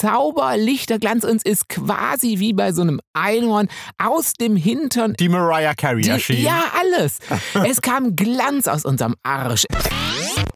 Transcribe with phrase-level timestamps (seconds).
[0.00, 3.68] Zauberlichterglanz und ist quasi wie bei so einem Einhorn
[3.98, 5.12] aus dem Hintern.
[5.20, 6.42] Die Mariah Carey Die, erschien.
[6.42, 7.18] ja, alles.
[7.68, 9.64] es kam Glanz aus unserem Arsch.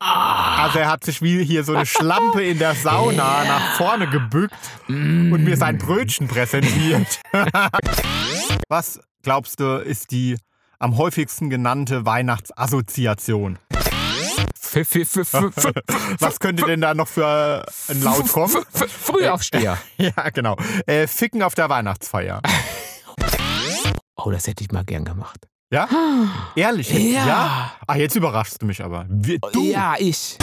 [0.01, 4.55] Also er hat sich wie hier so eine Schlampe in der Sauna nach vorne gebückt
[4.89, 7.21] und mir sein Brötchen präsentiert.
[8.69, 10.37] Was glaubst du, ist die
[10.79, 13.59] am häufigsten genannte Weihnachtsassoziation?
[14.75, 18.65] Was könnte denn da noch für ein Laut kommen?
[18.73, 19.79] Frühaufsteher.
[19.97, 20.57] Ja, genau.
[20.87, 22.41] Äh, Ficken auf der Weihnachtsfeier.
[24.17, 25.49] Oh, das hätte ich mal gern gemacht.
[25.71, 25.89] Ja?
[26.57, 26.89] Ehrlich?
[26.89, 27.27] jetzt?
[27.27, 27.73] Ja.
[27.87, 29.07] Ah, jetzt überraschst du mich aber.
[29.09, 29.39] Du?
[29.61, 30.39] Ja, ich.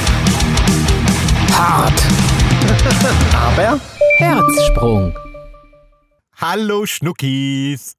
[1.52, 2.02] Hart.
[3.34, 3.80] Aber
[4.18, 5.16] Herzsprung.
[6.36, 7.94] Hallo Schnuckis.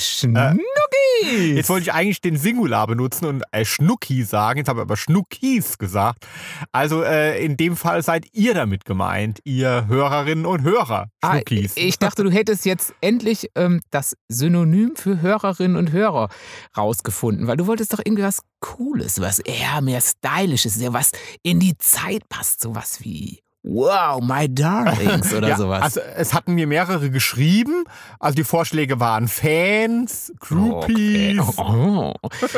[0.00, 1.54] Schnucki.
[1.54, 4.58] Jetzt wollte ich eigentlich den Singular benutzen und äh, Schnucki sagen.
[4.58, 6.26] Jetzt habe ich aber Schnuckis gesagt.
[6.72, 11.08] Also äh, in dem Fall seid ihr damit gemeint, ihr Hörerinnen und Hörer.
[11.20, 11.76] Ah, Schnuckis.
[11.76, 16.28] ich dachte, du hättest jetzt endlich ähm, das Synonym für Hörerinnen und Hörer
[16.76, 21.60] rausgefunden, weil du wolltest doch irgendwie was Cooles, was eher mehr Stylisches, ja, was in
[21.60, 25.82] die Zeit passt, sowas wie Wow, my darlings oder ja, sowas.
[25.82, 27.84] Also es hatten mir mehrere geschrieben.
[28.18, 31.38] Also die Vorschläge waren Fans, Groupies.
[31.38, 31.62] Okay.
[31.62, 32.14] Oh.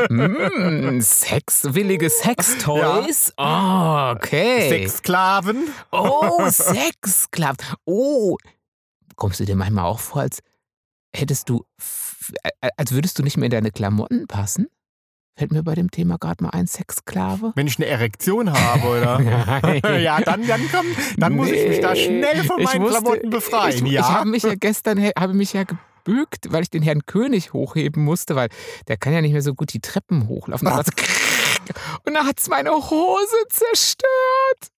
[0.08, 3.32] Mm, sexwillige Sextoys.
[3.36, 4.68] Oh, okay.
[4.68, 5.68] Sexsklaven.
[5.90, 7.56] Oh, Sexsklaven.
[7.84, 8.36] Oh.
[9.16, 10.38] Kommst du dir manchmal auch vor, als
[11.14, 11.64] hättest du,
[12.44, 14.68] äh, als würdest du nicht mehr in deine Klamotten passen?
[15.34, 17.52] Fällt mir bei dem Thema gerade mal ein Sexsklave?
[17.54, 19.20] Wenn ich eine Erektion habe, oder?
[19.98, 22.04] Ja, dann, dann, komm, dann muss ich mich da Nee.
[22.04, 23.86] schnell von meinen musste- Klamotten befreien.
[23.86, 24.00] Ich, ja.
[24.02, 28.04] ich habe mich ja gestern habe mich ja gebückt, weil ich den Herrn König hochheben
[28.04, 28.48] musste, weil
[28.88, 30.68] der kann ja nicht mehr so gut die Treppen hochlaufen.
[30.68, 30.78] Ah.
[30.78, 30.88] Und
[32.04, 34.68] Und dann hat's meine Hose zerstört.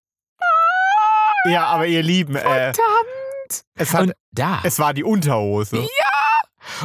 [1.49, 3.65] ja, aber ihr Lieben, äh, Verdammt.
[3.75, 5.85] es, hat, Und da, es war die Unterhose.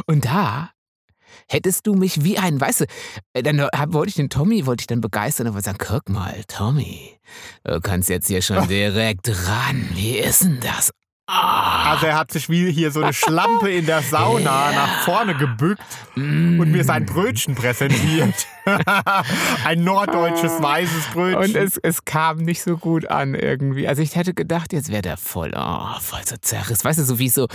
[0.07, 0.71] und da
[1.51, 2.85] hättest du mich wie ein, weißt du,
[3.33, 6.09] äh, dann hab, wollte ich den Tommy, wollte ich dann begeistern und wollte sagen, guck
[6.09, 7.17] mal, Tommy,
[7.63, 9.89] du kannst jetzt hier schon direkt ran.
[9.93, 10.91] Wie ist denn das?
[11.31, 15.81] Also er hat sich wie hier so eine Schlampe in der Sauna nach vorne gebückt
[16.15, 18.47] und mir sein Brötchen präsentiert.
[19.65, 21.43] Ein norddeutsches weißes Brötchen.
[21.43, 23.87] Und es, es kam nicht so gut an irgendwie.
[23.87, 26.83] Also ich hätte gedacht, jetzt wäre der voll, oh, voll so zerriss.
[26.83, 27.47] Weißt du, so wie so,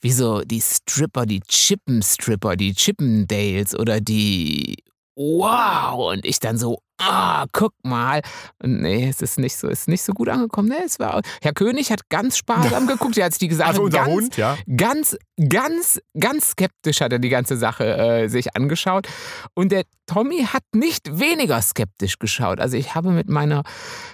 [0.00, 4.76] wie so die Stripper, die Chippenstripper, die Chippendales oder die
[5.18, 6.12] Wow.
[6.12, 8.22] Und ich dann so, ah, guck mal.
[8.62, 10.68] Nee, es ist nicht so, ist nicht so gut angekommen.
[10.68, 13.98] Nee, es war, Herr König hat ganz sparsam geguckt, ja, als die gesagt also unser
[13.98, 14.56] ganz, Hund, ja.
[14.76, 15.16] ganz,
[15.48, 19.08] ganz, ganz skeptisch hat er die ganze Sache äh, sich angeschaut.
[19.54, 22.60] Und der Tommy hat nicht weniger skeptisch geschaut.
[22.60, 23.62] Also ich habe mit meiner,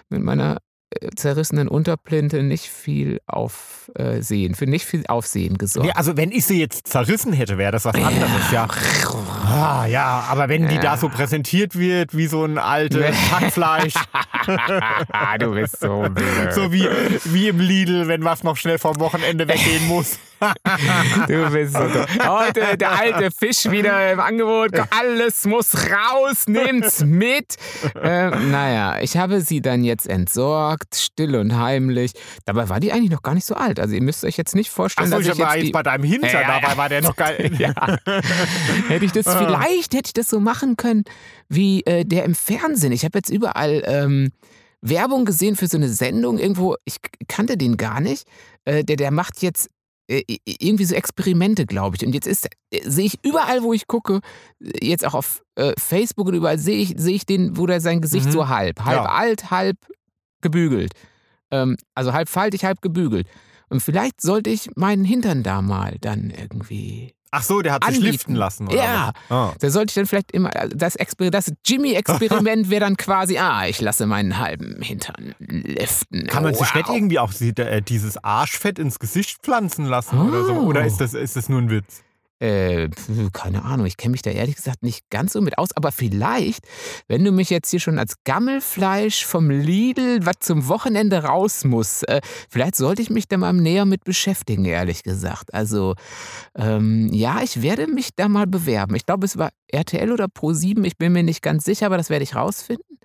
[0.09, 0.59] mit meiner
[1.16, 5.87] zerrissenen Unterplinte nicht viel Aufsehen, für nicht viel Aufsehen gesorgt.
[5.87, 8.66] Nee, also wenn ich sie jetzt zerrissen hätte, wäre das was anderes, ja.
[9.47, 13.94] Ah, ja, aber wenn die da so präsentiert wird, wie so ein altes Hackfleisch,
[15.38, 16.53] du bist so blöd.
[16.53, 16.88] so wie,
[17.25, 20.19] wie im Lidl, wenn was noch schnell vom Wochenende weggehen muss.
[21.28, 22.06] Du bist so dumm.
[22.27, 24.72] Heute der alte Fisch wieder im Angebot.
[24.91, 27.56] Alles muss raus, nehmt's mit.
[28.03, 32.12] Ähm, naja, ich habe sie dann jetzt entsorgt, still und heimlich.
[32.44, 33.81] Dabei war die eigentlich noch gar nicht so alt.
[33.81, 35.83] Also ihr müsst euch jetzt nicht vorstellen, Achso, dass ich ich war jetzt die, bei
[35.83, 37.50] deinem Hintern, Ja, dabei war der noch geil.
[37.59, 37.73] ja.
[38.89, 39.39] Hätte ich das Ah.
[39.39, 41.05] vielleicht, hätte ich das so machen können
[41.49, 42.93] wie äh, der im Fernsehen.
[42.93, 44.31] Ich habe jetzt überall ähm,
[44.83, 46.77] Werbung gesehen für so eine Sendung irgendwo.
[46.84, 46.97] Ich
[47.27, 48.27] kannte den gar nicht.
[48.67, 49.71] Äh, der, der macht jetzt äh,
[50.09, 52.06] irgendwie so Experimente, glaube ich.
[52.06, 54.20] Und jetzt ist, äh, sehe ich überall, wo ich gucke,
[54.60, 57.81] äh, jetzt auch auf äh, Facebook und überall sehe ich, sehe ich den, wo der
[57.81, 58.32] sein Gesicht Mhm.
[58.32, 59.04] so halb, halb Ja.
[59.06, 59.76] alt, halb
[60.43, 60.93] gebügelt.
[61.50, 63.26] Ähm, also halb faltig, halb gebügelt.
[63.70, 67.97] Und vielleicht sollte ich meinen Hintern da mal dann irgendwie Ach so, der hat sich
[67.97, 68.12] Anbieten.
[68.12, 68.77] liften lassen, oder?
[68.77, 69.12] Ja.
[69.28, 69.37] was?
[69.37, 69.55] Ah.
[69.59, 73.67] da sollte ich dann vielleicht immer, also das, Exper das Jimmy-Experiment wäre dann quasi, ah,
[73.67, 76.27] ich lasse meinen halben Hintern liften.
[76.27, 76.75] Kann man sich Wow.
[76.75, 80.53] nicht irgendwie auch äh, dieses Arschfett ins Gesicht pflanzen lassen oder so?
[80.55, 80.67] Oh.
[80.67, 82.03] Oder ist das, ist das nur ein Witz?
[82.44, 82.91] Äh,
[83.32, 86.67] keine Ahnung, ich kenne mich da ehrlich gesagt nicht ganz so mit aus, aber vielleicht,
[87.08, 92.02] wenn du mich jetzt hier schon als Gammelfleisch vom Lidl, was zum Wochenende raus muss,
[92.02, 92.20] äh,
[92.50, 95.55] vielleicht sollte ich mich da mal näher mit beschäftigen, ehrlich gesagt.
[95.55, 95.94] Also,
[96.55, 98.94] ähm, ja, ich werde mich da mal bewerben.
[98.94, 102.11] Ich glaube, es war RTL oder Pro7, ich bin mir nicht ganz sicher, aber das
[102.11, 102.99] werde ich rausfinden.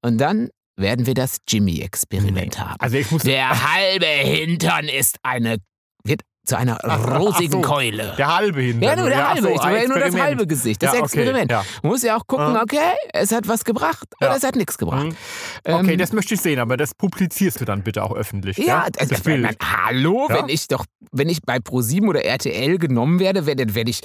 [0.00, 2.76] Und dann werden wir das Jimmy-Experiment haben.
[2.78, 3.24] Also ich muss.
[3.24, 5.56] Der halbe Hintern ist eine.
[6.04, 6.76] Wird zu einer
[7.16, 7.60] rosigen so.
[7.60, 8.14] Keule.
[8.16, 8.82] Der halbe Hintern.
[8.90, 9.42] Ja, nur der ach halbe.
[9.48, 11.50] so, ich ja nur das halbe Gesicht, das Ja, okay, Experiment.
[11.50, 11.64] ja.
[11.82, 12.62] Man muss ja auch gucken, Ja.
[12.62, 12.78] okay,
[13.12, 14.28] es hat was gebracht Ja.
[14.28, 15.04] oder es hat nichts gebracht.
[15.06, 15.16] Mhm.
[15.66, 18.56] Okay, Ähm, das möchte ich sehen, aber das publizierst du dann bitte auch öffentlich.
[18.58, 19.56] Ja, also, das ich mein, Bild.
[19.62, 20.36] hallo, Ja?
[20.38, 24.00] wenn ich doch, wenn ich bei ProSieben oder RTL genommen werde, werde, werde ich,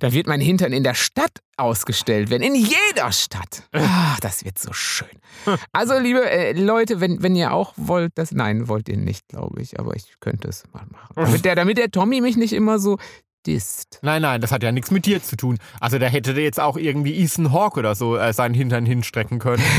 [0.00, 3.68] dann wird mein Hintern in der Stadt ausgestellt werden, in jeder Stadt.
[3.72, 5.08] Ach, das wird so schön.
[5.72, 9.60] Also, liebe äh, Leute, wenn, wenn ihr auch wollt, das, nein, wollt ihr nicht, glaube
[9.60, 11.12] ich, aber ich könnte es mal machen.
[11.16, 12.98] Damit der, damit der Tommy mich nicht immer so
[13.46, 13.98] disst.
[14.02, 15.58] Nein, nein, das hat ja nichts mit dir zu tun.
[15.80, 19.38] Also da hätte der jetzt auch irgendwie Ethan Hawke oder so äh, seinen Hintern hinstrecken
[19.38, 19.62] können.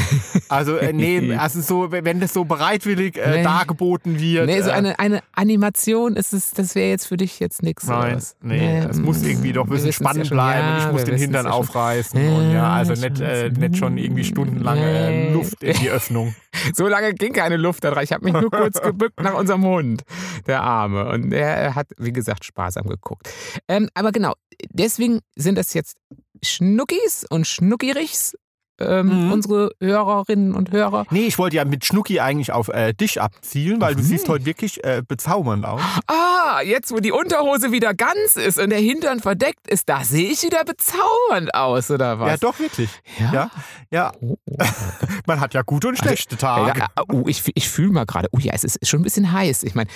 [0.47, 3.43] Also äh, nee, also so, wenn das so bereitwillig äh, Nee.
[3.43, 4.45] dargeboten wird.
[4.45, 7.87] Nee, so äh, eine, eine Animation ist es, das wäre jetzt für dich jetzt nichts.
[7.87, 10.77] Nein, nee, es muss irgendwie doch ein bisschen spannend bleiben.
[10.85, 15.33] ich muss den Hintern aufreißen und ja, also nicht, äh, nicht schon irgendwie stundenlang äh.
[15.33, 16.35] Luft in die Öffnung.
[16.73, 18.05] So lange ging keine Luft da rein.
[18.05, 20.03] Ich habe mich nur kurz gebückt nach unserem Hund,
[20.47, 21.09] der Arme.
[21.09, 23.29] Und der hat, wie gesagt, sparsam geguckt.
[23.67, 24.33] Ähm, aber genau,
[24.69, 25.97] deswegen sind das jetzt
[26.43, 28.35] Schnuckis und Schnuckirichs,
[28.79, 29.31] ähm, Mhm.
[29.31, 31.05] unsere Hörerinnen und Hörer.
[31.09, 34.05] Nee, ich wollte ja mit Schnucki eigentlich auf äh, dich abzielen, weil du Mhm.
[34.05, 35.81] siehst heute wirklich äh, bezaubernd aus.
[36.07, 40.29] Ah, jetzt wo die Unterhose wieder ganz ist und der Hintern verdeckt ist, da sehe
[40.29, 42.29] ich wieder bezaubernd aus, oder was?
[42.31, 42.89] Ja, doch, wirklich.
[43.19, 43.31] Ja.
[43.33, 43.51] Ja,
[43.91, 44.11] ja.
[44.21, 44.55] Oh, oh.
[45.27, 46.77] Man hat ja gute und schlechte Tage.
[46.79, 49.63] Ja, oh, ich, ich fühle mal gerade, oh ja, es ist schon ein bisschen heiß.
[49.63, 49.89] Ich meine,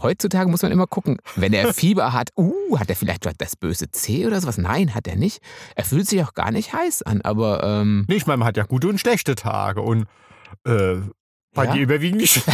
[0.00, 3.90] heutzutage muss man immer gucken, wenn er Fieber hat, uh, hat er vielleicht das böse
[3.90, 4.58] C oder sowas?
[4.58, 5.40] Nein, hat er nicht.
[5.74, 8.56] Er fühlt sich auch gar nicht heiß an, aber ähm, Nee, ich meine, man hat
[8.56, 10.06] ja gute und schlechte Tage und
[10.66, 10.96] äh,
[11.54, 11.72] bei Ja?
[11.72, 12.52] dir überwiegen die schlechten.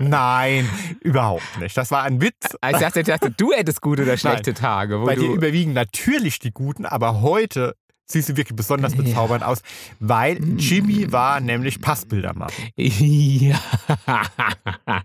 [0.00, 0.68] Nein,
[1.00, 1.76] überhaupt nicht.
[1.76, 2.56] Das war ein Witz.
[2.70, 5.00] ich dachte, ich dachte, du hättest gute oder schlechte Tage.
[5.00, 7.74] Wo Bei dir überwiegen natürlich die guten, aber heute
[8.12, 9.02] siehst du wirklich besonders Ja.
[9.02, 9.60] bezaubernd aus,
[10.00, 10.58] weil Mm.
[10.58, 12.68] Jimmy war nämlich Passbilder machen.
[12.76, 13.58] ja.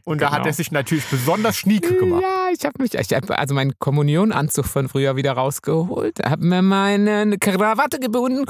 [0.03, 0.47] Und da hat Genau.
[0.47, 2.21] er sich natürlich besonders schnieke gemacht.
[2.21, 6.61] Ja, ich habe mich, ich hab also meinen Kommunionanzug von früher wieder rausgeholt, habe mir
[6.61, 8.45] meine Krawatte gebunden.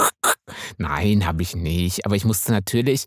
[0.78, 3.06] Nein, habe ich nicht, aber ich musste natürlich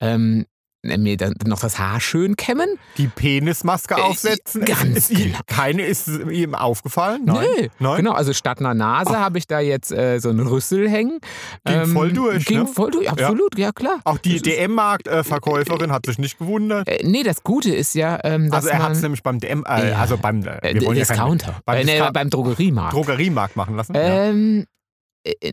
[0.00, 0.46] ähm,
[0.84, 2.68] mir dann noch das Haar schön kämmen.
[2.98, 4.64] Die Penismaske Äh, aufsetzen.
[4.64, 5.38] ganz ist, ihm- genau.
[5.46, 7.22] Keine ist ihm aufgefallen?
[7.24, 7.46] Nein.
[7.56, 7.96] Nee, Nein?
[7.98, 11.20] genau, also statt einer Nase habe ich da jetzt äh, so einen Rüssel hängen.
[11.64, 12.66] Ging voll durch, Ging ne?
[12.66, 14.00] voll durch, absolut, ja, klar.
[14.04, 16.88] Auch die DM-Markt-Verkäuferin hat sich nicht gewundert.
[16.88, 19.64] Äh, nee, das Gute ist ja, ähm, dass Also er hat es nämlich beim DM,
[19.68, 19.98] äh, Ja.
[19.98, 22.92] also beim, äh, äh, wir wollen ja keinen- Discounter, beim äh, nee, Discount- beim Drogeriemarkt.
[22.94, 23.94] Drogeriemarkt machen lassen.
[23.94, 24.00] ja.
[24.02, 24.66] Ähm, äh,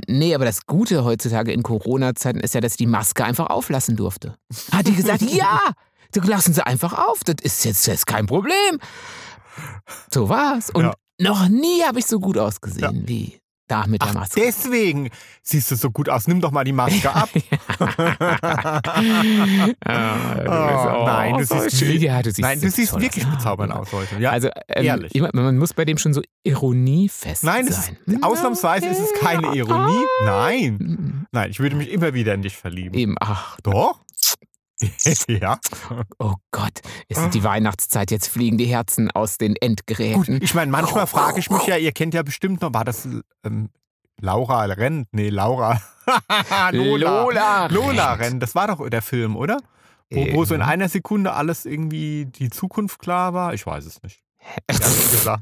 [0.08, 3.96] nee, aber das Gute heutzutage in Corona-Zeiten ist ja, dass ich die Maske einfach auflassen
[3.96, 4.36] durfte.
[4.72, 5.60] Hat die gesagt, ja,
[6.14, 8.80] du lassen sie einfach auf, das ist jetzt das ist kein Problem.
[10.14, 10.70] So war's.
[10.72, 10.94] Und Ja.
[11.20, 13.39] noch nie habe ich so gut ausgesehen wie
[13.72, 14.42] da mit der Ach, Maske.
[14.42, 15.10] deswegen
[15.44, 16.28] siehst du so gut aus.
[16.28, 17.30] Nimm doch mal die Maske ab.
[19.86, 23.36] Ah, Oh, nein, du so siehst ja, du siehst, Nein, du siehst toll wirklich aus.
[23.36, 24.18] Bezaubernd aus heute.
[24.20, 24.32] Ja.
[24.32, 25.16] Also, ähm, ehrlich.
[25.16, 27.98] ich mein, man muss bei dem schon so ironiefest Nein, sein.
[28.06, 30.04] ist, ausnahmsweise ist es keine Ironie.
[30.26, 30.74] Nein.
[30.76, 32.98] Mm, Nein, ich würde mich immer wieder in dich verlieben.
[32.98, 34.00] Eben, ach, Doch?
[35.28, 35.60] ja.
[36.20, 40.42] oh Gott, es ist die Weihnachtszeit, jetzt fliegen die Herzen aus den Gut, Endgeräten.
[40.42, 43.08] ich meine, manchmal frage ich mich ja, ihr kennt ja bestimmt noch, war das
[43.44, 43.70] ähm,
[44.22, 45.08] Laura rennt?
[45.12, 45.82] Nee, Laura.
[46.72, 47.24] Lola.
[47.24, 48.22] Lola Lola rennt.
[48.22, 48.44] rennt.
[48.44, 49.58] Das war doch der Film, oder?
[50.12, 53.54] Wo, wo so in einer Sekunde alles irgendwie die Zukunft klar war?
[53.54, 54.22] Ich weiß es nicht.
[55.22, 55.40] Klar.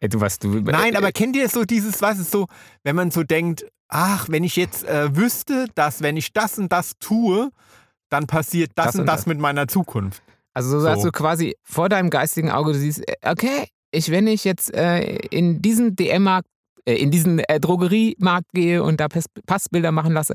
[0.00, 0.48] Ey, du was, du.
[0.60, 2.46] Nein, aber kennt ihr so dieses, was ist so,
[2.82, 6.70] wenn man so denkt, ach, wenn ich jetzt äh, wüsste, dass wenn ich das und
[6.72, 7.50] das tue,
[8.14, 9.26] dann passiert das, Das und und das das.
[9.26, 10.22] mit meiner Zukunft.
[10.54, 11.06] Also so, dass So.
[11.08, 15.02] du quasi vor deinem geistigen Auge du siehst, äh, okay, ich, wenn ich jetzt äh,
[15.30, 16.48] in diesen DM-Markt,
[16.86, 20.34] äh, in diesen äh, Drogeriemarkt gehe und da Pass Passbilder machen lasse,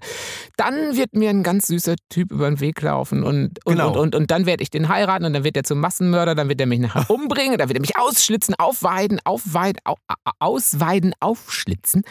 [0.57, 3.91] dann wird mir ein ganz süßer Typ über den Weg laufen und, und, Genau.
[3.91, 6.50] und, und, und dann werde ich den heiraten und dann wird er zum Massenmörder, dann
[6.50, 11.13] wird er mich nachher umbringen, dann wird er mich ausschlitzen, aufweiden, aufweiden, au, au- ausweiden,
[11.21, 12.01] aufschlitzen.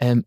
[0.00, 0.24] Ähm,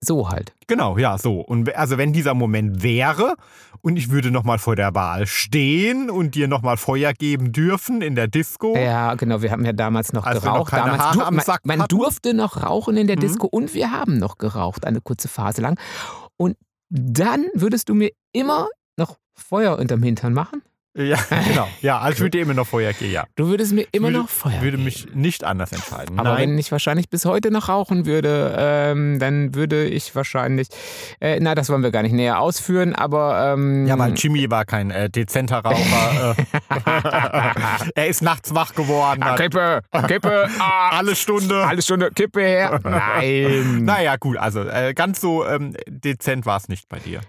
[0.00, 0.54] so halt.
[0.66, 1.40] Genau, ja, so.
[1.40, 3.34] Und also wenn dieser Moment wäre
[3.82, 8.14] und ich würde nochmal vor der Wahl stehen und dir nochmal Feuer geben dürfen in
[8.14, 8.76] der Disco.
[8.76, 9.42] Ja, genau.
[9.42, 10.70] Wir haben ja damals noch noch geraucht.
[10.70, 13.20] keine damals du- am man, Sack man durfte noch rauchen in der Mhm.
[13.20, 15.78] Disco und wir haben noch geraucht, eine kurze Phase lang.
[16.36, 16.56] Und
[16.90, 20.62] dann würdest du mir immer noch Feuer unterm Hintern machen?
[20.96, 21.68] Ja, genau.
[21.82, 23.24] Ja, also ich würde immer noch Feuer geben, ja.
[23.36, 24.84] Du würdest mir immer würde, noch Feuer würde geben.
[24.84, 26.18] mich nicht anders entscheiden.
[26.18, 26.50] Aber Nein.
[26.50, 30.68] wenn ich wahrscheinlich bis heute noch rauchen würde, ähm, dann würde ich wahrscheinlich.
[31.20, 33.52] Äh, na, das wollen wir gar nicht näher ausführen, aber.
[33.54, 36.34] Ähm, ja, weil Jimmy war kein äh, dezenter Raucher.
[36.70, 39.22] äh, er ist nachts wach geworden.
[39.22, 41.64] Ah, Kippe, Kippe, ah, alle Stunde.
[41.66, 42.80] alle Stunde Kippe her.
[42.82, 43.84] Nein.
[43.86, 47.20] Naja, gut, also äh, ganz so ähm, dezent war es nicht bei dir.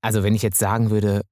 [0.00, 1.22] Also wenn ich jetzt sagen würde,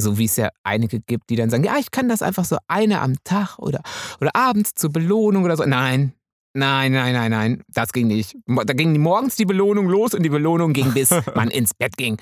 [0.00, 2.56] so wie es ja einige gibt, die dann sagen, ja, ich kann das einfach so
[2.68, 3.80] eine am Tag oder,
[4.20, 5.64] oder abends zur Belohnung oder so.
[5.64, 6.12] Nein,
[6.54, 8.36] nein, nein, nein, nein, das ging nicht.
[8.46, 12.16] Da ging morgens die Belohnung los und die Belohnung ging, bis man ins Bett ging.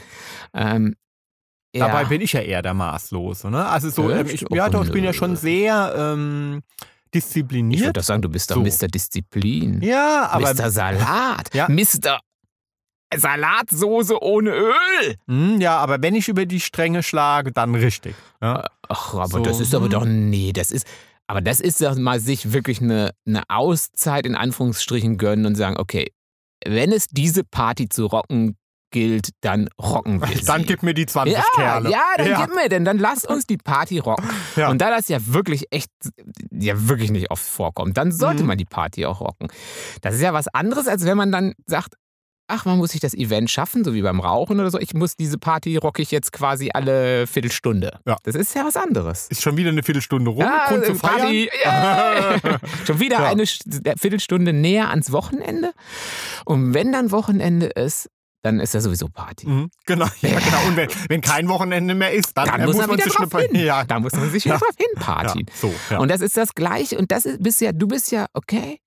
[0.54, 0.94] Ähm,
[1.74, 1.86] ja.
[1.86, 3.50] Dabei bin ich ja eher der Maßlose.
[3.50, 3.64] Ne?
[3.66, 6.62] Also so, ähm, ich, ja doch, ich bin ja schon sehr ähm,
[7.06, 7.80] Ich diszipliniert.
[7.82, 8.62] würde doch sagen, du bist doch So.
[8.62, 8.88] Mr.
[8.88, 9.80] Disziplin.
[9.80, 10.70] ja, aber Mr.
[10.70, 11.54] Salat.
[11.54, 11.68] Ja.
[11.70, 12.20] Mr.
[13.18, 15.16] Salatsoße ohne Öl.
[15.26, 18.14] Hm, ja, aber wenn ich über die Stränge schlage, dann richtig.
[18.40, 18.66] Ja?
[18.88, 19.90] Ach, aber So, das ist aber hm.
[19.90, 20.86] doch, nee, das ist,
[21.26, 25.76] aber das ist doch mal sich wirklich eine, eine Auszeit in Anführungsstrichen gönnen und sagen,
[25.78, 26.12] okay,
[26.66, 28.56] wenn es diese Party zu rocken
[28.92, 30.44] gilt, dann rocken wir sie.
[30.44, 31.90] Dann gib mir die 20 ja, Kerle.
[31.90, 32.44] ja, dann ja.
[32.44, 34.28] gib mir denn, dann lasst uns die Party rocken.
[34.54, 34.68] Ja.
[34.68, 35.88] Und da das ja wirklich echt,
[36.50, 38.48] ja wirklich nicht oft vorkommt, dann sollte Mhm.
[38.48, 39.48] man die Party auch rocken.
[40.02, 41.94] Das ist ja was anderes, als wenn man dann sagt,
[42.52, 44.78] ach, man muss sich das Event schaffen, so wie beim Rauchen oder so.
[44.78, 47.98] Ich muss diese Party rocke ich jetzt quasi alle Viertelstunde.
[48.06, 48.16] Ja.
[48.24, 49.26] Das ist ja was anderes.
[49.28, 50.42] Ist schon wieder eine Viertelstunde rum.
[50.44, 51.18] Ah, Grund zu äh, feiern.
[51.18, 52.58] Party, yay!
[52.86, 53.26] Schon wieder Ja.
[53.28, 55.72] eine St- Viertelstunde näher ans Wochenende.
[56.44, 58.08] Und wenn dann Wochenende ist,
[58.44, 59.46] dann ist ja sowieso Party.
[59.48, 60.66] Mhm, genau, ja, genau.
[60.66, 63.40] Und wenn, wenn kein Wochenende mehr ist, dann, Dann äh, muss man wieder sich drauf
[63.40, 63.54] hin.
[63.64, 64.58] Ja, Da muss man sich Ja.
[64.58, 65.46] drauf ja, hinpartien.
[65.54, 65.98] so, ja.
[65.98, 66.98] Und das ist das Gleiche.
[66.98, 68.78] Und das ist, bist ja, du bist ja, okay,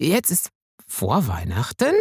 [0.00, 0.48] jetzt ist
[0.88, 1.94] vor Weihnachten.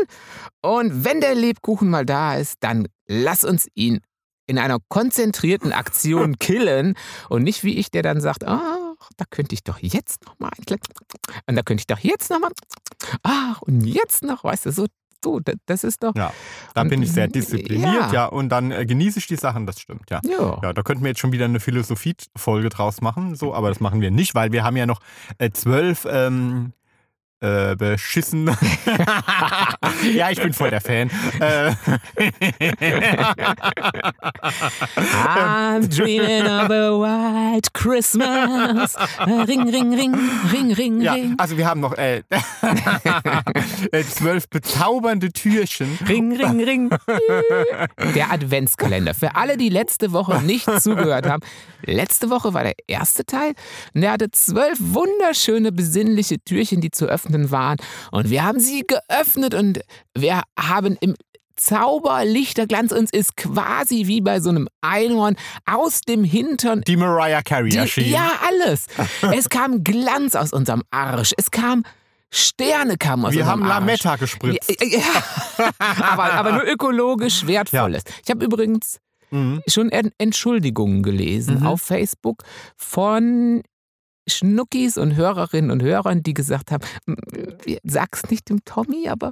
[0.62, 4.00] Und wenn der Lebkuchen mal da ist, dann lass uns ihn
[4.48, 6.96] in einer konzentrierten Aktion killen.
[7.30, 8.62] Und nicht wie ich, der dann sagt, ach,
[9.18, 10.52] da könnte ich doch jetzt noch mal
[11.48, 12.52] und da könnte ich doch jetzt noch mal,
[13.24, 14.86] ach, und jetzt noch, weißt du, so,
[15.24, 16.34] so das- ist doch, ja,
[16.74, 18.14] da bin ich sehr diszipliniert, ja.
[18.14, 20.20] ja, und dann äh, genieße ich die Sachen, das stimmt, ja.
[20.24, 20.60] ja.
[20.64, 24.02] Ja, da könnten wir jetzt schon wieder eine Philosophie-Folge draus machen, so, aber das machen
[24.02, 25.00] wir nicht, weil wir haben ja noch
[25.38, 26.74] äh, zwölf ähm,
[27.40, 28.48] äh, beschissen.
[30.14, 31.10] ja, ich bin voll der Fan.
[31.40, 31.72] Äh,
[35.28, 38.96] I'm dreaming of a white Christmas.
[39.48, 40.16] Ring, ring, ring,
[40.52, 41.36] ring, ring, ja, ring.
[41.38, 42.24] also wir haben noch äh,
[43.92, 46.00] äh, zwölf bezaubernde Türchen.
[46.08, 46.90] Ring, ring, ring.
[48.16, 49.14] Der Adventskalender.
[49.14, 51.44] Für alle, die letzte Woche nicht zugehört haben.
[51.84, 53.54] Letzte Woche war der erste Teil.
[53.94, 57.78] Und der hatte zwölf wunderschöne, besinnliche Türchen, die zu öffnen waren.
[58.12, 59.80] Und wir haben sie geöffnet und
[60.16, 61.16] wir haben im
[61.56, 67.72] Zauberlichterglanz uns ist quasi wie bei so einem Einhorn aus dem Hintern Die Mariah Carey
[67.72, 68.10] die, erschien.
[68.12, 68.86] ja, alles.
[69.36, 71.34] Es kam Glanz aus unserem Arsch.
[71.38, 71.84] Es kam
[72.30, 73.70] Sterne kamen aus wir haben Arsch.
[73.80, 74.70] Lametta gespritzt.
[74.82, 75.72] Ja, ja.
[76.12, 78.04] aber, aber nur ökologisch wertvolles.
[78.24, 79.62] Ich habe übrigens Mhm.
[79.68, 81.68] schon En- Entschuldigungen gelesen Mhm.
[81.68, 82.44] auf Facebook
[82.78, 83.62] von
[84.30, 87.16] Schnuckis und Hörerinnen und Hörern, die gesagt haben, "M,
[87.64, 89.32] wir- sag's nicht dem Tommy, aber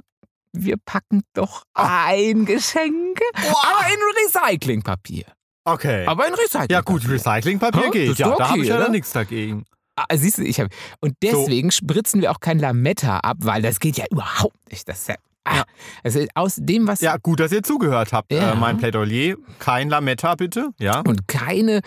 [0.52, 5.24] wir packen doch ein Geschenk, aber in Recyclingpapier.
[5.64, 6.06] Okay.
[6.06, 6.74] Aber in Recyclingpapier.
[6.76, 8.18] ja gut, Recyclingpapier geht.
[8.18, 8.88] Ja, doch da habe okay, ich ja oder?
[8.88, 9.64] nichts dagegen.
[9.96, 10.68] Ah, siehst du, ich habe
[11.00, 14.86] und deswegen spritzen wir auch kein Lametta ab, weil das geht ja überhaupt nicht.
[14.88, 15.14] Das ist ja,
[15.46, 15.62] ah,
[16.02, 18.32] also aus dem was Ja, gut, dass ihr zugehört habt.
[18.32, 18.52] Ja.
[18.52, 20.70] Äh, mein Plädoyer, kein Lametta bitte.
[20.78, 21.00] Ja.
[21.00, 21.80] und keine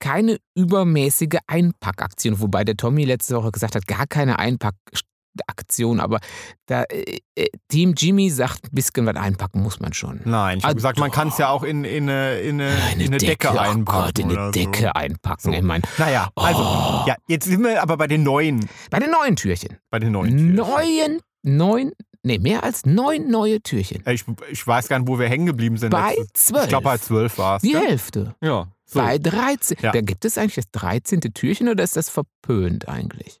[0.00, 6.20] keine übermäßige Einpackaktion, wobei der Tommy letzte Woche gesagt hat, gar keine Einpackaktion, aber
[6.66, 10.20] da äh, äh, Team Jimmy sagt, ein bisschen was einpacken muss man schon.
[10.24, 12.74] Nein, ich Ah, habe gesagt, man kann es ja auch in, in, eine, in, eine,
[12.94, 13.84] in eine Decke, oh einpacken.
[13.84, 14.88] Gott, in eine Decke So.
[14.92, 15.52] einpacken.
[15.52, 15.58] So.
[15.58, 17.04] Ich meine, Naja, also, Oh.
[17.06, 18.68] ja, jetzt sind wir aber bei den neuen.
[18.90, 19.78] bei den neuen Türchen.
[19.90, 20.30] Bei den neuen.
[20.36, 20.54] Türchen.
[20.54, 21.92] Neuen, neun,
[22.24, 24.02] nee, mehr als neun neue Türchen.
[24.06, 25.90] Ich, ich weiß gar nicht, wo wir hängen geblieben sind.
[25.90, 26.64] Bei zwölf.
[26.64, 27.62] Ich glaube, bei zwölf war es.
[27.62, 28.34] Die Hälfte.
[28.40, 28.68] Ja.
[28.86, 29.00] So.
[29.00, 29.78] Bei 13.
[29.80, 29.92] Ja.
[29.92, 31.20] Da gibt es eigentlich das 13.
[31.32, 33.40] Türchen oder ist das verpönt eigentlich?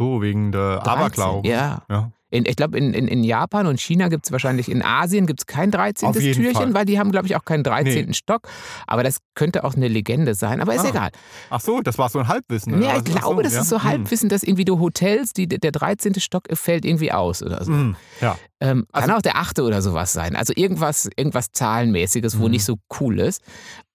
[0.00, 1.48] so, wegen der 13, Aberglaube.
[1.48, 1.82] Ja.
[1.90, 2.10] ja.
[2.30, 5.40] In, ich glaube, in, in, in Japan und China gibt es wahrscheinlich, in Asien gibt
[5.40, 6.08] es kein 13.
[6.08, 6.74] Auf jeden Türchen, Fall.
[6.74, 8.06] weil die haben, glaube ich, auch keinen 13.
[8.06, 8.12] Nee.
[8.14, 8.48] Stock.
[8.86, 10.60] Aber das könnte auch eine Legende sein.
[10.60, 11.10] Aber ist Ah, egal.
[11.50, 12.74] Ach so, das war so ein Halbwissen.
[12.74, 13.62] oder Ja, ich glaube, das ja.
[13.62, 13.88] ist so Hm.
[13.88, 16.20] Halbwissen, dass irgendwie du Hotels, die, der 13.
[16.20, 17.72] Stock fällt irgendwie aus oder so.
[17.72, 17.96] Hm.
[18.20, 18.38] Ja.
[18.60, 19.58] Ähm, kann Also- auch der 8.
[19.60, 20.36] oder sowas sein.
[20.36, 22.50] Also irgendwas, irgendwas Zahlenmäßiges, wo Mhm.
[22.52, 23.42] nicht so cool ist.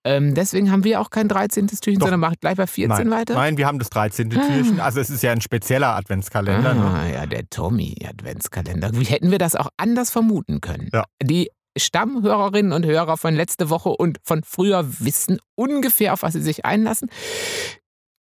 [0.05, 1.67] Ähm, deswegen haben wir auch kein 13.
[1.67, 2.05] Türchen, Doch.
[2.05, 3.11] sondern macht gleich bei 14 Nein.
[3.11, 3.33] weiter.
[3.33, 4.29] Nein, wir haben das 13.
[4.29, 4.79] Türchen.
[4.79, 6.75] Also es ist ja ein spezieller Adventskalender.
[6.75, 6.83] Ne?
[6.83, 8.91] Ah, ja, der Tommy-Adventskalender.
[8.93, 10.89] Wie hätten wir das auch anders vermuten können?
[10.93, 11.05] Ja.
[11.23, 16.41] Die Stammhörerinnen und Hörer von letzte Woche und von früher wissen ungefähr, auf was sie
[16.41, 17.09] sich einlassen.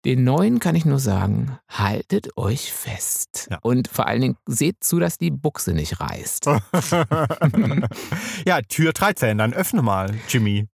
[0.06, 3.48] Den neuen kann ich nur sagen, haltet euch fest.
[3.50, 3.60] Ja.
[3.62, 6.46] Und vor allen Dingen seht zu, dass die Buchse nicht reißt.
[8.46, 10.68] ja, Tür 13, dann öffne mal, Jimmy.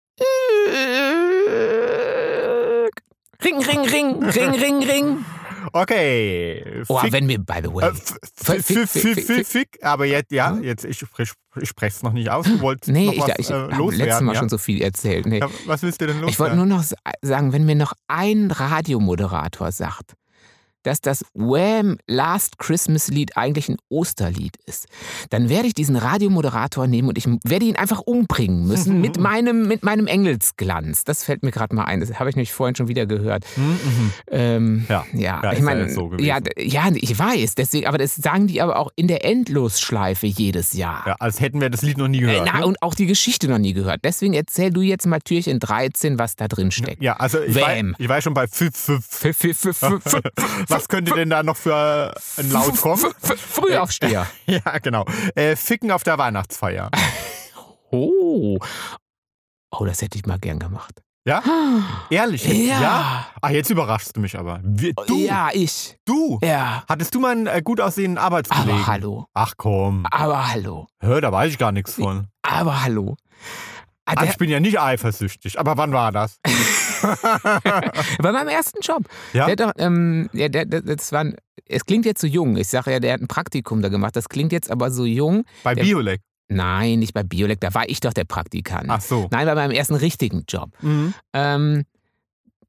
[3.43, 5.25] Ring, ring, ring, ring, ring, ring.
[5.73, 6.83] Okay.
[6.87, 7.85] Oh, Fick, wenn wir, by the way.
[7.87, 11.31] äh, Fick, fick, fick, f- Fick, aber jetzt, ja, jetzt, ich, ich,
[11.61, 12.45] ich spreche es noch nicht aus.
[12.45, 14.39] Du wolltest nee, noch ich, was ich äh, habe letztes Mal ja?
[14.39, 15.25] schon so viel erzählt.
[15.25, 15.39] Nee.
[15.39, 16.29] Ja, was willst du denn loswerden?
[16.31, 20.13] Ich wollte nur noch sa- sagen, wenn mir noch ein Radiomoderator sagt,
[20.89, 24.87] dass das Wham Last Christmas Lied eigentlich ein Osterlied ist,
[25.29, 29.67] dann werde ich diesen Radiomoderator nehmen und ich werde ihn einfach umbringen müssen mit meinem,
[29.67, 31.03] mit meinem Engelsglanz.
[31.03, 31.99] Das fällt mir gerade mal ein.
[31.99, 33.45] Das habe ich nämlich vorhin schon wieder gehört.
[33.55, 34.11] Mhm, mhm.
[34.31, 35.05] Ähm, Ja.
[35.13, 38.77] ja, Ja, ich meine, so ja, ja, ich weiß, deswegen, aber das sagen die aber
[38.77, 41.03] auch in der Endlosschleife jedes Jahr.
[41.05, 42.49] Ja, als hätten wir das Lied noch nie Äh, gehört.
[42.51, 42.65] Na, ne?
[42.65, 43.99] und auch die Geschichte noch nie gehört.
[44.03, 47.03] Deswegen erzähl du jetzt mal Türchen 13, was da drin steckt.
[47.03, 47.95] Ja, also ich war, Wham.
[47.99, 48.47] ich war schon bei
[50.79, 53.13] Was könnte denn da noch für ein Laut kommen?
[53.19, 54.25] Frühaufsteher.
[54.45, 55.03] Ja, genau.
[55.35, 56.89] Äh, Ficken auf der Weihnachtsfeier.
[57.91, 58.59] Oh.
[59.71, 61.01] Oh, das hätte ich mal gern gemacht.
[61.25, 61.41] Ja?
[62.11, 62.45] Ehrlich?
[62.45, 62.67] jetzt?
[62.69, 63.25] Ja.
[63.41, 64.59] Ah, jetzt überraschst du mich aber.
[64.63, 65.17] Wie, du?
[65.17, 65.97] Ja, ich.
[66.05, 66.37] Du?
[66.43, 66.83] Ja.
[66.87, 68.73] Hattest du mal einen äh, gut aussehenden Arbeitskollegen?
[68.75, 69.25] Aber hallo.
[69.33, 70.05] Ach komm.
[70.11, 70.85] Aber hallo.
[70.99, 72.27] Hör, da weiß ich gar nichts von.
[72.43, 73.17] Aber hallo.
[74.09, 75.59] Ah, Also ich bin ja nicht eifersüchtig.
[75.59, 76.39] Aber wann war das?
[78.21, 79.03] bei meinem ersten Job.
[79.33, 79.45] Ja?
[79.45, 81.35] Der doch, ähm, ja, der, der, das war ein,
[81.65, 82.57] es klingt jetzt so jung.
[82.57, 84.15] Ich sage ja, der hat ein Praktikum da gemacht.
[84.15, 85.43] Das klingt jetzt aber so jung.
[85.63, 86.21] Bei Der- Biolek.
[86.51, 88.89] Nein, nicht bei Biolek, da war ich doch der Praktikant.
[88.89, 89.27] Ach so.
[89.29, 90.71] Nein, bei meinem ersten richtigen Job.
[90.81, 91.13] Mhm.
[91.33, 91.83] Ähm,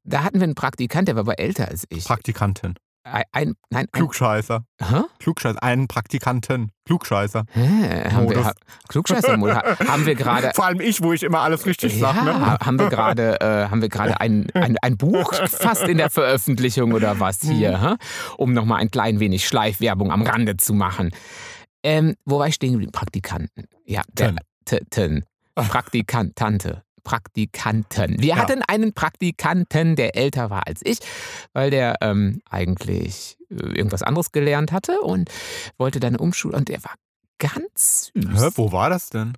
[0.03, 2.05] da hatten wir einen Praktikant, der war aber älter als ich.
[2.05, 2.75] Praktikantin.
[3.03, 4.63] Ein, ein, nein, ein, Klugscheißer.
[4.79, 5.01] Hä?
[5.19, 5.61] Klugscheißer.
[5.63, 6.71] Einen Praktikanten.
[6.85, 7.45] Klugscheißer.
[7.53, 8.09] Hä?
[8.11, 8.51] Haben wir, ha,
[8.89, 9.55] Klugscheißer-Modus.
[9.55, 10.51] Ha- haben wir gerade.
[10.55, 12.25] Vor allem ich, wo ich immer alles richtig Ja, sage.
[12.25, 12.45] Ne?
[12.45, 16.09] ha- haben wir gerade äh, haben wir gerade ein, ein, ein Buch fast in der
[16.09, 17.81] Veröffentlichung oder was hier, Mhm.
[17.87, 17.95] hä?
[18.37, 21.09] um nochmal ein klein wenig Schleifwerbung am Rande zu machen.
[21.83, 22.91] Ähm, wo war ich stehen geblieben?
[22.91, 23.65] Praktikanten.
[23.85, 25.25] Ja, der, T- Ten.
[25.55, 26.83] Praktikant, Tante.
[27.03, 28.19] Praktikanten.
[28.19, 28.35] Wir Ja.
[28.37, 30.99] hatten einen Praktikanten, der älter war als ich,
[31.53, 35.29] weil der ähm, eigentlich äh, irgendwas anderes gelernt hatte und
[35.77, 36.93] wollte dann umschulen und der war
[37.39, 38.41] ganz süß.
[38.43, 39.33] Hä, wo war das denn?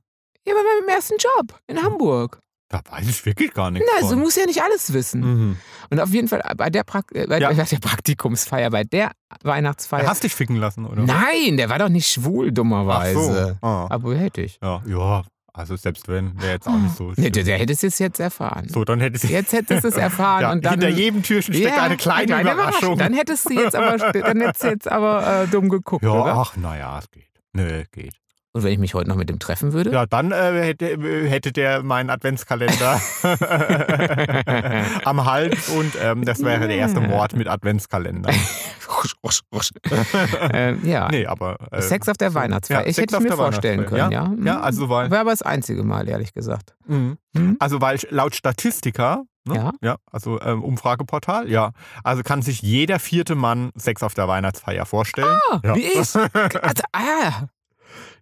[0.46, 2.40] Ja, bei meinem ersten Job in Hamburg.
[2.70, 4.20] Da weiß ich wirklich gar nichts Na, so von.
[4.22, 5.22] muss ja nicht alles wissen.
[5.22, 5.58] Mhm.
[5.92, 6.82] Und auf jeden Fall bei der,
[7.14, 7.54] äh, bei Ja.
[7.54, 9.12] der Praktikumsfeier, bei der
[9.44, 10.08] Weihnachtsfeier.
[10.08, 11.04] Hast dich ficken lassen, oder?
[11.04, 13.58] Nein, der war doch nicht schwul, Ach dummerweise.
[13.62, 13.68] so.
[13.68, 13.88] Ah.
[13.92, 14.58] Aber hätte ich.
[14.62, 15.24] Ja, ja,
[15.54, 17.14] also selbst wenn, wäre jetzt auch nicht so.
[17.18, 18.68] Nee, der, der hätte es jetzt, erfahren.
[18.70, 19.28] So, dann hätte sie.
[19.28, 20.72] Jetzt hättest du es erfahren ja, und dann.
[20.82, 22.98] hinter jedem Türchen steckt eine kleine, Überraschung.
[22.98, 26.34] Dann hättest du jetzt aber, dann hättest du jetzt aber äh, dumm geguckt, Ja, oder?
[26.36, 27.30] ach, naja, es geht.
[27.54, 28.16] Nö, geht.
[28.56, 29.92] Und wenn ich mich heute noch mit dem treffen würde?
[29.92, 30.96] Ja, dann äh, hätte,
[31.28, 33.02] hätte der meinen Adventskalender
[35.06, 38.32] am Hals und ähm, das wäre der erste Mord mit Adventskalender.
[40.54, 41.08] ähm, ja.
[41.10, 41.58] Nee, aber.
[41.72, 42.36] Äh, Sex auf der.
[42.36, 42.82] Weihnachtsfeier.
[42.82, 44.32] Ja, ich Sex hätte es mir vorstellen können, ja.
[44.44, 45.10] Ja, also weil.
[45.10, 46.76] War aber das einzige Mal, ehrlich gesagt.
[46.86, 47.18] Mhm.
[47.34, 47.58] Mhm.
[47.60, 49.56] Also weil laut Statistika, ne?
[49.56, 49.72] Ja.
[49.82, 51.72] ja, also ähm, Umfrageportal, ja,
[52.04, 55.40] also kann sich jeder vierte Mann Sex auf der Weihnachtsfeier vorstellen.
[55.52, 55.76] Ah, ja.
[55.76, 55.98] wie ich.
[56.14, 57.48] Also, ah,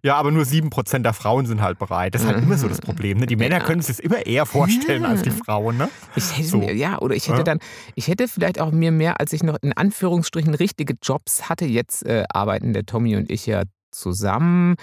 [0.02, 2.14] Ja, aber nur 7% der Frauen sind halt bereit.
[2.14, 3.18] Das ist halt immer so das Problem.
[3.18, 3.26] Ne?
[3.26, 3.64] Die Männer Ja.
[3.64, 5.08] können sich das immer eher vorstellen Ja.
[5.10, 5.76] als die Frauen.
[5.76, 5.88] Ne?
[6.16, 6.58] Ich hätte So.
[6.58, 7.44] mir, ja, oder ich hätte Ja.
[7.44, 7.58] dann,
[7.94, 12.04] ich hätte vielleicht auch mir mehr, als ich noch in Anführungsstrichen richtige Jobs hatte, jetzt
[12.04, 14.76] äh, arbeiten der Tommy und ich ja zusammen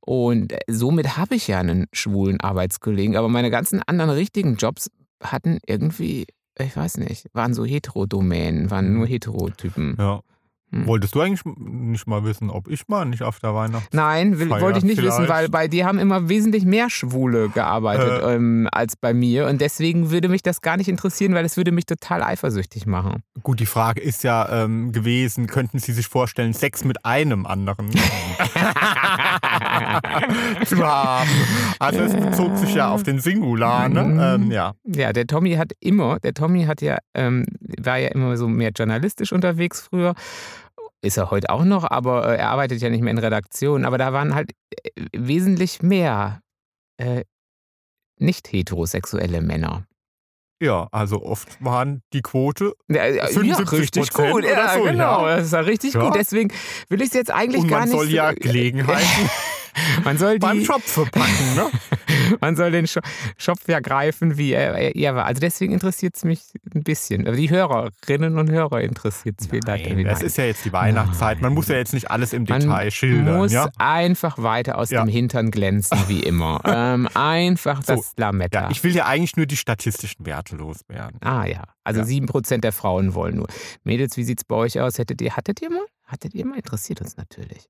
[0.00, 4.90] und äh, somit habe ich ja einen schwulen Arbeitskollegen, aber meine ganzen anderen richtigen Jobs
[5.22, 6.26] hatten irgendwie,
[6.58, 9.96] ich weiß nicht, waren so Heterodomänen, waren nur Heterotypen.
[9.98, 10.20] Ja.
[10.72, 10.86] Hm.
[10.86, 13.94] Wolltest du eigentlich nicht mal wissen, ob ich mal nicht auf der Weihnacht.
[13.94, 15.30] Nein, will, wollte ich nicht wissen, vielleicht.
[15.30, 18.34] weil bei dir haben immer wesentlich mehr Schwule gearbeitet Äh.
[18.34, 19.46] ähm, als bei mir.
[19.46, 23.22] Und deswegen würde mich das gar nicht interessieren, weil es würde mich total eifersüchtig machen.
[23.44, 27.90] Gut, die Frage ist ja ähm, gewesen, könnten Sie sich vorstellen, Sex mit einem anderen
[30.66, 31.30] zu haben?
[31.78, 34.02] Also es bezog sich ja auf den Singular, ne?
[34.04, 34.20] Mhm.
[34.44, 34.74] Ähm, ja.
[34.84, 37.46] Ja, der Tommy hat immer, der Tommy hat ja, ähm,
[37.80, 40.14] war ja immer so mehr journalistisch unterwegs früher.
[41.02, 43.84] Ist er heute auch noch, aber äh, er arbeitet ja nicht mehr in Redaktion.
[43.84, 44.52] Aber da waren halt
[44.84, 46.40] äh, wesentlich mehr
[46.96, 47.22] äh,
[48.18, 49.84] nicht heterosexuelle Männer.
[50.58, 54.44] Ja, also oft waren die Quote Ja, ja, 75 richtig Prozent gut.
[54.46, 55.28] Ja, so, genau.
[55.28, 55.36] ja.
[55.36, 56.00] Das ist ja richtig Ja.
[56.00, 56.14] gut.
[56.16, 56.50] Deswegen
[56.88, 57.98] will ich es jetzt eigentlich und gar man nicht.
[57.98, 59.04] soll so- ja Gelegenheiten
[60.04, 61.70] man soll beim die, Schopfe packen, ne?
[62.40, 63.02] man soll den Scho-
[63.36, 65.24] Schopf ja greifen, wie er, er- war.
[65.26, 66.40] Also deswegen interessiert es mich
[66.74, 67.26] ein bisschen.
[67.26, 69.88] Aber die Hörerinnen und Hörer interessiert es vielleicht.
[69.88, 71.40] Nein, das ist ja jetzt die Weihnachtszeit.
[71.40, 73.68] Man muss ja jetzt nicht alles im Detail Man schildern, muss ja?
[73.78, 75.04] einfach weiter aus Ja.
[75.04, 76.60] dem Hintern glänzen, wie immer.
[76.66, 78.62] ähm, einfach So, das Lametta.
[78.62, 81.18] Ja, ich will ja eigentlich nur die statistischen Werte loswerden.
[81.22, 82.06] ah ja, also Ja.
[82.06, 83.46] 7% der Frauen wollen nur.
[83.84, 84.98] Mädels, wie sieht's bei euch aus?
[84.98, 85.84] Hättet ihr, hattet ihr mal?
[86.06, 86.56] Hattet ihr mal?
[86.56, 87.66] Interessiert uns natürlich.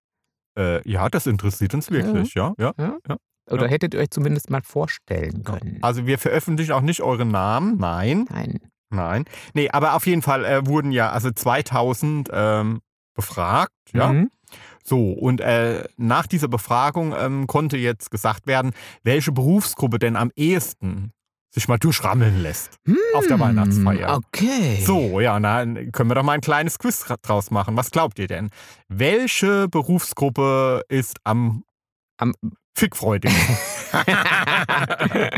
[0.57, 2.55] Äh, ja, das interessiert uns wirklich, ja.
[2.59, 2.73] ja.
[3.51, 3.71] Oder Ja.
[3.71, 5.79] hättet ihr euch zumindest mal vorstellen können?
[5.83, 8.27] Also wir veröffentlichen auch nicht eure Namen, nein.
[8.31, 8.61] Nein.
[8.91, 9.25] Nein.
[9.55, 12.81] Nee, aber auf jeden Fall äh, wurden ja also 2000 ähm,
[13.15, 14.13] befragt, ja.
[14.13, 14.31] Mhm.
[14.85, 20.31] So, und äh, nach dieser Befragung ähm, konnte jetzt gesagt werden, welche Berufsgruppe denn am
[20.37, 21.13] ehesten
[21.57, 22.79] sich mal durchrammeln lässt
[23.15, 24.15] auf der Hm, Weihnachtsfeier.
[24.19, 24.83] Okay.
[24.85, 27.77] So, ja, dann können wir doch mal ein kleines Quiz draus machen.
[27.79, 28.51] Was glaubt ihr denn?
[28.89, 31.65] Welche Berufsgruppe ist am,
[32.19, 32.35] Am-
[32.77, 33.57] fickfreudigsten?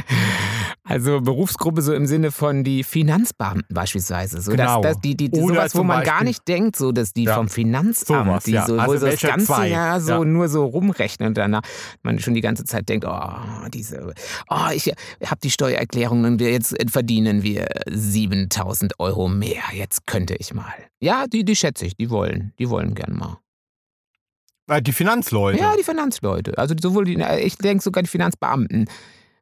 [0.85, 4.41] also Berufsgruppe so im Sinne von die Finanzbeamten beispielsweise.
[4.41, 4.81] So, Genau.
[4.83, 7.25] dass, dass die, die, die sowas, wo man gar Beispiel- nicht denkt, so dass die
[7.25, 7.35] Ja.
[7.35, 8.67] vom Finanzamt, Sowas, die ja.
[8.67, 9.69] so, wo Also so das ganze zwei?
[9.69, 10.25] Jahr so Ja.
[10.25, 11.63] nur so rumrechnen und danach
[12.03, 14.13] man schon die ganze Zeit denkt, oh, diese,
[14.49, 14.89] oh, ich
[15.25, 19.63] habe die Steuererklärung und jetzt verdienen wir 7000 Euro mehr.
[19.73, 20.73] Jetzt könnte ich mal.
[21.01, 23.39] Ja, die, die schätze ich, die wollen, die wollen gern mal.
[24.69, 25.59] Äh, die Finanzleute.
[25.59, 26.57] Ja, die Finanzleute.
[26.59, 28.89] Also sowohl die, ich denke sogar die Finanzbeamten.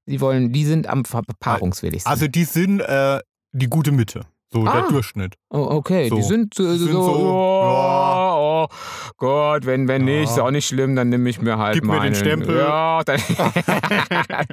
[0.06, 2.10] Die wollen, die sind am verpaarungswilligsten.
[2.10, 3.20] Also die sind äh,
[3.52, 4.22] die gute Mitte.
[4.52, 4.80] So Ah.
[4.80, 5.34] der Durchschnitt.
[5.50, 6.28] Oh, okay, die So.
[6.28, 8.74] sind, äh, Die sind so, so, oh, oh
[9.18, 10.20] Gott, wenn, wenn Ja.
[10.20, 12.14] nicht, ist auch nicht schlimm, dann nehme ich mir halt Gib mir den meinen.
[12.14, 12.56] Stempel.
[12.58, 13.20] Ja, dann,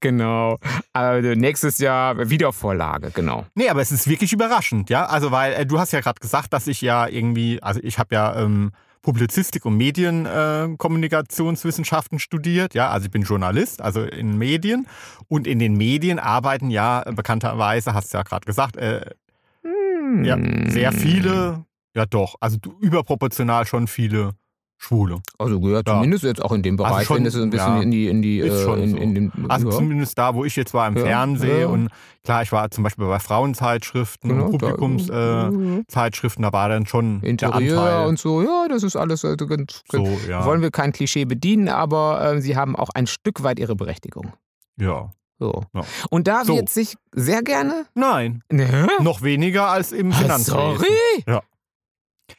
[0.00, 0.58] genau.
[0.92, 3.44] Also nächstes Jahr Wiedervorlage, genau.
[3.54, 5.06] Nee, aber es ist wirklich überraschend, ja.
[5.06, 8.14] Also, weil äh, du hast ja gerade gesagt, dass ich ja irgendwie, also ich habe
[8.14, 8.72] ja ähm,
[9.06, 12.90] Publizistik und Medienkommunikationswissenschaften äh, studiert, ja.
[12.90, 14.88] Also ich bin Journalist, also in Medien.
[15.28, 19.12] Und in den Medien arbeiten ja bekannterweise, hast du ja gerade gesagt, äh,
[20.24, 20.70] ja, Hm.
[20.70, 21.64] sehr viele,
[21.94, 24.32] ja doch, also überproportional schon viele
[24.78, 25.20] Schwule.
[25.38, 27.82] Also ja, zumindest jetzt auch in dem Also Bereich, schon, wenn es ein bisschen ja,
[27.82, 28.96] in die, in die, ist äh, schon in, so.
[28.98, 29.76] in den, Also ja.
[29.76, 31.66] zumindest da, wo ich jetzt war im Ja, Fernsehen ja.
[31.66, 31.88] und
[32.24, 37.22] klar, ich war zum Beispiel bei Frauenzeitschriften Genau, und da- Publikumszeitschriften, da war dann schon
[37.22, 40.44] Interieur und so, ja, das ist alles also ganz, ganz so, ja.
[40.44, 44.32] wollen wir kein Klischee bedienen, aber äh, sie haben auch ein Stück weit ihre Berechtigung.
[44.78, 45.10] ja.
[45.38, 45.64] So.
[45.74, 45.82] Ja.
[46.08, 46.56] Und da So.
[46.56, 47.84] wird sich sehr gerne.
[47.94, 48.88] Nein, Ne?
[49.02, 50.54] noch weniger als im Finanzwesen.
[50.54, 50.86] Sorry?
[51.26, 51.42] Ja.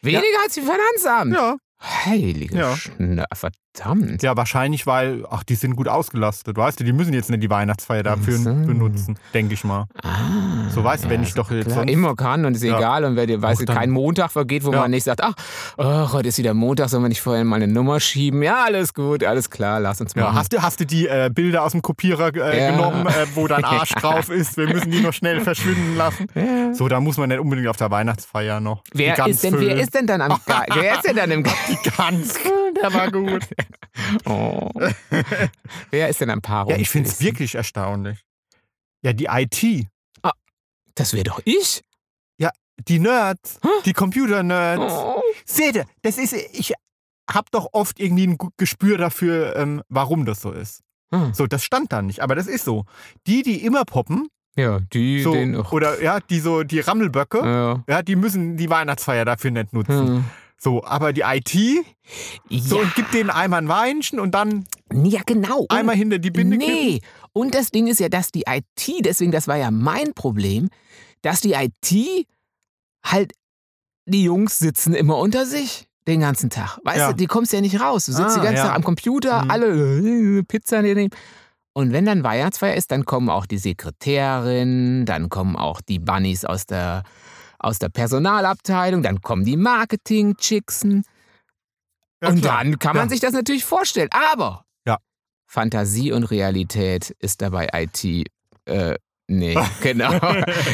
[0.02, 1.32] Weniger als im Finanzamt?
[1.36, 2.76] Ja, Heilige Ja.
[2.76, 3.26] Schna
[3.78, 4.24] verdammt.
[4.24, 7.50] ja, wahrscheinlich, weil, ach, die sind gut ausgelastet, weißt du, die müssen jetzt nicht die
[7.50, 8.54] Weihnachtsfeier dafür so.
[8.54, 9.86] benutzen, denke ich mal.
[10.04, 12.78] Ah, So, weißt du, wenn ich doch jetzt sonst- immer kann und ist Ja.
[12.78, 13.04] egal.
[13.06, 14.82] Und wenn dir, weißt du, kein Montag vergeht, wo Ja.
[14.82, 15.34] man nicht sagt, ach,
[15.78, 18.42] oh, heute ist wieder Montag, sollen wir nicht vorher mal eine Nummer schieben?
[18.44, 20.36] Ja, alles gut, alles klar, lass uns Ja, machen.
[20.36, 22.72] hast, du, hast du die äh, Bilder aus dem Kopierer äh, Ja.
[22.72, 24.58] genommen, äh, wo dein Arsch drauf ist?
[24.58, 26.28] Wir müssen die noch schnell verschwinden lassen.
[26.36, 26.74] Ja.
[26.74, 28.84] So, da muss man nicht unbedingt auf der Weihnachtsfeier noch.
[28.94, 30.40] Wer ist, denn, wer ist denn dann am
[30.74, 32.36] Wer ist denn dann im Die Gans,
[32.82, 33.44] der war gut.
[34.26, 34.70] oh.
[35.92, 36.72] Wer ist denn am Paarung?
[36.72, 38.24] Ja, ich finde es wirklich erstaunlich.
[39.02, 39.88] Ja, die IT,
[40.96, 41.82] Das wäre doch ich.
[42.88, 43.70] die Nerds, Hä?
[43.86, 44.94] die Computer-Nerds.
[44.94, 45.20] Oh.
[45.46, 46.74] Seht ihr, das ist, ich
[47.28, 50.84] habe doch oft irgendwie ein Gespür dafür, ähm, warum das so ist.
[51.12, 51.34] Hm.
[51.34, 52.86] So, das stand da nicht, aber das ist so.
[53.26, 55.56] Die, die immer poppen, Ja, die, so, den.
[55.56, 57.84] oder ja, die so, die Rammelböcke, Ja.
[57.88, 60.08] ja, die müssen die Weihnachtsfeier dafür nicht nutzen.
[60.08, 60.26] Hm.
[60.60, 61.50] So, aber die IT,
[62.50, 62.82] so ja.
[62.82, 65.60] und gibt denen einmal ein Weinchen und dann ja, genau.
[65.62, 66.74] Und- einmal hinter die Binde kippen.
[66.74, 67.02] Nee.
[67.34, 70.70] Und das Ding ist ja, dass die IT, deswegen, das war ja mein Problem,
[71.22, 72.26] dass die IT
[73.06, 73.34] halt,
[74.06, 76.80] die Jungs sitzen immer unter sich den ganzen Tag.
[76.86, 77.08] Weißt Ja.
[77.12, 78.06] du, die kommst ja nicht raus.
[78.06, 78.68] Du sitzt Ah, die ganze ja.
[78.68, 79.52] Tag am Computer, Mhm.
[79.52, 79.68] alle
[80.40, 81.10] äh, Pizza nehmen.
[81.74, 86.46] Und wenn dann Weihnachtsfeier ist, dann kommen auch die Sekretärin, dann kommen auch die Bunnies
[86.46, 87.04] aus der,
[87.60, 91.04] aus der Personalabteilung, dann kommen die Marketing-Chicksen.
[92.22, 92.64] Ja, und klar.
[92.64, 93.10] dann kann man Ja.
[93.10, 94.10] sich das natürlich vorstellen.
[94.12, 94.98] Aber Ja.
[95.48, 98.26] Fantasie und Realität ist dabei IT.
[98.66, 98.96] Äh,
[99.28, 100.14] nee, genau.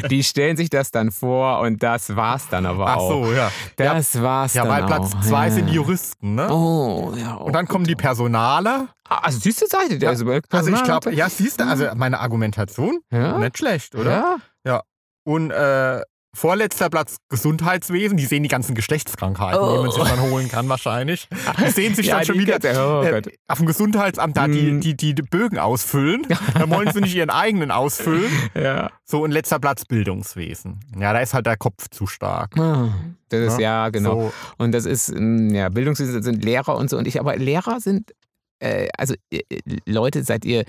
[0.09, 3.09] Die stellen sich das dann vor und das war's dann aber Ach auch.
[3.25, 3.51] so, ja.
[3.75, 5.21] Das war's Ja, dann weil Platz auch.
[5.21, 5.51] zwei ja.
[5.51, 6.49] sind die Juristen, ne?
[6.51, 7.37] Oh, ja.
[7.39, 8.01] Oh, und dann kommen die gut.
[8.01, 8.87] Personaler.
[9.07, 12.19] Ah, Also süße Seite, der Ja, ist Also ich glaube, ja, siehst du, also meine
[12.19, 13.37] Argumentation, ja?
[13.37, 14.37] nicht schlecht, oder?
[14.65, 14.81] Ja.
[15.25, 16.01] Und äh,
[16.35, 19.91] vorletzter Platz Gesundheitswesen, die sehen die ganzen Geschlechtskrankheiten, die man Oh.
[19.91, 21.27] sich dann holen kann wahrscheinlich.
[21.63, 24.71] Die sehen sich Ja, dann schon wieder ganze- oh äh, auf dem Gesundheitsamt da die,
[24.71, 24.81] Mm.
[24.81, 26.25] die, die, die Bögen ausfüllen.
[26.53, 28.31] Da wollen sie nicht ihren eigenen ausfüllen.
[28.55, 28.89] ja.
[29.05, 30.79] So, und letzter Platz Bildungswesen.
[30.99, 32.57] Ja, da ist halt der Kopf zu stark.
[32.57, 32.89] Ah,
[33.29, 34.21] Das ist ja, genau.
[34.29, 36.97] So, Und das ist, mm, ja, Bildungswesen sind Lehrer und so.
[36.97, 38.11] Und ich, aber Lehrer sind,
[38.59, 39.41] äh, also äh,
[39.85, 40.61] Leute, seid ihr,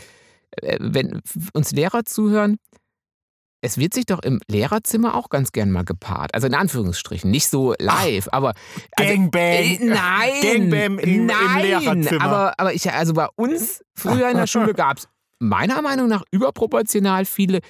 [0.60, 1.22] äh, wenn
[1.54, 2.58] uns Lehrer zuhören,
[3.64, 6.34] es wird sich doch im Lehrerzimmer auch ganz gern mal gepaart.
[6.34, 7.30] Also in Anführungsstrichen.
[7.30, 8.52] Nicht so live, aber.
[8.96, 9.40] Also, Gangbang.
[9.42, 10.30] äh, nein.
[10.42, 12.22] Gangbang im- im nein, Lehrerzimmer.
[12.24, 16.22] Aber, aber ich, also bei uns früher in der Schule gab es meiner Meinung nach
[16.30, 17.60] überproportional viele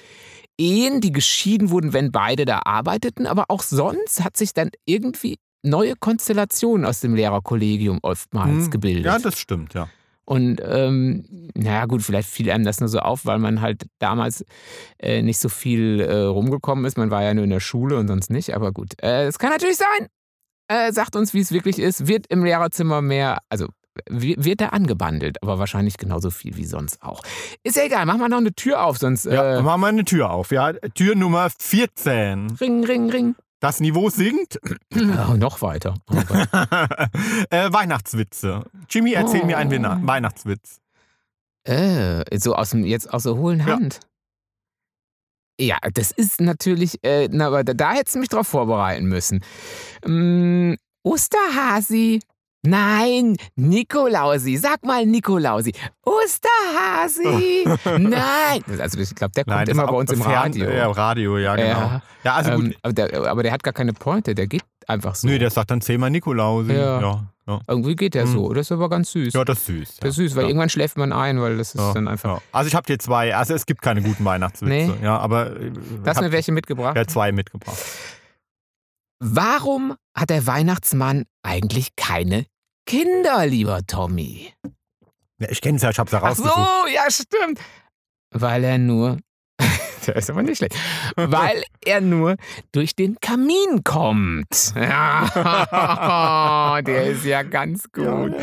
[0.57, 3.25] Ehen, die geschieden wurden, wenn beide da arbeiteten.
[3.27, 9.05] Aber auch sonst hat sich dann irgendwie neue Konstellationen aus dem Lehrerkollegium oftmals Hm, gebildet.
[9.05, 9.89] Ja, das stimmt, ja.
[10.25, 14.43] Und ähm, naja, gut, vielleicht fiel einem das nur so auf, weil man halt damals
[14.97, 16.97] äh, nicht so viel äh, rumgekommen ist.
[16.97, 18.55] Man war ja nur in der Schule und sonst nicht.
[18.55, 20.07] Aber gut, äh, es kann natürlich sein.
[20.67, 22.07] Äh, sagt uns, wie es wirklich ist.
[22.07, 23.67] Wird im Lehrerzimmer mehr, also
[24.09, 27.21] wird da angebandelt, aber wahrscheinlich genauso viel wie sonst auch.
[27.63, 30.03] Ist ja egal, mach mal noch eine Tür auf, sonst Ja, äh, machen wir eine
[30.03, 30.51] Tür auf.
[30.51, 32.57] Ja, Tür Nummer 14.
[32.59, 33.35] ring, ring, ring.
[33.61, 34.59] Das Niveau sinkt.
[34.93, 35.95] Oh, noch weiter.
[36.09, 36.15] Oh
[37.49, 38.63] äh, Weihnachtswitze.
[38.89, 39.45] Jimmy, erzähl Oh.
[39.45, 40.79] mir einen Wina- Weihnachtswitz.
[41.63, 43.65] Äh, so aus dem, jetzt aus der hohlen Ja.
[43.67, 43.99] Hand.
[45.59, 49.41] Ja, das ist natürlich, äh, na, aber da, da hättest du mich drauf vorbereiten müssen.
[50.05, 52.19] Mm, Osterhasi.
[52.65, 54.57] Nein, Nikolausi.
[54.57, 55.73] Sag mal Nikolausi.
[56.03, 57.65] Osterhasi.
[57.99, 58.63] Nein.
[58.79, 60.69] Also ich glaube, der kommt das immer bei uns im Radio.
[60.69, 61.67] Ja, Radio, ja, genau.
[61.69, 62.01] Ja.
[62.23, 62.65] Ja, also gut.
[62.65, 65.27] ähm, aber, der, aber der hat gar keine Pointe, der geht einfach so.
[65.27, 66.73] Nö, der sagt dann zehnmal Nikolausi.
[66.73, 66.99] Ja.
[67.01, 67.59] Ja, ja.
[67.67, 68.31] Irgendwie geht der Hm.
[68.33, 68.53] so.
[68.53, 69.33] Das ist aber ganz süß.
[69.33, 69.97] Ja, das ist süß.
[69.99, 70.49] das ist süß, weil ja.
[70.49, 72.41] irgendwann schläft man ein, weil das ist Ja, dann einfach.
[72.51, 74.93] Also ich habe dir zwei, also es gibt keine guten Weihnachtswitze.
[74.97, 75.03] Nee.
[75.03, 76.95] Ja, aber äh, Da hast hab du mir welche mitgebracht?
[76.97, 77.77] ja, zwei mitgebracht.
[79.19, 82.45] Warum hat der Weihnachtsmann eigentlich keine
[82.85, 84.53] Kinder, lieber Tommy?
[85.39, 86.93] Ja, ich kenne es ja, ich habe es ja Ach so, rausgesucht.
[86.93, 87.59] ja, stimmt.
[88.31, 89.17] Weil er nur.
[90.07, 90.75] Der ist aber nicht schlecht.
[91.15, 92.35] Weil er nur
[92.71, 94.71] durch den Kamin kommt.
[94.75, 98.33] Ja, der ist ja ganz gut.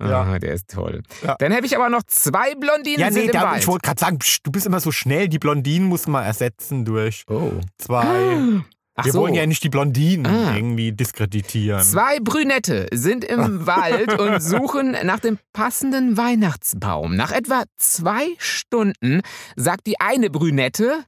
[0.00, 1.02] Ja, Ah, der ist toll.
[1.22, 1.34] Ja.
[1.38, 4.38] Dann habe ich aber noch zwei Blondinen ja nee, da, ich wollte gerade sagen, psch,
[4.44, 7.52] du bist immer so schnell, die Blondinen muss man ersetzen durch oh.
[7.76, 8.62] zwei.
[8.94, 9.20] Ach Wir so.
[9.22, 10.54] wollen ja nicht die Blondinen Ah.
[10.56, 11.82] irgendwie diskreditieren.
[11.82, 17.16] Zwei Brünette sind im Wald und suchen nach dem passenden Weihnachtsbaum.
[17.16, 19.22] Nach etwa zwei Stunden
[19.56, 21.04] sagt die eine Brünette: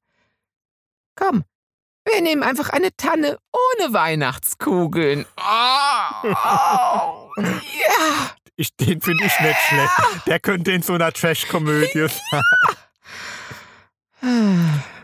[1.14, 1.44] Komm,
[2.10, 5.26] wir nehmen einfach eine Tanne ohne Weihnachtskugeln.
[6.26, 8.30] Oh, oh, ja.
[8.56, 9.90] Ich, den finde ich nicht schlecht.
[10.26, 12.42] Der könnte in so einer Trash-Komödie sein.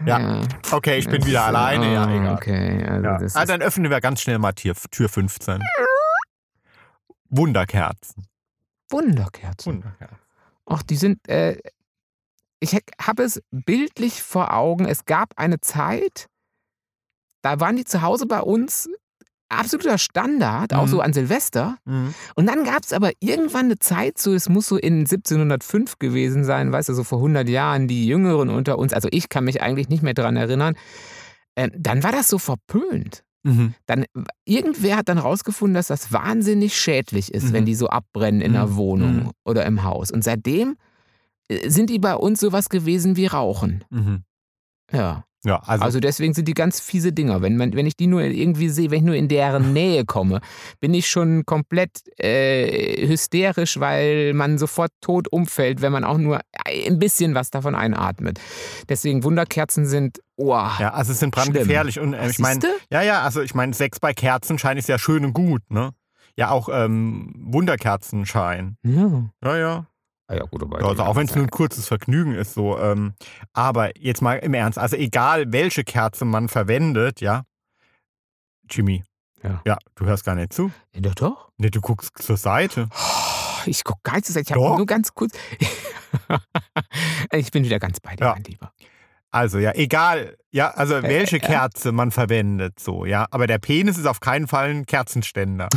[0.07, 0.41] Ja.
[0.71, 1.93] Okay, ich bin wieder alleine.
[1.93, 2.35] Ja, Oh, egal.
[2.35, 3.19] Okay, also Ja.
[3.19, 5.61] das Ah, dann öffnen wir ganz schnell mal Tür, Tür 15.
[7.29, 8.27] Wunderkerzen.
[8.91, 9.75] Wunderkerzen.
[9.75, 10.19] Wunderkerzen.
[10.67, 11.29] Ach, die sind.
[11.29, 11.59] Äh,
[12.61, 14.87] ich habe es bildlich vor Augen.
[14.87, 16.27] Es gab eine Zeit,
[17.43, 18.89] da waren die zu Hause bei uns
[19.51, 20.91] absoluter Standard, auch Mhm.
[20.91, 21.77] so an Silvester.
[21.85, 22.15] Mhm.
[22.35, 26.45] Und dann gab es aber irgendwann eine Zeit, so es muss so in 1705 gewesen
[26.45, 29.61] sein, weißt du, so vor 100 Jahren, die Jüngeren unter uns, also ich kann mich
[29.63, 30.75] eigentlich nicht mehr daran erinnern,
[31.57, 33.25] äh, dann war das so verpönt.
[33.43, 33.75] Mhm.
[33.87, 34.05] Dann,
[34.45, 37.53] irgendwer hat dann rausgefunden, dass das wahnsinnig schädlich ist, Mhm.
[37.55, 38.77] wenn die so abbrennen in der Mhm.
[38.77, 39.31] Wohnung Mhm.
[39.45, 40.11] oder im Haus.
[40.11, 40.77] Und seitdem
[41.49, 43.83] äh, sind die bei uns sowas gewesen wie Rauchen.
[43.91, 44.23] Mhm.
[44.93, 45.25] Ja.
[45.45, 47.41] Ja, also, Also deswegen sind die ganz fiese Dinger.
[47.41, 50.41] Wenn, man, wenn ich die nur irgendwie sehe, wenn ich nur in deren Nähe komme,
[50.81, 56.41] bin ich schon komplett äh, hysterisch, weil man sofort tot umfällt, wenn man auch nur
[56.67, 58.39] ein bisschen was davon einatmet.
[58.89, 62.01] Deswegen Wunderkerzen sind, oh, ja, also es sind brandgefährlich.
[62.01, 65.25] Und äh, ich meine, ja, ja, also ich meine, Sex bei Kerzenschein ist ja schön
[65.25, 65.93] und gut, ne?
[66.37, 68.77] Ja, auch ähm, Wunderkerzenschein.
[68.83, 69.31] Ja.
[69.43, 69.87] Ja, ja.
[70.31, 72.79] Ah ja, gut, aber Also auch wenn es nur ein kurzes Vergnügen ist, so.
[72.79, 73.15] Ähm,
[73.53, 77.43] aber jetzt mal im Ernst, also egal welche Kerze man verwendet, ja.
[78.71, 79.03] Jimmy.
[79.43, 79.61] Ja.
[79.67, 80.71] Ja, du hörst gar nicht zu.
[80.95, 81.49] Ja, doch, doch.
[81.57, 82.89] Ne, du guckst zur Seite.
[82.95, 84.43] Oh, Ich gucke gar nicht so sehr.
[84.43, 85.33] Ich habe nur ganz kurz.
[87.33, 88.33] ich bin wieder ganz bei dir, Ja.
[88.35, 88.73] mein Lieber.
[89.33, 91.41] Also ja, egal, ja, also Äh, welche äh.
[91.41, 93.27] Kerze man verwendet, so, ja.
[93.33, 95.69] Aber der Penis ist auf keinen Fall ein Kerzenständer.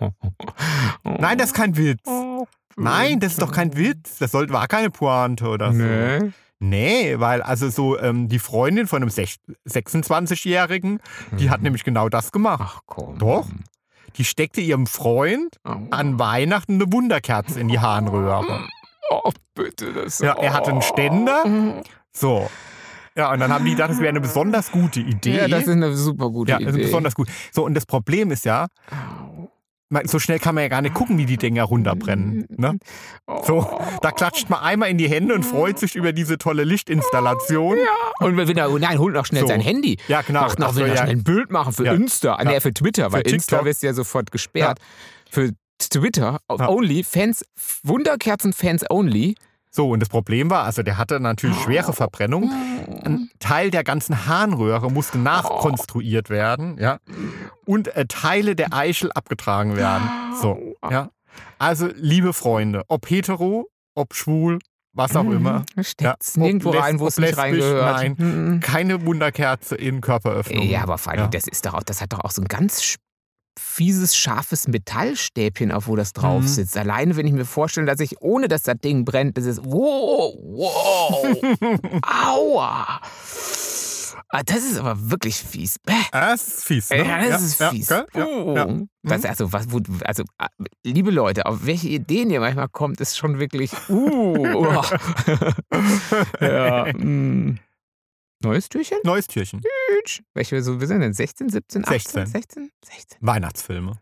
[1.04, 2.00] Nein, das ist kein Witz.
[2.42, 2.46] Oh,
[2.76, 4.18] Nein, das ist doch kein Witz.
[4.18, 5.78] Das sollte, war keine Pointe oder so.
[5.82, 6.30] Nee.
[6.58, 11.00] Nee, weil also so ähm, die Freundin von einem sech- 26-Jährigen,
[11.38, 12.60] die hat nämlich genau das gemacht.
[12.64, 13.18] Ach komm.
[13.18, 13.46] Doch.
[14.16, 15.74] Die steckte ihrem Freund Oh.
[15.90, 18.44] an Weihnachten eine Wunderkerze in die Harnröhre.
[19.10, 21.82] Oh, bitte, das Ja, er hatte einen Ständer.
[22.12, 22.48] So.
[23.14, 25.36] Ja, und dann haben die gedacht, das wäre eine besonders gute Idee.
[25.38, 26.66] Ja, das ist eine super gute Ja, Idee.
[26.66, 27.28] also besonders gut.
[27.52, 29.25] So, und das Problem ist ja, man-
[30.04, 32.46] so schnell kann man ja gar nicht gucken, wie die Dinger runterbrennen.
[32.56, 32.78] Ne?
[33.44, 37.78] So, da klatscht man einmal in die Hände und freut sich über diese tolle Lichtinstallation.
[38.20, 39.48] Und wenn er, nein, holt noch schnell So.
[39.48, 39.96] sein Handy.
[40.08, 40.40] Ja, genau.
[40.42, 41.02] Macht noch, will noch ja.
[41.02, 41.92] schnell ein Bild machen für Ja.
[41.94, 42.34] Insta.
[42.34, 42.50] Ah, Ja.
[42.52, 43.66] Nee, für Twitter, weil Für Insta TikTok.
[43.66, 44.78] wirst du ja sofort gesperrt.
[45.30, 46.68] Für Twitter, Ja.
[46.68, 47.44] only, Fans,
[47.84, 49.34] Wunderkerzen-Fans only.
[49.76, 52.50] So, und das Problem war, also der hatte natürlich schwere Verbrennung.
[53.04, 56.96] Ein Teil der ganzen Harnröhre musste nachkonstruiert werden, ja.
[57.66, 60.08] Und äh, Teile der Eichel abgetragen werden.
[60.40, 60.58] So,
[60.90, 61.10] ja.
[61.58, 64.60] Also, liebe Freunde, ob hetero, ob schwul,
[64.94, 67.96] was auch immer, Steckt's Ja, nirgendwo rein, wo es nicht reingehört.
[67.96, 68.14] nein.
[68.16, 68.60] Mhm.
[68.60, 70.62] keine Wunderkerze in Körperöffnung.
[70.66, 71.28] Ja, aber vor allem, Ja.
[71.28, 72.82] das ist doch auch, das hat doch auch so einen ganz
[73.58, 76.46] fieses, scharfes Metallstäbchen, auf wo das drauf Mhm.
[76.48, 76.76] sitzt.
[76.76, 80.34] Alleine, wenn ich mir vorstelle, dass ich, ohne dass das Ding brennt, das ist, wow,
[80.42, 81.36] wow,
[82.02, 83.00] aua.
[84.28, 85.78] Ah, Das ist aber wirklich fies.
[85.78, 85.92] Bäh.
[86.10, 86.90] Das ist fies.
[86.90, 86.98] Ne?
[87.06, 87.88] Ja, das ist fies.
[87.88, 88.54] Ja, Oh.
[88.56, 88.66] ja.
[89.02, 89.66] Was, also, was,
[90.04, 90.48] also, ah,
[90.84, 93.70] liebe Leute, auf welche Ideen ihr manchmal kommt, ist schon wirklich.
[93.88, 94.66] Uh,
[96.40, 97.58] ja, mm.
[98.42, 98.98] Neues Türchen?
[99.04, 99.62] Neues Türchen.
[99.62, 100.22] Tütsch.
[100.34, 102.26] Welche so, wir sind denn 16, 17, 18, 16.
[102.26, 102.70] 16?
[102.84, 103.18] 16.
[103.20, 104.00] Weihnachtsfilme.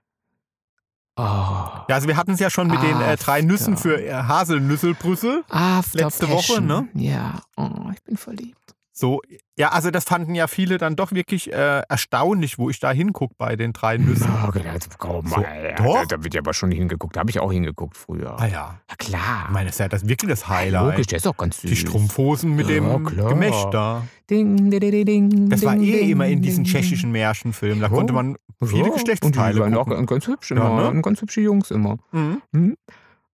[1.17, 1.23] Oh.
[1.23, 3.43] Ja, also wir hatten es ja schon mit den äh, drei After.
[3.43, 5.45] Nüssen für äh, Haselnüsselbrüssel.
[5.49, 6.67] After letzte Woche, Passion.
[6.67, 6.89] ne?
[6.95, 8.74] Ja, oh, ich bin verliebt.
[8.97, 9.21] So,
[9.59, 13.35] ja, also das fanden ja viele dann doch wirklich äh, erstaunlich, wo ich da hingucke
[13.37, 14.31] bei den drei Nüssen.
[14.47, 15.45] Oh, genau, komm So,
[15.77, 16.07] doch.
[16.07, 17.17] Da wird ja aber schon hingeguckt.
[17.17, 18.39] Da habe ich auch hingeguckt früher.
[18.39, 19.45] Ah ja, Ja, klar.
[19.49, 20.93] ich meine, das ist ja das wirklich das Highlight.
[20.93, 21.71] Logisch, der ist auch ganz süß.
[21.71, 23.31] Die Strumpfhosen mit Ja, dem klar.
[23.31, 24.07] Gemächt da.
[24.31, 27.81] Ding, ding, ding, ding, Das war eh immer in diesen ding, ttschechischen Märchenfilmen.
[27.81, 27.93] Da Ja.
[27.93, 30.83] konnte man viele Ja, Geschlechtsteile Und die waren auch ganz hübsch Ja, immer.
[30.83, 30.91] ne?
[30.91, 31.97] Und ganz hübsche Jungs immer.
[32.13, 32.43] Mhm.
[32.53, 32.77] Hm?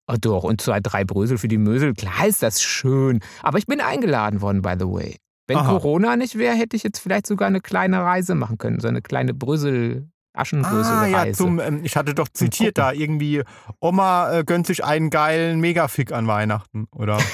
[0.06, 1.94] Ah, doch, und zwei, drei Brösel für die Mösel.
[1.94, 3.18] Klar ist das schön.
[3.42, 5.16] Aber ich bin eingeladen worden, by the way.
[5.48, 5.70] Wenn Aha.
[5.72, 8.78] Corona nicht wäre, hätte ich jetzt vielleicht sogar eine kleine Reise machen können.
[8.80, 11.26] So eine kleine Brüssel, Ah Aschenbrösel-Reise.
[11.28, 13.42] ja, zum, ähm, ich hatte doch zitiert da irgendwie,
[13.80, 17.18] Oma äh, gönnt sich einen geilen Megafick an Weihnachten, oder?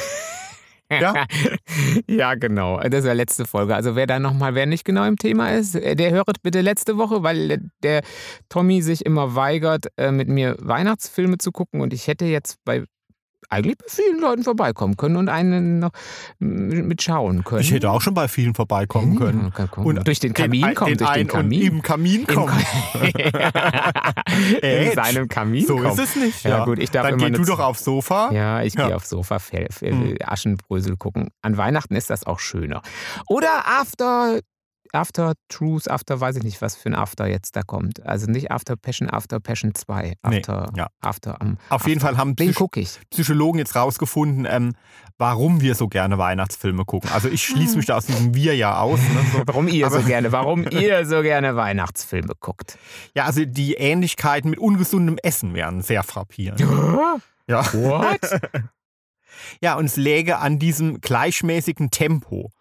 [0.91, 1.25] Ja?
[2.07, 2.79] ja, genau.
[2.79, 3.75] Das ist ja letzte Folge.
[3.75, 6.99] Also wer da nochmal, wer nicht genau im Thema ist, äh, der hört bitte letzte
[6.99, 8.03] Woche, weil der- der
[8.51, 11.81] Tommy sich immer weigert, äh, mit mir Weihnachtsfilme zu gucken.
[11.81, 12.85] Und ich hätte jetzt bei
[13.51, 15.91] eigentlich bei vielen Leuten vorbeikommen können und einen noch
[16.39, 17.61] mitschauen können.
[17.61, 19.53] Ich hätte auch schon bei vielen vorbeikommen können.
[19.57, 19.65] Ja.
[19.83, 21.63] Und durch den Kamin ein- kommen, durch den einen und Kamin.
[21.63, 22.47] im Kamin Im kommen.
[22.49, 24.13] Ka-
[24.63, 25.89] In seinem Kamin So kommen.
[25.93, 26.45] ist es nicht.
[26.45, 28.31] Ja, Ja, gut, ich darf Dann immer geh du doch aufs Sofa.
[28.33, 28.87] Ja, ich Ja.
[28.89, 29.39] gehe aufs Sofa,
[29.81, 30.17] Hm.
[30.25, 31.29] Aschenbrösel gucken.
[31.43, 32.83] An Weihnachten ist das auch schöner.
[33.29, 34.41] Oder After,
[34.95, 38.05] After Truth, After weiß ich nicht, was für ein After jetzt da kommt.
[38.07, 40.03] Also nicht After Passion, After Passion 2.
[40.03, 40.89] Nee, After, ja.
[41.01, 41.59] After am.
[41.69, 43.01] Auf jeden Fall haben Den Psych.
[43.11, 44.75] Psychologen jetzt rausgefunden, ähm,
[45.19, 47.11] warum wir so gerne Weihnachtsfilme gucken.
[47.13, 49.01] Also ich schließe mich da aus diesem Wir ja aus.
[49.01, 49.25] Ne?
[49.33, 49.43] So.
[49.47, 52.79] Warum ihr so gerne, warum ihr so gerne Weihnachtsfilme guckt.
[53.15, 56.61] Ja, also die Ähnlichkeiten mit ungesundem Essen wären sehr frappierend.
[57.47, 57.65] Ja.
[57.73, 58.21] What?
[59.61, 62.53] Ja, und es läge an diesem gleichmäßigen Tempo,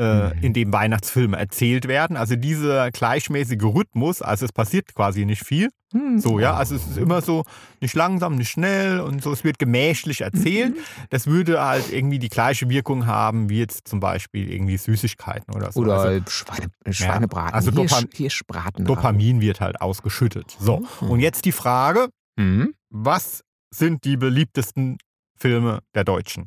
[0.00, 0.42] äh, Mhm.
[0.42, 2.16] in dem Weihnachtsfilme erzählt werden.
[2.16, 5.68] Also dieser gleichmäßige Rhythmus, also es passiert quasi nicht viel.
[5.92, 6.20] Hm.
[6.20, 7.44] So, ja, also es ist immer so
[7.80, 10.76] nicht langsam, nicht schnell und so, es wird gemächlich erzählt.
[10.76, 10.80] Mhm.
[11.10, 15.72] Das würde halt irgendwie die gleiche Wirkung haben, wie jetzt zum Beispiel irgendwie Süßigkeiten oder
[15.72, 15.80] so.
[15.80, 17.54] Oder also Schweine, Schweinebraten.
[17.54, 18.84] also hier, Dopan- hier Braten.
[18.84, 20.56] Dopamin wird halt ausgeschüttet.
[20.60, 21.10] So, Mhm.
[21.10, 22.08] und jetzt die Frage,
[22.38, 22.72] Hm?
[22.90, 23.42] was
[23.74, 24.96] sind die beliebtesten
[25.36, 26.46] Filme der Deutschen?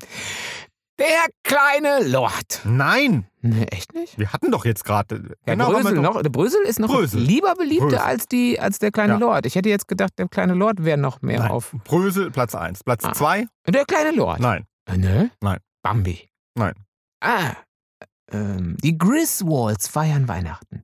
[1.03, 2.61] Der kleine Lord.
[2.63, 4.17] Nein, Nee, echt nicht?
[4.17, 5.35] wir hatten doch jetzt gerade.
[5.45, 7.19] Ja, genau, Brösel, noch, der Brösel ist noch Brösel.
[7.19, 7.99] lieber beliebter Brösel.
[7.99, 9.19] als, die, als der kleine Ja.
[9.19, 9.45] Lord.
[9.45, 11.51] Ich hätte jetzt gedacht, der kleine Lord wäre noch mehr Nein.
[11.51, 11.75] auf.
[11.83, 12.85] Brösel, Platz 1.
[12.85, 13.11] Platz Ah.
[13.11, 13.45] 2?
[13.67, 14.39] Der kleine Lord.
[14.39, 14.65] Nein.
[14.85, 15.29] Äh, Ne?
[15.41, 15.59] Nein.
[15.83, 16.29] Bambi.
[16.57, 16.73] Nein.
[17.21, 17.51] Ah.
[18.31, 20.83] Ähm, die Griswolds feiern Weihnachten.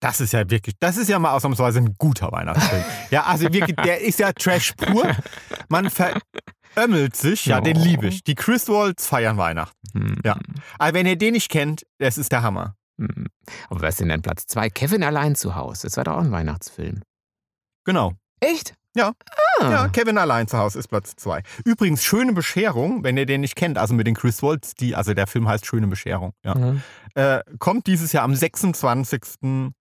[0.00, 2.84] Das ist ja wirklich, das ist ja mal ausnahmsweise ein guter Weihnachtsfilm.
[3.10, 5.14] ja, also wirklich, der ist ja Trash pur.
[5.68, 5.90] Man
[6.74, 7.82] verömmelt sich, ja, den Oh.
[7.82, 8.22] liebe ich.
[8.24, 9.76] Die Chris Walls feiern Weihnachten.
[9.92, 10.16] Hm.
[10.24, 10.36] Ja.
[10.78, 12.76] Aber wenn ihr den nicht kennt, das ist der Hammer.
[12.98, 13.26] Hm.
[13.70, 14.68] Aber was ist denn dann Platz zwei?
[14.70, 15.86] Kevin allein zu Hause.
[15.86, 17.02] Das war doch auch ein Weihnachtsfilm.
[17.84, 18.12] Genau.
[18.40, 18.74] Echt?
[18.96, 19.12] Ja.
[19.60, 19.70] Ah.
[19.70, 21.42] Ja, Kevin allein zu Hause ist Platz 2.
[21.64, 25.14] Übrigens, Schöne Bescherung, wenn ihr den nicht kennt, also mit den Chris Waltz, die, also
[25.14, 26.54] der Film heißt Schöne Bescherung, ja.
[26.54, 26.82] Mhm.
[27.14, 29.72] äh, kommt dieses Jahr am 26.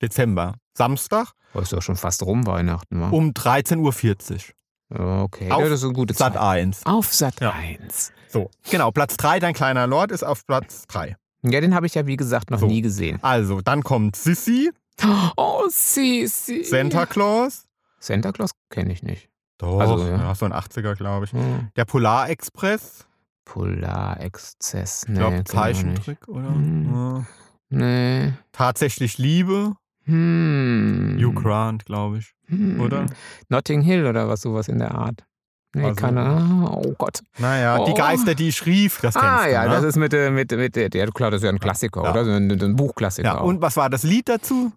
[0.00, 3.08] Dezember, Samstag, Oh, ist doch schon fast rum Weihnachten, wa?
[3.10, 4.54] um 13.40 Uhr.
[4.98, 6.42] Okay, Auf ja, das ist eine gute Sat Zeit.
[6.42, 6.86] 1.
[6.86, 7.52] Auf Sat Ja.
[7.52, 8.12] 1.
[8.28, 11.16] So, genau, Platz 3, dein kleiner Lord, ist auf Platz 3.
[11.42, 12.66] Ja, den habe ich ja wie gesagt noch So.
[12.66, 13.18] nie gesehen.
[13.22, 14.70] Also, dann kommt Sissy,
[15.36, 16.62] Oh, Sisi.
[16.64, 17.64] Santa Claus.
[17.98, 19.28] Santa Claus kenne ich nicht.
[19.58, 20.16] Doch, Also, ja.
[20.18, 20.34] ja.
[20.34, 21.32] so ein 80er, glaube ich.
[21.32, 21.68] Hm.
[21.76, 23.06] Der Polarexpress,
[23.44, 25.04] Polarexzess.
[25.08, 25.48] ich glaube kenn ich nicht.
[26.04, 26.48] Zeichentrick, oder?
[26.48, 26.94] Hm.
[26.94, 27.26] Ja.
[27.70, 28.32] Nee.
[28.52, 29.72] Tatsächlich Liebe,
[30.04, 31.16] Hm.
[31.20, 32.80] Hugh Grant, glaube ich, Hm.
[32.80, 33.06] oder?
[33.48, 35.24] Notting Hill oder was sowas in der Art.
[35.74, 36.68] Nee, Also- keine Ahnung.
[36.68, 37.20] Oh Gott.
[37.38, 37.94] Naja, die Oh.
[37.94, 39.70] Geister, die ich rief, das kennst Ah du, ja, ne?
[39.70, 42.10] das ist mit, der- mit, mit, der- ja klar, das ist ja ein Klassiker, Ja.
[42.10, 42.24] oder?
[42.26, 43.26] So ein, ein Buchklassiker.
[43.28, 43.44] Ja, auch.
[43.46, 44.72] und was war das Lied dazu?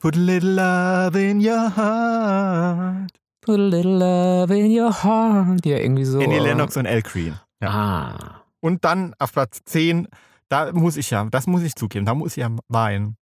[0.00, 3.10] Put a little love in your heart.
[3.42, 5.64] Put a little love in your heart.
[5.64, 6.18] Ja, irgendwie so.
[6.20, 7.34] Annie Lennox und Al Green.
[7.62, 7.68] Ja.
[7.68, 8.42] Ah.
[8.60, 10.08] Und dann auf Platz 10,
[10.48, 13.16] da muss ich ja, das muss ich zugeben, da muss ich ja weinen.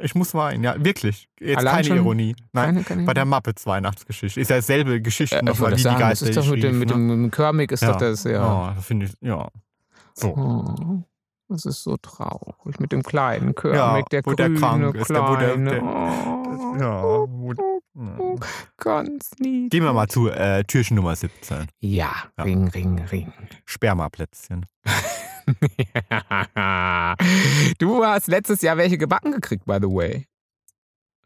[0.00, 1.28] Ich muss weinen, ja, wirklich.
[1.40, 1.96] Jetzt Allein keine?
[2.00, 2.36] Ironie.
[2.52, 4.40] Nein, Keine, keine bei der Muppets Weihnachtsgeschichte.
[4.40, 6.62] Ist ja selbe Geschichte äh, ich nochmal, die sagen, das Geister ist doch die mit
[6.62, 6.94] dem, schriefen, mit ne?
[6.94, 7.92] dem, dem Körmig ist Ja.
[7.92, 8.30] doch das, ja.
[8.32, 9.48] Ja, das finde ich, ja.
[10.14, 10.28] So.
[10.36, 11.02] Oh,
[11.48, 15.08] das ist so traurig mit dem kleinen Körmig, Ja, der wo der grüne krank ist,
[15.10, 15.70] der- wo der- kleine.
[15.70, 16.76] der- oh.
[16.78, 17.52] Ja, wo,
[17.94, 18.34] ja.
[18.76, 19.70] ganz niedlich.
[19.70, 21.66] Gehen wir mal zu äh, Türchen Nummer 17.
[21.80, 22.44] Ja, Ja.
[22.44, 23.32] Ring, Ring, Ring.
[23.64, 24.66] Spermaplätzchen.
[27.78, 30.26] du hast letztes Jahr welche gebacken gekriegt, by the way.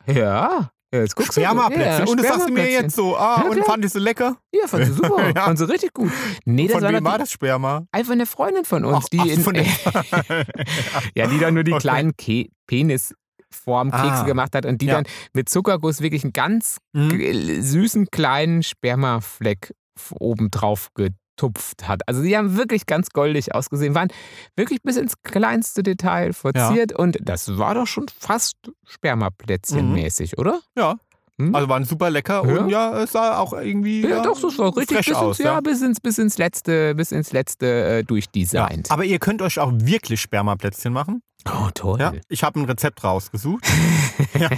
[0.06, 0.70] Ja.
[0.94, 1.40] Jetzt guckst du.
[1.40, 2.04] Spermaplätzchen.
[2.06, 3.16] Ja, und das sagst du mir jetzt so.
[3.16, 4.36] Ah, Ja, und fand ich so lecker?
[4.52, 5.26] Ja, fand sie super.
[5.34, 5.44] Ja.
[5.44, 6.12] Fand sie richtig gut.
[6.44, 7.86] Nee, das Von war, wem war das Sperma?
[7.92, 9.42] einfach eine Freundin von uns, Ach, die ach, in,
[11.14, 11.80] ja, die dann nur die Okay.
[11.80, 14.24] kleinen Ke Penisformkekse Ah.
[14.24, 14.96] gemacht hat und die Ja.
[14.96, 17.08] dann mit Zuckerguss wirklich einen ganz Hm?
[17.08, 19.72] g- süßen kleinen Spermafleck
[20.18, 20.90] oben drauf
[21.36, 22.02] getupft hat.
[22.06, 24.08] Also die haben wirklich ganz goldig ausgesehen, waren
[24.56, 28.54] wirklich bis ins kleinste Detail verziert und das war doch schon fast
[28.86, 30.60] Spermaplätzchen-mäßig, oder?
[30.76, 30.96] Ja.
[31.38, 31.54] Hm?
[31.54, 32.60] Also waren super lecker Ja.
[32.60, 34.02] und ja, es sah auch irgendwie.
[34.06, 35.38] Ja, doch, das war richtig bis, aus.
[35.38, 35.60] ins, ja, ja.
[35.60, 38.02] bis ins, bis ins letzte, bis ins letzte äh, Ja.
[38.02, 38.90] durchdesignt.
[38.90, 41.22] Aber ihr könnt euch auch wirklich Spermaplätzchen machen.
[41.46, 41.98] Oh, toll.
[42.00, 42.12] Ja.
[42.28, 43.66] Ich habe ein Rezept rausgesucht.
[44.38, 44.50] ja.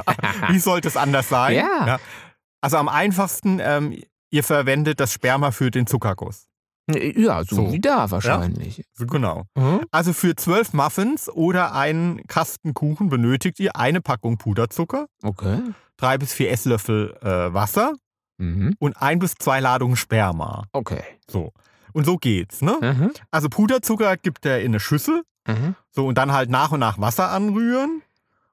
[0.49, 1.55] Wie sollte es anders sein?
[1.55, 1.99] Ja.
[2.61, 3.97] Also am einfachsten, ähm,
[4.31, 6.49] ihr verwendet das Sperma für den Zuckerguss.
[6.91, 7.72] Ja, so, So.
[7.72, 8.85] wie da wahrscheinlich.
[8.93, 9.45] So, Genau.
[9.57, 9.80] Hm?
[9.91, 15.61] Also für zwölf Muffins oder einen Kasten Kuchen benötigt ihr eine Packung Puderzucker, Okay.
[15.97, 17.95] drei bis vier Esslöffel äh, Wasser
[18.39, 18.74] Mhm.
[18.80, 20.64] und ein bis zwei Ladungen Sperma.
[20.72, 21.03] Okay.
[21.30, 21.53] So.
[21.93, 22.76] Und so geht's, ne?
[22.82, 23.12] Mhm.
[23.30, 25.22] Also Puderzucker gibt er in eine Schüssel.
[25.47, 25.76] Mhm.
[25.93, 28.03] So, und dann halt nach und nach Wasser anrühren.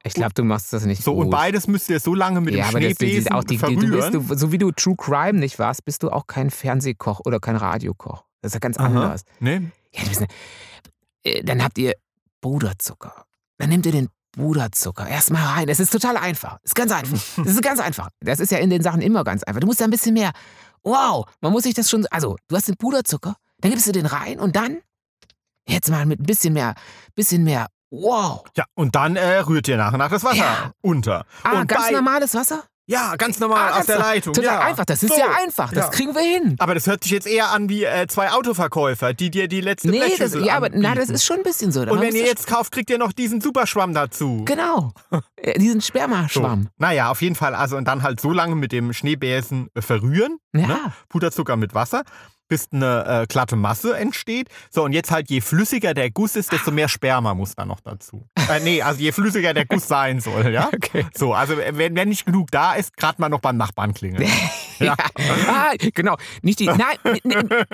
[0.04, 1.26] Ich glaube, du machst das nicht So, gut.
[1.26, 3.58] und beides müsst ihr so lange mit ja, dem aber das, Schneebesen auch die, die,
[3.58, 4.12] du verrühren.
[4.12, 7.40] bist, du, so wie du True Crime nicht warst, bist du auch kein Fernsehkoch oder
[7.40, 8.26] kein Radiokoch.
[8.42, 8.88] Das ist ja ganz Aha.
[8.88, 9.24] anders.
[9.40, 9.72] ne?
[9.94, 10.28] Ja, bist ne,
[11.24, 11.94] äh, dann habt ihr
[12.42, 13.26] Puderzucker.
[13.58, 15.70] Dann nehmt ihr den Puderzucker erstmal rein.
[15.70, 16.58] Es ist total einfach.
[16.64, 17.20] Es ist ganz einfach.
[17.38, 18.10] Das ist ganz einfach.
[18.22, 19.60] Das ist ja in den Sachen immer ganz einfach.
[19.60, 20.32] Du musst da ein bisschen mehr.
[20.84, 22.08] Wow, man muss sich das schon.
[22.10, 24.80] Also, du hast den Puderzucker, dann gibst du den rein und dann
[25.68, 26.74] jetzt mal mit ein bisschen mehr,
[27.14, 27.68] bisschen mehr.
[27.92, 28.44] Wow.
[28.56, 30.72] Ja, und dann äh, rührt ihr nach und nach das Wasser Ja.
[30.82, 31.26] unter.
[31.44, 32.64] Ah, und ganz bei, normales Wasser?
[32.88, 34.34] Ja, ganz normal Ah, aus der Leitung.
[34.34, 34.60] Total ja.
[34.62, 34.84] einfach.
[34.86, 35.20] Das ist So.
[35.20, 35.72] ja einfach.
[35.72, 35.92] Das Ja.
[35.92, 36.56] kriegen wir hin.
[36.60, 39.90] Aber das hört sich jetzt eher an wie äh, zwei Autoverkäufer, die dir die letzte
[39.90, 41.82] Nee, das, Blechschüssel ja, aber na, das ist schon ein bisschen so.
[41.82, 44.44] Und wenn ihr das- jetzt kauft, kriegt ihr noch diesen Superschwamm dazu.
[44.46, 44.94] Genau.
[45.44, 45.88] Äh, Diesen So.
[45.88, 46.70] Spermaschwamm.
[46.78, 47.56] Naja, auf jeden Fall.
[47.56, 50.38] Also und dann halt so lange mit dem Schneebesen äh, verrühren.
[50.54, 50.68] Ja.
[50.68, 50.78] Ne?
[51.10, 52.04] Puderzucker mit Wasser,
[52.52, 54.50] bis eine äh, glatte Masse entsteht.
[54.70, 57.80] So, und jetzt halt, je flüssiger der Guss ist, desto mehr Sperma muss da noch
[57.80, 58.28] dazu.
[58.36, 60.70] Äh, nee, also je flüssiger der Guss sein soll, ja?
[60.82, 61.06] Okay.
[61.14, 64.30] So, also wenn, wenn nicht genug da ist, gerade mal noch beim Nachbarn klingeln.
[64.82, 64.96] Ja.
[65.48, 66.18] Ah, genau.
[66.42, 66.66] Nicht die.
[66.66, 66.98] Nein,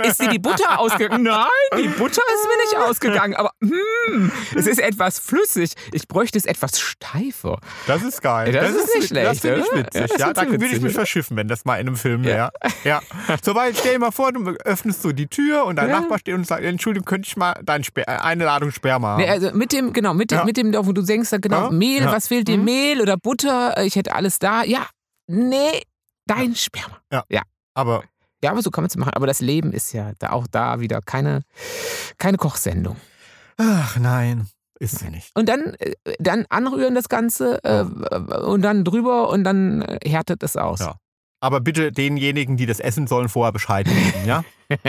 [0.03, 1.23] ist dir die Butter ausgegangen?
[1.23, 1.45] Nein,
[1.77, 3.35] die Butter ist mir nicht ausgegangen.
[3.35, 5.71] Aber hm, es ist etwas flüssig.
[5.91, 7.59] Ich bräuchte es etwas steifer.
[7.87, 8.51] Das ist geil.
[8.51, 10.01] Das ist nicht Das schlecht, finde ich witzig.
[10.01, 12.23] Ja, das Ja, ist da würde ich mich verschiffen, wenn das mal in einem Film
[12.23, 12.29] Ja.
[12.29, 12.51] wäre.
[12.83, 13.01] Ja.
[13.43, 15.99] So, weil stell dir mal vor, du öffnest so die Tür und dein Ja.
[15.99, 19.21] Nachbar steht und sagt, Entschuldigung, könnte ich mal dein Sper äh, eine Ladung Sperma haben?
[19.21, 20.45] Nee, also mit dem, genau, mit dem, Ja.
[20.45, 21.69] mit dem, wo du denkst, genau, Ja.
[21.71, 22.11] Mehl, Ja.
[22.11, 22.57] was fehlt dir?
[22.57, 22.65] Mhm.
[22.65, 23.83] Mehl oder Butter?
[23.83, 24.63] Ich hätte alles da.
[24.63, 24.87] Ja.
[25.27, 25.81] Nee,
[26.27, 26.99] dein Sperma.
[27.73, 28.03] Aber
[28.43, 29.13] Ja, aber so kann man es machen.
[29.13, 31.41] Aber das Leben ist ja da auch da wieder keine,
[32.17, 32.97] keine Kochsendung.
[33.57, 34.47] ach nein,
[34.79, 35.31] ist sie nicht.
[35.35, 37.83] Und dann, äh, dann anrühren das Ganze äh,
[38.43, 40.79] und dann drüber und dann äh, härtet es aus.
[40.81, 40.97] Ja.
[41.39, 44.43] Aber bitte denjenigen, die das essen sollen, vorher Bescheid geben, ja?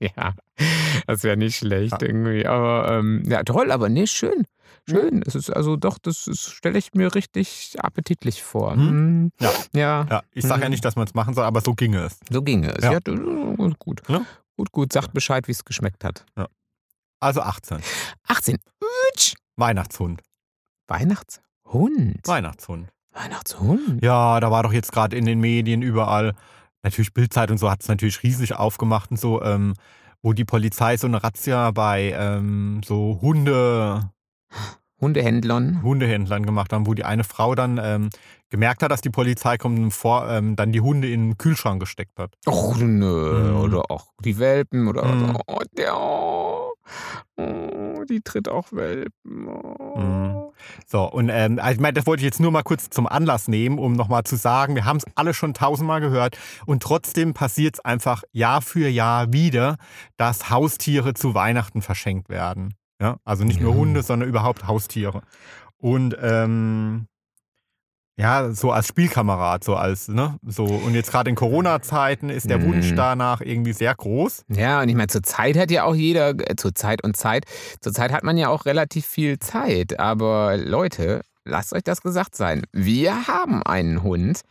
[0.00, 0.34] ja,
[1.06, 2.08] das wäre nicht schlecht Ja.
[2.08, 2.44] irgendwie.
[2.46, 4.46] Aber ähm, ja, toll, aber nee, schön.
[4.88, 5.22] Schön.
[5.26, 8.72] Es ist also doch, das stelle ich mir richtig appetitlich vor.
[8.74, 8.88] Hm?
[8.88, 9.32] Hm.
[9.40, 9.50] Ja.
[9.74, 10.72] Ja, Ja, ich sage ja Mhm.
[10.72, 12.18] nicht, dass man es machen soll, aber so ginge es.
[12.30, 12.84] so ginge es.
[12.84, 12.92] Ja.
[12.92, 12.98] Ja,
[13.78, 14.02] gut.
[14.08, 14.24] Ja.
[14.56, 14.92] Gut, gut.
[14.92, 16.24] Sagt Bescheid, wie es geschmeckt hat.
[17.20, 17.78] Also 18.
[18.28, 18.56] 18.
[19.12, 19.34] Utsch.
[19.56, 20.22] Weihnachtshund.
[20.88, 21.42] Weihnachtshund.
[22.24, 22.88] Weihnachtshund.
[23.12, 24.02] Weihnachtshund.
[24.04, 26.34] Ja, da war doch jetzt gerade in den Medien überall,
[26.82, 29.74] natürlich Bildzeitung so hat es natürlich riesig aufgemacht und so, ähm,
[30.22, 34.10] wo die Polizei so eine Razzia bei ähm, so Hunde,
[35.00, 35.82] Hundehändlern.
[35.82, 38.08] Hundehändlern gemacht haben, wo die eine Frau dann ähm,
[38.48, 41.80] gemerkt hat, dass die Polizei kommt und vor, ähm, dann die Hunde in den Kühlschrank
[41.80, 42.32] gesteckt hat.
[42.48, 43.50] Och, nö.
[43.50, 43.56] Mhm.
[43.56, 44.88] Oder auch die Welpen.
[44.88, 45.36] Oder, Mhm.
[45.46, 46.72] oh, der, oh,
[47.36, 49.48] oh, die tritt auch Welpen.
[49.48, 49.98] Oh.
[49.98, 50.36] Mhm.
[50.86, 53.48] So, und ähm, also ich meine, das wollte ich jetzt nur mal kurz zum Anlass
[53.48, 57.74] nehmen, um nochmal zu sagen, wir haben es alle schon tausendmal gehört und trotzdem passiert
[57.74, 59.76] es einfach Jahr für Jahr wieder,
[60.16, 62.72] dass Haustiere zu Weihnachten verschenkt werden.
[63.00, 63.76] Ja, also nicht nur Ja.
[63.78, 65.22] Hunde, sondern überhaupt Haustiere.
[65.78, 67.06] Und ähm,
[68.18, 72.58] ja, so als Spielkamerad, so als, ne, so, und jetzt gerade in Corona-Zeiten ist der
[72.58, 72.64] Mhm.
[72.64, 74.44] Wunsch danach irgendwie sehr groß.
[74.48, 77.44] Ja, und ich meine, zur Zeit hat ja auch jeder, äh, zur Zeit und Zeit,
[77.82, 80.00] zur Zeit hat man ja auch relativ viel Zeit.
[80.00, 82.64] Aber Leute, lasst euch das gesagt sein.
[82.72, 84.42] Wir haben einen Hund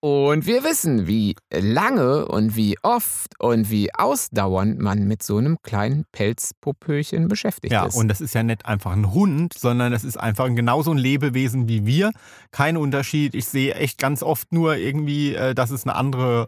[0.00, 5.58] und wir wissen, wie lange und wie oft und wie ausdauernd man mit so einem
[5.62, 7.96] kleinen Pelzpopöchen beschäftigt Ja, ist.
[7.96, 11.68] und das ist ja nicht einfach ein Hund, sondern das ist einfach genauso ein Lebewesen
[11.68, 12.12] wie wir.
[12.52, 13.34] Kein Unterschied.
[13.34, 16.46] Ich sehe echt ganz oft nur irgendwie, äh, dass es eine andere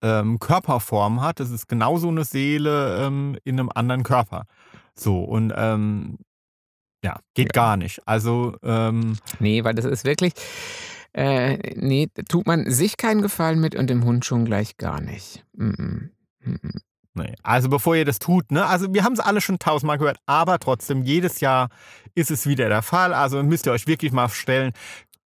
[0.00, 1.40] ähm, Körperform hat.
[1.40, 4.44] Das ist genauso eine Seele ähm, in einem anderen Körper.
[4.94, 6.18] So, und ähm,
[7.02, 7.62] ja, geht Ja.
[7.62, 8.00] gar nicht.
[8.06, 10.32] Also, ähm, Nee, weil das ist wirklich.
[11.14, 15.44] Äh, nee, tut man sich keinen Gefallen mit und dem Hund schon gleich gar nicht.
[15.52, 16.08] Mm -mm.
[16.44, 16.78] Mm
[17.14, 17.34] Nee.
[17.42, 18.64] Also bevor ihr das tut, ne?
[18.64, 21.68] Also wir haben es alle schon tausendmal gehört, aber trotzdem, jedes Jahr
[22.14, 23.12] ist es wieder der Fall.
[23.12, 24.72] Also müsst ihr euch wirklich mal stellen,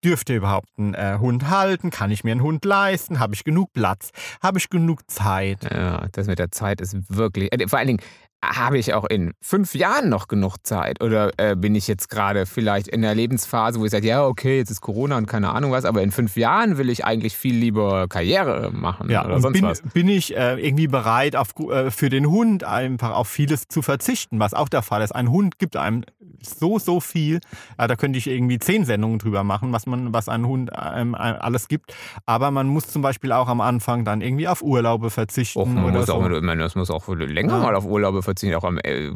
[0.05, 1.91] dürft ihr überhaupt einen äh, Hund halten?
[1.91, 3.21] Kann ich mir einen Hund leisten?
[3.21, 4.11] Habe ich genug Platz?
[4.43, 5.63] Habe ich genug Zeit?
[5.73, 7.53] Ja, das mit der Zeit ist wirklich.
[7.53, 8.01] Äh, vor allen Dingen,
[8.45, 11.03] habe ich auch in fünf Jahren noch genug Zeit?
[11.03, 14.59] Oder äh, bin ich jetzt gerade vielleicht in der Lebensphase, wo ich sage, ja, okay,
[14.59, 17.55] jetzt ist Corona und keine Ahnung was, aber in fünf Jahren will ich eigentlich viel
[17.57, 19.83] lieber Karriere machen Ja, oder sonst bin, was.
[19.83, 24.39] bin ich äh, irgendwie bereit, auf, äh, für den Hund einfach auf vieles zu verzichten,
[24.39, 25.13] was auch der Fall ist.
[25.15, 26.05] Ein Hund gibt einem
[26.43, 27.41] so, so viel.
[27.79, 31.15] Ja, da könnte ich irgendwie zehn Sendungen drüber machen, was, man, was ein Hund einem
[31.15, 31.95] äh, alles gibt.
[32.27, 35.59] Aber man muss zum Beispiel auch am Anfang dann irgendwie auf Urlaube verzichten.
[35.59, 36.15] Och, man muss so.
[36.15, 37.63] auch, man, das muss auch länger Ja.
[37.63, 39.11] mal auf Urlaube verzichten, auch am, äh,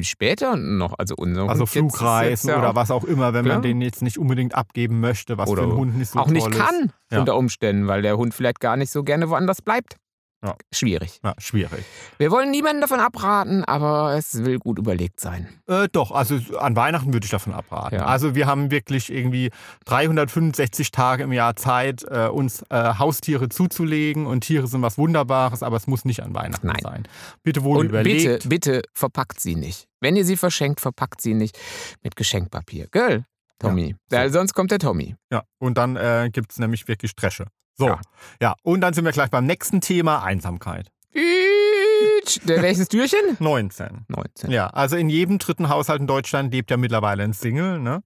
[0.00, 0.94] später noch.
[0.98, 3.56] Also, unser Also Hund Flugreisen ja oder auch- was auch immer, wenn Klar.
[3.56, 6.28] man den jetzt nicht unbedingt abgeben möchte, was Oder für einen Hund nicht so auch
[6.28, 6.92] nicht kann.
[7.10, 7.20] Ja.
[7.20, 9.96] unter Umständen, weil der Hund vielleicht gar nicht so gerne woanders bleibt.
[10.42, 10.56] Ja.
[10.72, 11.20] Schwierig.
[11.22, 11.84] Ja, schwierig.
[12.16, 15.48] Wir wollen niemanden davon abraten, aber es will gut überlegt sein.
[15.66, 17.96] Äh, doch, also an Weihnachten würde ich davon abraten.
[17.96, 18.06] Ja.
[18.06, 19.50] Also wir haben wirklich irgendwie
[19.84, 25.62] 365 Tage im Jahr Zeit, äh, uns äh, Haustiere zuzulegen und Tiere sind was Wunderbares,
[25.62, 26.80] aber es muss nicht an Weihnachten Nein.
[26.82, 27.02] sein.
[27.42, 28.22] Bitte wohl Und überlegt.
[28.44, 29.88] bitte, bitte verpackt sie nicht.
[30.00, 31.58] Wenn ihr sie verschenkt, verpackt sie nicht
[32.02, 32.88] mit Geschenkpapier.
[32.90, 33.24] Gell,
[33.58, 33.94] Tommy?
[34.08, 34.16] so.
[34.16, 35.16] Ja, sonst kommt der Tommy.
[35.30, 37.44] Ja, und dann äh, gibt es nämlich wirklich Dresche.
[37.80, 38.00] So, Ja.
[38.40, 38.54] ja.
[38.62, 40.92] und dann sind wir gleich beim nächsten Thema, Einsamkeit.
[42.44, 43.36] Welches Türchen?
[43.38, 44.04] 19.
[44.08, 44.50] 19.
[44.50, 48.02] Ja, also in jedem dritten Haushalt in Deutschland lebt ja mittlerweile ein Single, ne?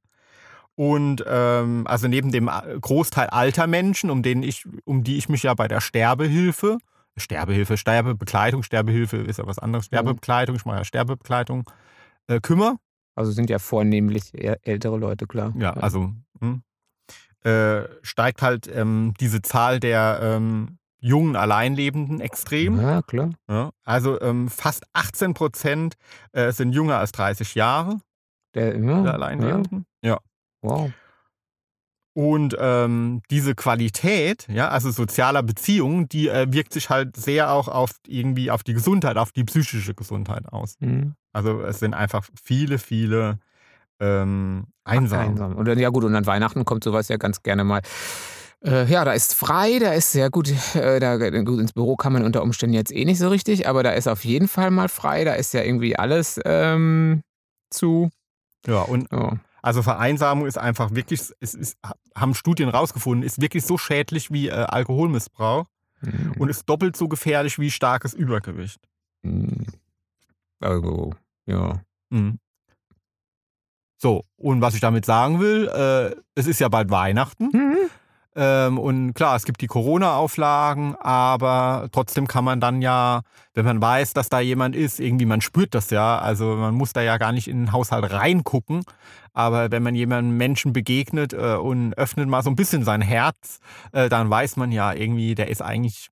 [0.76, 2.50] Und ähm, also neben dem
[2.80, 6.78] Großteil alter Menschen, um, denen ich, um die ich mich ja bei der Sterbehilfe,
[7.16, 11.70] Sterbehilfe, Sterbebekleidung, Sterbehilfe ist ja was anderes, Sterbebekleidung, ich mache ja Sterbebekleidung,
[12.26, 12.76] äh, kümmere.
[13.14, 15.52] Also sind ja vornehmlich eher ältere Leute, klar.
[15.56, 16.62] Ja, also hm,
[17.44, 22.80] äh, steigt halt ähm, diese Zahl der ähm, jungen Alleinlebenden extrem.
[22.80, 23.30] Ja, klar.
[23.48, 25.94] Ja, also ähm, fast 18 Prozent
[26.32, 28.00] äh, sind jünger als 30 Jahre,
[28.54, 29.10] Der, ja, der ja.
[29.10, 29.86] Alleinlebenden.
[30.02, 30.18] Ja.
[30.62, 30.90] Wow.
[32.16, 37.66] Und ähm, diese Qualität, ja, also sozialer Beziehungen, die äh, wirkt sich halt sehr auch
[37.66, 40.76] auf irgendwie auf die Gesundheit, auf die psychische Gesundheit aus.
[40.78, 41.16] Mhm.
[41.32, 43.40] Also es sind einfach viele, viele
[44.00, 45.20] ähm, einsam.
[45.20, 45.56] Einsam.
[45.56, 47.80] Und dann, ja gut, und an Weihnachten kommt sowas ja ganz gerne mal.
[48.64, 52.12] Äh, ja, da ist frei, da ist sehr gut, äh, da, gut, ins Büro kann
[52.12, 54.88] man unter Umständen jetzt eh nicht so richtig, aber da ist auf jeden Fall mal
[54.88, 57.22] frei, da ist ja irgendwie alles ähm,
[57.70, 58.10] zu.
[58.66, 59.36] Ja, und Ja.
[59.60, 61.76] also Vereinsamung ist einfach wirklich, es ist,
[62.16, 65.66] haben Studien rausgefunden, ist wirklich so schädlich wie äh, Alkoholmissbrauch
[66.00, 66.32] Mhm.
[66.38, 68.78] und ist doppelt so gefährlich wie starkes Übergewicht.
[69.22, 69.64] Mhm.
[70.60, 71.14] Also,
[71.46, 71.80] ja.
[72.10, 72.38] Mhm.
[74.04, 77.48] So, und was ich damit sagen will, äh, es ist ja bald Weihnachten.
[77.50, 77.76] Mhm.
[78.36, 83.22] Ähm, und klar, es gibt die Corona-Auflagen, aber trotzdem kann man dann ja,
[83.54, 86.18] wenn man weiß, dass da jemand ist, irgendwie, man spürt das ja.
[86.18, 88.84] Also man muss da ja gar nicht in den Haushalt reingucken.
[89.32, 93.60] Aber wenn man jemandem Menschen begegnet äh, und öffnet mal so ein bisschen sein Herz,
[93.92, 96.10] äh, dann weiß man ja irgendwie, der ist eigentlich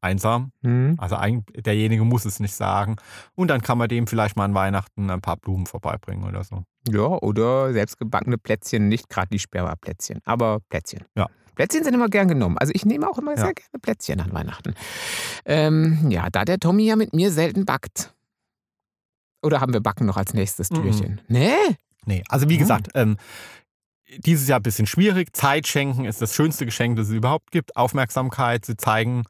[0.00, 0.50] einsam.
[0.62, 0.96] Mhm.
[0.98, 2.96] Also eigentlich, derjenige muss es nicht sagen.
[3.36, 6.64] Und dann kann man dem vielleicht mal an Weihnachten ein paar Blumen vorbeibringen oder so.
[6.88, 11.04] Ja, oder selbstgebackene Plätzchen, nicht gerade die Sperma-Plätzchen, aber Plätzchen.
[11.16, 11.28] Ja.
[11.54, 12.58] Plätzchen sind immer gern genommen.
[12.58, 13.36] Also ich nehme auch immer Ja.
[13.44, 14.74] sehr gerne Plätzchen an Weihnachten.
[15.44, 18.14] Ähm, ja, da der Tommy ja mit mir selten backt.
[19.42, 20.74] Oder haben wir Backen noch als nächstes Mhm.
[20.76, 21.20] Türchen?
[21.28, 21.54] Nee?
[22.06, 22.58] Nee, also wie Mhm.
[22.60, 23.16] gesagt, ähm,
[24.18, 25.34] dieses Jahr ein bisschen schwierig.
[25.36, 27.76] Zeit schenken ist das schönste Geschenk, das es überhaupt gibt.
[27.76, 29.24] Aufmerksamkeit, sie zeigen,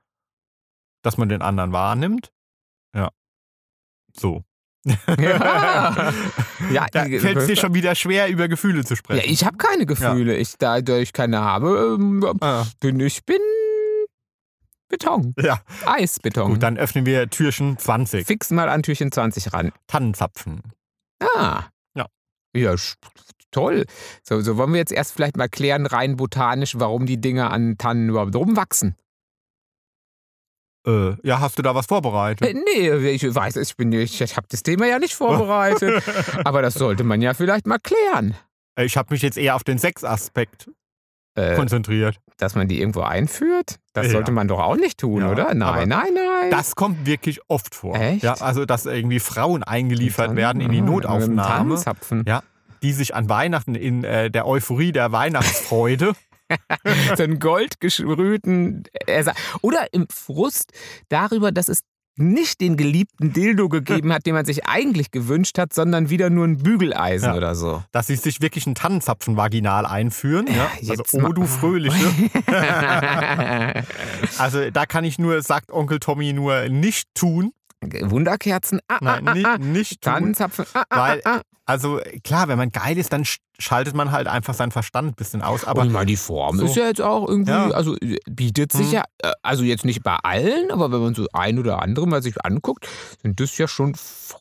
[1.02, 2.32] dass man den anderen wahrnimmt.
[2.94, 3.10] Ja.
[4.16, 4.42] So.
[4.84, 6.12] Ja.
[6.70, 9.30] Ja, da fällt es dir schon wieder schwer, über Gefühle zu Ja, sprechen.
[9.30, 10.36] ich habe keine Gefühle.
[10.36, 13.38] Ich, da ich keine habe, ähm, Ah, bin ich bin
[14.88, 15.34] Beton.
[15.40, 16.52] ja, Eisbeton.
[16.52, 18.26] gut, dann öffnen wir Türchen 20.
[18.26, 19.72] Fix mal an Türchen 20 ran.
[19.86, 20.62] Tannenzapfen.
[21.34, 21.64] Ah.
[21.94, 22.06] Ja.
[22.54, 22.74] Ja,
[23.50, 23.84] toll.
[24.22, 27.76] So, so wollen wir jetzt erst vielleicht mal klären, rein botanisch, warum die Dinge an
[27.78, 28.94] Tannen überhaupt rumwachsen.
[30.86, 32.46] Äh, ja, hast du da was vorbereitet?
[32.48, 36.02] Äh, nee, ich weiß, ich, bin- ich, ich habe das Thema ja nicht vorbereitet.
[36.44, 38.34] aber das sollte man ja vielleicht mal klären.
[38.76, 40.68] Äh, Ich habe mich jetzt eher auf den Sexaspekt
[41.36, 42.16] Äh, konzentriert.
[42.38, 43.76] dass man die irgendwo einführt?
[43.92, 44.12] Das Ja.
[44.12, 45.54] sollte man doch auch nicht tun, Ja, oder?
[45.54, 46.50] Nein, nein, nein.
[46.50, 47.94] Das kommt wirklich oft vor.
[47.94, 48.22] Echt?
[48.24, 52.24] Ja, also, dass irgendwie Frauen eingeliefert Dann- werden in die aha, mit dem Notaufnahme.
[52.26, 52.42] Ja.
[52.82, 56.14] die sich an Weihnachten in äh, der Euphorie der Weihnachtsfreude
[57.16, 59.36] so einen goldgesprühten Ersatz.
[59.60, 60.72] Oder im Frust
[61.08, 61.80] darüber, dass es
[62.16, 66.44] nicht den geliebten Dildo gegeben hat, den man sich eigentlich gewünscht hat, sondern wieder nur
[66.46, 67.36] ein Bügeleisen Ja.
[67.36, 67.82] oder so.
[67.90, 70.46] dass sie sich wirklich einen Tannenzapfen vaginal einführen.
[70.46, 72.12] Ja, also, jetzt oh mal- du Fröhliche.
[74.38, 77.52] also, da kann ich nur, sagt Onkel Tommy, nur nicht tun.
[77.80, 78.80] Wunderkerzen.
[78.88, 79.58] Ah, Nein, ah, nicht, ah, ah.
[79.58, 80.12] nicht tun.
[80.12, 80.66] Tannenzapfen.
[80.74, 81.22] Ah, ah, Weil.
[81.72, 85.14] Also klar, wenn man geil ist, dann sch- schaltet man halt einfach seinen Verstand ein
[85.14, 85.64] bisschen aus.
[85.64, 86.64] Aber Aber ich meine, die Form so.
[86.66, 87.70] ist ja jetzt auch irgendwie, Ja.
[87.70, 88.92] also äh, bietet sich Mhm.
[88.92, 92.22] ja, äh, also jetzt nicht bei allen, aber wenn man so ein oder andere mal
[92.22, 92.88] sich anguckt,
[93.22, 93.94] sind das ja schon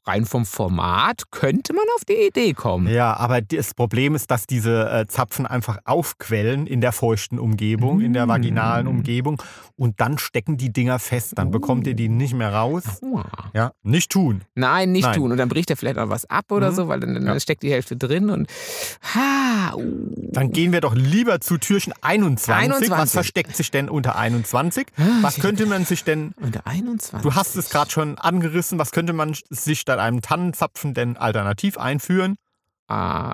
[0.06, 2.88] rein vom Format, könnte man auf die Idee kommen.
[2.88, 8.02] Ja, aber das Problem ist, dass diese äh, Zapfen einfach aufquellen in der feuchten Umgebung,
[8.02, 8.90] in der vaginalen Mm.
[8.90, 9.42] Umgebung
[9.76, 11.34] und dann stecken die Dinger fest.
[11.36, 12.84] Dann bekommt ihr die nicht mehr raus.
[13.02, 13.26] Uah.
[13.54, 14.42] Ja, nicht tun.
[14.56, 15.16] Nein, nicht Nein.
[15.16, 15.32] tun.
[15.32, 16.76] Und dann bricht er vielleicht auch was ab oder Mhm.
[16.76, 17.40] so, weil dann, dann Ja.
[17.40, 18.50] steckt die Hälfte drin und
[19.16, 19.82] ha, uh.
[20.34, 22.54] Dann gehen wir doch lieber zu Türchen 21.
[22.54, 22.90] 21.
[22.92, 24.88] Was versteckt sich denn unter 21?
[24.98, 27.22] Ah, Was könnte man sich denn, unter 21.
[27.22, 31.78] du hast es gerade schon angerissen, was könnte man sich statt einem Tannenzapfen denn alternativ
[31.78, 32.36] einführen?
[32.92, 33.32] Ah,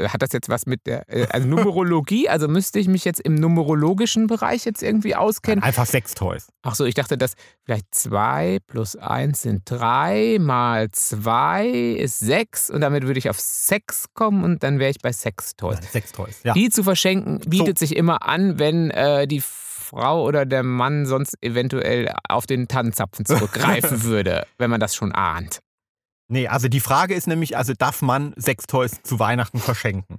[0.00, 2.28] hat das jetzt was mit der äh, also Numerologie?
[2.34, 5.62] Also müsste ich mich jetzt im numerologischen Bereich jetzt irgendwie auskennen?
[5.62, 6.48] Einfach Sextoys.
[6.62, 7.34] Ach so, ich dachte, dass
[7.64, 13.38] vielleicht zwei plus eins sind drei mal zwei ist sechs und damit würde ich auf
[13.38, 15.78] Sex kommen und dann wäre ich bei Sextoys.
[15.92, 16.54] Sextoys, ja.
[16.54, 21.36] Die zu verschenken bietet sich immer an, wenn äh, die Frau oder der Mann sonst
[21.42, 25.60] eventuell auf den Tannenzapfen zurückgreifen würde, wenn man das schon ahnt.
[26.28, 30.18] Nee, also die Frage ist nämlich, also darf man Sextoys zu Weihnachten verschenken?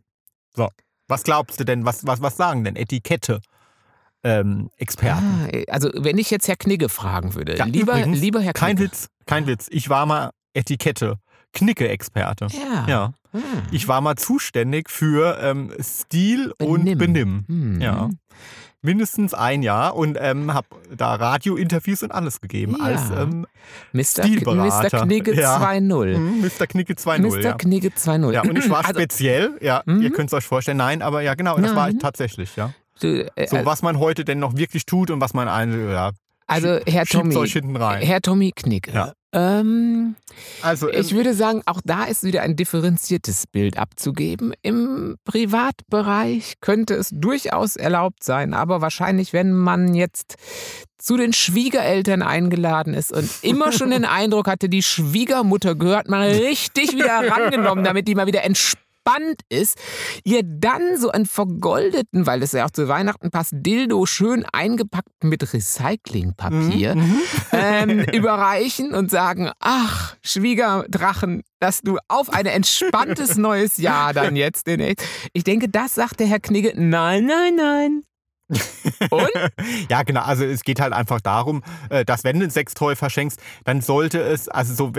[0.56, 0.70] So,
[1.08, 3.41] was glaubst du denn, was, was, was sagen denn Etikette?
[4.24, 5.47] Ähm, Experten.
[5.51, 8.76] Ah, also wenn ich jetzt Herr Knigge fragen würde, Ja, lieber, übrigens, lieber Herr Kein
[8.76, 8.91] Knigge.
[8.91, 9.68] Witz, kein Witz.
[9.70, 11.20] Ich war mal Etikette,
[11.53, 12.47] Knicke-Experte.
[12.51, 12.86] Ja.
[12.88, 13.14] Ja.
[13.32, 13.41] Hm.
[13.72, 17.45] Ich war mal zuständig für ähm, Stil und Benimm.
[17.47, 17.82] Hm.
[17.82, 18.10] Ja.
[18.86, 22.75] Mindestens ein Jahr und ähm, habe da Radiointerviews und alles gegeben.
[22.79, 22.86] Ja.
[22.86, 23.45] Als ähm,
[23.93, 24.03] Mr.
[24.23, 24.97] Stilberater.
[24.99, 25.05] Mr.
[25.05, 25.57] Knigge Ja.
[25.57, 26.15] 2.0.
[26.15, 26.67] hm, Mr.
[26.67, 27.19] Knicke 2.0.
[27.21, 27.39] Mr.
[27.41, 27.53] Ja.
[27.53, 28.31] Knigge 2.0.
[28.33, 30.01] ja, und ich war also, speziell, ja, Mhm.
[30.01, 32.71] ihr könnt es euch vorstellen, nein, aber ja, genau, das war ich tatsächlich, ja.
[33.01, 36.11] äh, So, was man heute denn noch wirklich tut und was man eine, ja,
[36.47, 37.33] also Herr Tommy.
[38.05, 38.91] Herr Tommy Knigge.
[38.93, 39.13] Ja.
[39.33, 40.15] Ähm,
[40.61, 44.53] Also, ähm, ich würde sagen, auch da ist wieder ein differenziertes Bild abzugeben.
[44.61, 50.35] Im Privatbereich könnte es durchaus erlaubt sein, aber wahrscheinlich, wenn man jetzt
[50.97, 56.29] zu den Schwiegereltern eingeladen ist und immer schon den Eindruck hatte, die Schwiegermutter gehört mal
[56.29, 58.84] richtig wieder herangenommen, damit die mal wieder entspannt
[59.49, 59.78] ist,
[60.24, 65.24] ihr dann so einen vergoldeten, weil es ja auch zu Weihnachten passt, Dildo schön eingepackt
[65.24, 67.20] mit Recyclingpapier Mhm.
[67.51, 74.68] ähm, überreichen und sagen, ach, Schwiegerdrachen, dass du auf ein entspanntes neues Jahr dann jetzt
[74.68, 75.06] demnächst.
[75.34, 78.03] Ich denke, das sagt der Herr Knigge, nein, nein, nein.
[78.47, 79.29] Und?
[79.89, 80.21] Ja, genau.
[80.21, 84.19] Also es geht halt einfach darum, äh, dass wenn du ein Sextoy verschenkst, dann sollte
[84.19, 84.91] es, also so,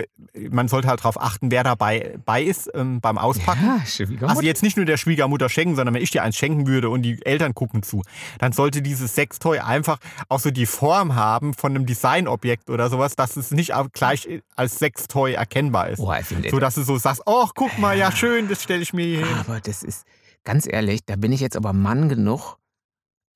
[0.50, 3.64] man sollte halt darauf achten, wer dabei bei ist ähm, beim Auspacken.
[3.64, 4.28] Ja.
[4.28, 7.02] Also jetzt nicht nur der Schwiegermutter schenken, sondern wenn ich dir eins schenken würde und
[7.02, 8.02] die Eltern gucken zu,
[8.38, 13.16] dann sollte dieses Sextoy einfach auch so die Form haben von einem Designobjekt oder sowas,
[13.16, 16.00] dass es nicht gleich als Sextoy erkennbar ist.
[16.00, 16.12] Oh,
[16.50, 19.26] So dass du so sagst, oh, guck mal, ja schön, das stelle ich mir hier
[19.26, 19.36] hin.
[19.38, 20.04] aber das ist,
[20.44, 22.56] ganz ehrlich, da bin ich jetzt aber Mann genug,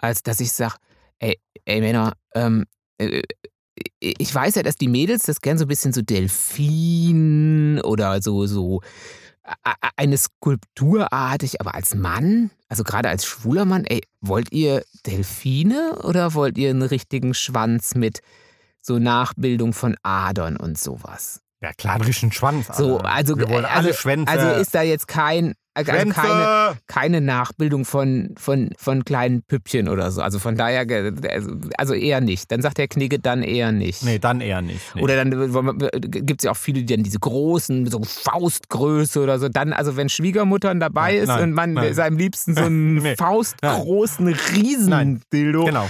[0.01, 0.75] als dass ich sage,
[1.19, 2.67] ey, ey Männer, ähm,
[2.99, 3.23] äh,
[3.99, 8.47] ich weiß ja, dass die Mädels das gern so ein bisschen so Delfin oder so,
[8.47, 8.81] so
[9.97, 16.35] eine Skulpturartig, aber als Mann, also gerade als schwuler Mann, ey, wollt ihr Delfine oder
[16.35, 18.21] wollt ihr einen richtigen Schwanz mit
[18.81, 21.41] so Nachbildung von Adern und sowas?
[21.63, 22.69] Ja, klar, einen richtigen Schwanz.
[22.75, 23.13] So, Alter.
[23.13, 24.31] also, Wir wollen alle also, Schwänze.
[24.31, 26.15] also ist da jetzt kein, also Schwänze.
[26.21, 30.21] keine, keine Nachbildung von, von, von kleinen Püppchen oder so.
[30.21, 32.51] Also von daher, ge- also- also eher nicht.
[32.51, 34.03] Dann sagt der Knigge dann eher nicht.
[34.03, 34.81] Nee, dann eher nicht.
[34.95, 35.03] Nee.
[35.03, 35.31] Oder dann
[36.11, 39.49] gibt es ja auch viele, die dann diese großen, so Faustgröße oder so.
[39.49, 41.95] Dann, also wenn Schwiegermuttern dabei Nein, ist nein, und man nein.
[41.95, 45.89] seinem Liebsten so einen Nee, faustgroßen Riesendildo, Genau.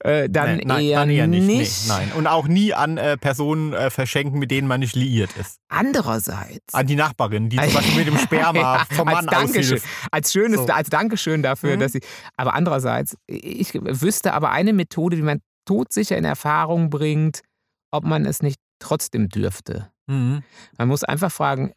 [0.00, 1.46] äh, dann, eher dann eher nicht.
[1.46, 1.88] nicht.
[1.88, 2.12] Nein.
[2.16, 5.58] Und auch nie an äh, Personen äh, verschenken, mit denen man nicht liiert ist.
[5.68, 6.72] Andererseits.
[6.74, 10.66] An die Nachbarin, die zum Beispiel mit dem Sperma vom als Dankeschön, als schönes, So.
[10.66, 11.80] als Dankeschön dafür, Mhm.
[11.80, 12.00] dass sie.
[12.36, 17.42] Aber andererseits, ich wüsste aber eine Methode, wie man todsicher in Erfahrung bringt,
[17.90, 19.90] ob man es nicht trotzdem dürfte.
[20.06, 20.42] Mhm.
[20.78, 21.72] Man muss einfach fragen,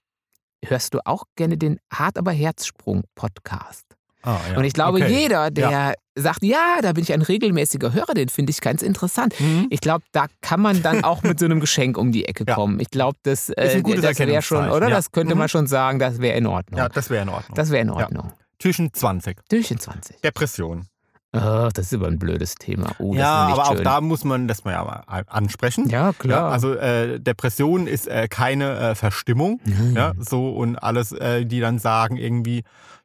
[0.65, 3.88] hörst du auch gerne den Hart aber Herzsprung Podcast.
[4.23, 4.57] Ah, ja.
[4.57, 5.07] Und ich glaube, Okay.
[5.21, 9.33] jeder, der sagt, ja, da bin ich ein regelmäßiger Hörer, den finde ich ganz interessant.
[9.39, 9.67] Mhm.
[9.69, 12.55] Ich glaube, da kann man dann auch mit so einem Geschenk um die Ecke Ja.
[12.55, 12.79] kommen.
[12.81, 14.89] Ich glaube, das, äh, das wäre schon, oder?
[14.89, 14.95] ja.
[14.95, 15.39] Das könnte Mhm.
[15.39, 16.77] man schon sagen, das wäre in Ordnung.
[16.77, 17.55] Ja, das wäre in Ordnung.
[17.55, 18.33] das wäre in Ordnung.
[18.61, 19.37] Zwischen 20.
[19.49, 20.19] Türchen 20.
[20.21, 20.85] Depression.
[21.31, 22.89] Oh, das ist aber ein blödes Thema.
[22.97, 23.83] Oh, ja, aber auch schön.
[23.83, 25.87] da muss man das mal ja mal ansprechen.
[25.87, 26.39] Ja, klar.
[26.39, 29.61] Ja, also äh, Depression ist äh, keine äh, Verstimmung.
[29.63, 29.93] Nein.
[29.95, 32.63] Ja, so und alles, äh, die dann sagen irgendwie,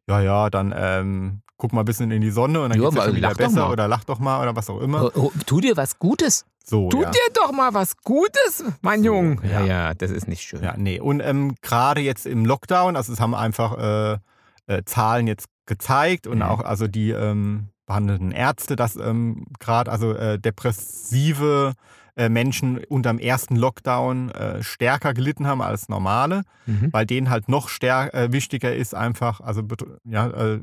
[0.08, 2.96] ja, ja, dann ähm, guck mal ein bisschen in die Sonne und dann Ja, geht's
[3.00, 5.04] aber schon wieder besser oder lach doch mal oder was auch immer.
[5.04, 6.44] Oh, oh, tu dir was Gutes.
[6.66, 7.10] So, Tu ja.
[7.10, 9.36] dir doch mal was Gutes, mein So, Junge.
[9.42, 9.66] Ja, ja.
[9.66, 10.62] ja, das ist nicht schön.
[10.62, 10.98] Ja, nee.
[10.98, 14.18] Und ähm, gerade jetzt im Lockdown, also es haben einfach äh,
[14.66, 16.42] äh, Zahlen jetzt gezeigt und Mhm.
[16.44, 21.74] auch also die ähm, behandelnden Ärzte, dass ähm, gerade also äh, depressive
[22.16, 26.92] äh, Menschen unter dem ersten Lockdown äh, stärker gelitten haben als normale, Mhm.
[26.92, 29.62] weil denen halt noch stärker äh, wichtiger ist einfach, also
[30.04, 30.60] ja, äh,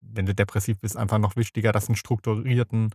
[0.00, 2.90] wenn du depressiv bist, einfach noch wichtiger, dass einen strukturierten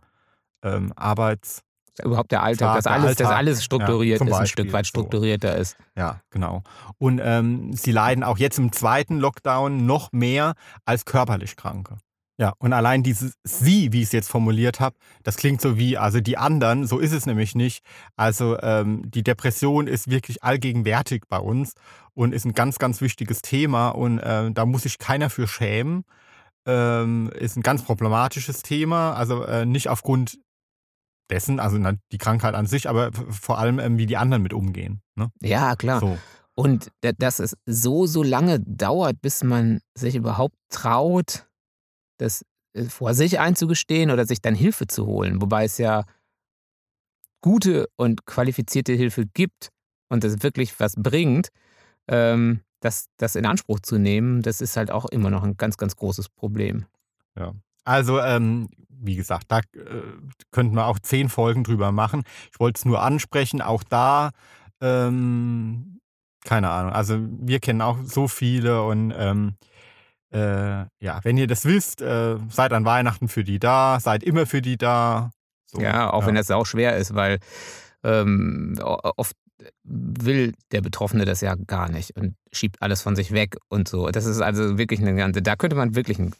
[0.62, 1.62] ähm, Arbeits
[2.00, 3.38] Überhaupt der Alltag, Tag, dass der alles, dass Alltag.
[3.38, 4.90] alles strukturiert Ja, ist, ein Beispiel, Stück weit so.
[4.90, 5.76] strukturierter ist.
[5.96, 6.62] Ja, genau.
[6.98, 11.96] Und ähm, sie leiden auch jetzt im zweiten Lockdown noch mehr als körperlich Kranke.
[12.40, 15.98] Ja, und allein dieses Sie, wie ich es jetzt formuliert habe, das klingt so wie,
[15.98, 17.84] also die anderen, so ist es nämlich nicht.
[18.16, 21.72] Also ähm, die Depression ist wirklich allgegenwärtig bei uns
[22.14, 26.04] und ist ein ganz, ganz wichtiges Thema und äh, da muss sich keiner für schämen.
[26.64, 30.38] Ähm, ist ein ganz problematisches Thema, also äh, nicht aufgrund
[31.30, 34.52] dessen, also na, die Krankheit an sich, aber vor allem, ähm, wie die anderen mit
[34.52, 35.00] umgehen.
[35.16, 35.30] Ne?
[35.40, 36.00] Ja, klar.
[36.00, 36.18] So.
[36.54, 41.47] Und da- dass es so, so lange dauert, bis man sich überhaupt traut,
[42.18, 42.44] das
[42.74, 45.40] äh, vor sich einzugestehen oder sich dann Hilfe zu holen.
[45.40, 46.04] Wobei es ja
[47.40, 49.70] gute und qualifizierte Hilfe gibt
[50.08, 51.48] und das wirklich was bringt,
[52.08, 55.76] ähm, das, das in Anspruch zu nehmen, das ist halt auch immer noch ein ganz,
[55.76, 56.86] ganz großes Problem.
[57.84, 59.62] Also, ähm, wie gesagt, da äh,
[60.50, 62.22] könnten wir auch zehn Folgen drüber machen.
[62.52, 64.30] Ich wollte es nur ansprechen, auch da,
[64.80, 66.00] ähm,
[66.44, 66.92] keine Ahnung.
[66.92, 69.54] Also, wir kennen auch so viele und ähm,
[70.32, 74.46] äh, ja, wenn ihr das wisst, äh, seid an Weihnachten für die da, seid immer
[74.46, 75.30] für die da.
[75.66, 77.40] So, ja, auch wenn das auch schwer ist, weil
[78.02, 79.36] ähm, oft
[79.84, 84.08] will der Betroffene das ja gar nicht und schiebt alles von sich weg und so.
[84.08, 86.32] Das ist also wirklich eine ganze, da könnte man wirklich ein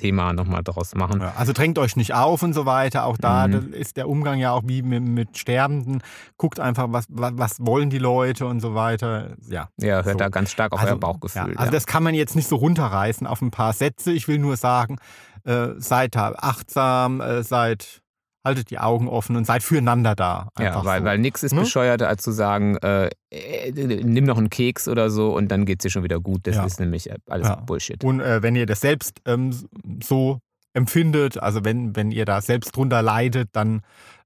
[0.00, 1.20] Riesenthema nochmal draus machen.
[1.20, 3.04] Ja, also drängt euch nicht auf und so weiter.
[3.04, 3.72] Auch da Mhm.
[3.72, 6.02] ist der Umgang ja auch wie mit, mit Sterbenden.
[6.36, 9.36] Guckt einfach, was, was, was wollen die Leute und so weiter.
[9.48, 9.68] Ja.
[9.80, 10.14] Ja, hört So.
[10.14, 11.42] da ganz stark auf euer Bauchgefühl.
[11.42, 14.12] Ja, Ja, also das kann man jetzt nicht so runterreißen auf ein paar Sätze.
[14.12, 14.96] Ich will nur sagen,
[15.44, 18.02] äh, seid da achtsam, äh, seid,
[18.48, 20.48] haltet die Augen offen und seid füreinander da.
[20.58, 21.04] ja weil, so.
[21.06, 21.60] weil nichts ist Ne?
[21.60, 23.70] bescheuerter, als zu sagen, äh, äh,
[24.02, 26.46] nimm noch einen Keks oder so und dann geht es dir schon wieder gut.
[26.46, 26.64] Das Ja.
[26.66, 27.54] ist nämlich alles Ja.
[27.56, 28.02] Bullshit.
[28.02, 29.54] Und äh, wenn ihr das selbst ähm,
[30.02, 30.40] so
[30.74, 33.82] empfindet, also wenn, wenn ihr da selbst drunter leidet, dann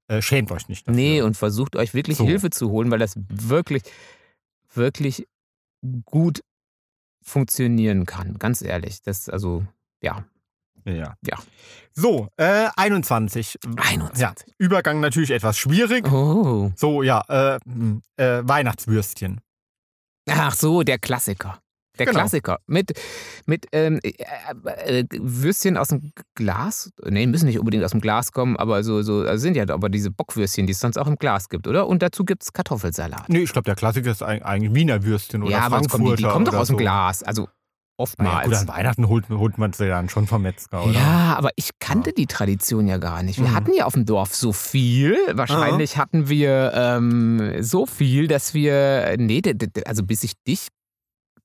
[0.07, 0.95] äh, schämt euch nicht dafür.
[0.95, 2.25] Nee, und versucht euch wirklich So.
[2.25, 3.83] Hilfe zu holen, weil das wirklich,
[4.73, 5.27] wirklich
[6.05, 6.41] gut
[7.23, 8.37] funktionieren kann.
[8.37, 9.01] Ganz ehrlich.
[9.01, 9.63] Das, also,
[10.01, 10.25] ja.
[10.85, 11.15] Ja.
[11.25, 11.37] Ja.
[11.93, 13.59] So, äh, 21.
[13.77, 14.19] 21.
[14.19, 16.11] Ja, Übergang natürlich etwas schwierig.
[16.11, 16.71] Oh.
[16.75, 19.41] So, ja, äh, hm, äh, Weihnachtswürstchen.
[20.29, 21.59] Ach so, der Klassiker.
[21.99, 22.21] Der Genau.
[22.21, 22.57] Klassiker.
[22.65, 22.93] Mit,
[23.45, 26.91] mit ähm, äh, äh, Würstchen aus dem Glas.
[27.05, 29.89] Nee, müssen nicht unbedingt aus dem Glas kommen, aber so, so also sind ja aber
[29.89, 31.85] diese Bockwürstchen, die es sonst auch im Glas gibt, oder?
[31.87, 33.29] Und dazu gibt es Kartoffelsalat.
[33.29, 36.05] Nee, ich glaube, der Klassiker ist eig- eigentlich Wiener Würstchen oder ja, aber es kommen
[36.05, 36.77] die, die Frankfurter kommen doch aus dem so.
[36.77, 37.21] Glas.
[37.21, 37.47] Also
[38.03, 38.33] oftmals.
[38.33, 40.91] ja, gut, an Weihnachten holt, holt man sie dann schon vom Metzger, oder?
[40.93, 43.39] Ja, aber ich kannte die Tradition ja gar nicht.
[43.39, 43.55] Wir Mhm.
[43.55, 45.17] hatten ja auf dem Dorf so viel.
[45.33, 49.15] Wahrscheinlich hatten wir ähm, so viel, dass wir.
[49.17, 49.41] Nee,
[49.85, 50.67] also bis ich dich,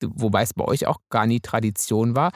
[0.04, 2.32] wobei es bei euch auch gar nie Tradition war,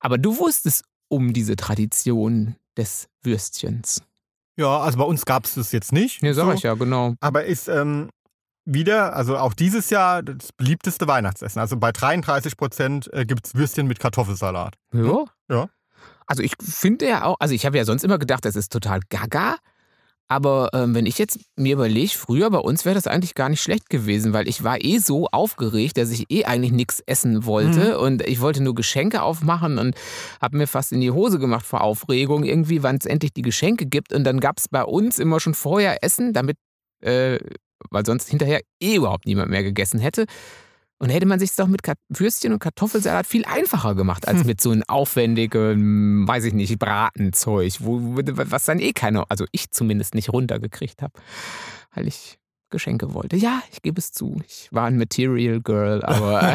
[0.00, 4.02] aber du wusstest um diese Tradition des Würstchens.
[4.56, 6.22] Ja, also bei uns gab es das jetzt nicht.
[6.22, 6.52] Ja, sag so.
[6.52, 7.14] ich ja, genau.
[7.20, 8.08] Aber ist ähm,
[8.64, 11.60] wieder, also auch dieses Jahr, das beliebteste Weihnachtsessen.
[11.60, 14.74] Also bei 33 Prozent äh, gibt es Würstchen mit Kartoffelsalat.
[14.92, 15.24] Ja.
[15.48, 15.68] Ja.
[16.26, 19.00] Also ich finde ja auch, also ich habe ja sonst immer gedacht, das ist total
[19.10, 19.56] gaga.
[20.26, 23.62] Aber ähm, wenn ich jetzt mir überlege, früher bei uns wäre das eigentlich gar nicht
[23.62, 27.98] schlecht gewesen, weil ich war eh so aufgeregt, dass ich eh eigentlich nichts essen wollte
[27.98, 29.94] und ich wollte nur Geschenke aufmachen und
[30.40, 33.84] habe mir fast in die Hose gemacht vor Aufregung, irgendwie, wann es endlich die Geschenke
[33.84, 34.14] gibt.
[34.14, 36.56] Und dann gab es bei uns immer schon vorher Essen, damit,
[37.02, 37.38] äh,
[37.90, 40.26] weil sonst hinterher eh überhaupt niemand mehr gegessen hätte.
[40.98, 44.46] Und hätte man sich doch mit Würstchen und Kartoffelsalat viel einfacher gemacht, als Hm.
[44.46, 49.70] mit so einem aufwendigen, weiß ich nicht, Bratenzeug, wo, was dann eh keiner, also ich
[49.70, 51.12] zumindest nicht runtergekriegt habe.
[51.94, 52.38] Weil ich
[52.70, 53.36] Geschenke wollte.
[53.36, 54.40] Ja, ich gebe es zu.
[54.46, 56.42] Ich war ein Material Girl, aber.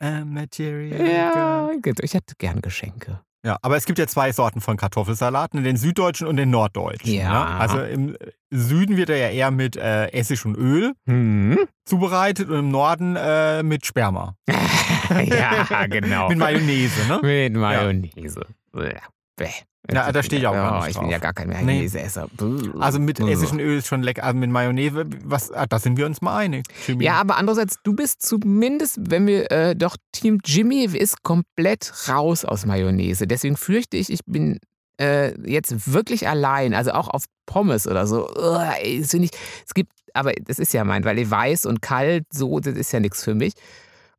[0.00, 3.20] A material ja, gut, ich hatte gern Geschenke.
[3.44, 7.12] Ja, aber es gibt ja zwei Sorten von Kartoffelsalaten, den süddeutschen und den norddeutschen.
[7.12, 7.28] Ja.
[7.30, 7.46] Ne?
[7.60, 8.16] Also im
[8.50, 11.58] Süden wird er ja eher mit äh, Essig und Öl Hm.
[11.84, 14.34] zubereitet und im Norden äh, mit Sperma.
[14.48, 16.28] ja, genau.
[16.28, 17.20] Mit Mayonnaise, ne?
[17.22, 18.40] Mit Mayonnaise.
[18.72, 18.94] Bäh.
[19.36, 19.48] Bäh.
[19.92, 21.12] Ja, da stehe ich auch gar Ja, nicht Ich bin drauf.
[21.12, 22.26] ja gar kein Mayonnaise-Esser.
[22.36, 22.72] Buh.
[22.80, 24.24] Also mit und Öl ist schon lecker.
[24.24, 26.64] Also mit Mayonnaise, was, ah, da sind wir uns mal einig.
[26.86, 27.04] Jimmy.
[27.04, 32.44] Ja, aber andererseits, du bist zumindest, wenn wir äh, doch Team Jimmy ist komplett raus
[32.44, 33.26] aus Mayonnaise.
[33.28, 34.58] Deswegen fürchte ich, ich bin
[35.00, 36.74] äh, jetzt wirklich allein.
[36.74, 38.28] Also auch auf Pommes oder so.
[38.34, 39.30] Uah, ey, das ich,
[39.64, 42.90] es gibt, aber das ist ja mein, weil ihr weiß und kalt, so, das ist
[42.92, 43.52] ja nichts für mich.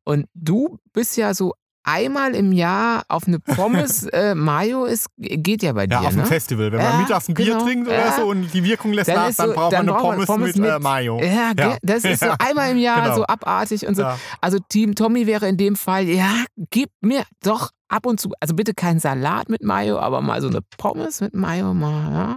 [0.04, 1.52] Und du bist ja so
[1.88, 6.08] einmal im Jahr auf eine Pommes äh, Mayo, ist, geht ja bei dir, Ja, auf
[6.10, 6.26] dem ne?
[6.26, 6.70] Festival.
[6.72, 7.64] Wenn Ja, man mittags ein Bier genau.
[7.64, 8.12] trinkt oder Ja.
[8.12, 10.56] so und die Wirkung lässt Dann nach, dann so- braucht dann man eine Pommes, Pommes
[10.56, 11.20] mit, äh, mit- Mayo.
[11.22, 11.52] Ja?
[11.58, 11.76] Ja.
[11.82, 13.16] das ist so einmal im Jahr Genau.
[13.16, 14.04] so abartig und so.
[14.40, 16.30] Also Team Tommy wäre in dem Fall, ja,
[16.70, 20.48] gib mir doch ab und zu, also bitte keinen Salat mit Mayo, aber mal so
[20.48, 22.36] eine Pommes mit Mayo mal, ja.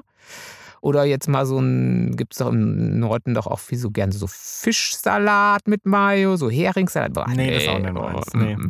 [0.81, 4.11] Oder jetzt mal so ein, gibt es doch im Norden doch auch viel so gerne
[4.11, 7.13] so Fischsalat mit Mayo, so Heringssalat.
[7.13, 8.33] Boah, Nee, das ist auch nicht oh, meins.
[8.33, 8.55] mm, Nee.
[8.55, 8.69] mm.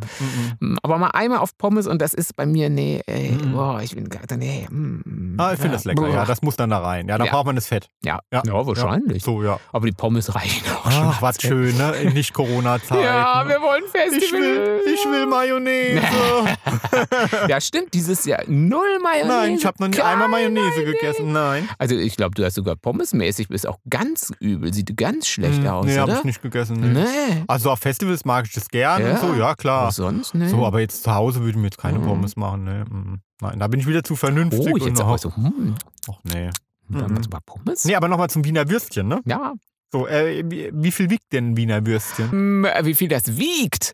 [0.60, 0.68] Mhm.
[0.74, 3.54] Mm, Aber mal einmal auf Pommes und das ist bei mir, nee, ey, Mhm.
[3.54, 4.68] boah, ich bin gar nee.
[4.70, 6.02] mm, Ah, ich finde ja, das lecker.
[6.02, 6.10] boah.
[6.14, 7.08] Ja, das muss dann da rein.
[7.08, 7.32] Ja, da Ja.
[7.32, 7.88] braucht man das Fett.
[8.04, 8.20] ja.
[8.32, 8.44] Ja.
[8.46, 9.24] ja, wahrscheinlich.
[9.24, 9.60] So, ja.
[9.72, 11.04] Aber die Pommes reichen auch schon.
[11.06, 11.94] Ach, was schön, ne?
[12.02, 13.02] In Nicht-Corona-Zeiten.
[13.04, 14.18] Ja, wir wollen Festival.
[14.22, 16.02] ich will, ich will Mayonnaise.
[17.48, 19.28] Ja, stimmt, dieses Jahr null Mayonnaise.
[19.28, 21.32] Nein, ich habe noch nie Keine einmal Mayonnaise gegessen.
[21.32, 21.68] Nein.
[21.78, 25.68] Also ich glaube, du hast sogar pommesmäßig, bist auch ganz übel, sieht ganz schlecht Hm,
[25.68, 26.80] aus, nee, habe ich nicht gegessen.
[26.80, 27.04] Nee.
[27.04, 27.44] Nee.
[27.48, 29.12] Also auf Festivals mag ich das gern Ja?
[29.14, 29.88] und so, ja klar.
[29.88, 30.34] Was sonst?
[30.36, 30.48] Nee.
[30.50, 32.04] So, aber jetzt zu Hause würde ich mir jetzt keine Mhm.
[32.04, 32.64] Pommes machen.
[32.66, 32.84] Nee.
[32.84, 33.20] mm.
[33.42, 34.74] Nein, da bin ich wieder zu vernünftig.
[34.74, 35.76] oh, jetzt aber so, hm,
[36.10, 36.50] Ach, nee.
[36.90, 37.22] dann Mhm.
[37.32, 37.86] mal Pommes?
[37.86, 39.22] Nee, aber nochmal zum Wiener Würstchen, ne?
[39.26, 39.54] Ja.
[39.92, 42.32] So, äh, wie, wie viel wiegt denn ein Wiener Würstchen?
[42.32, 43.94] Hm, äh, wie viel das wiegt?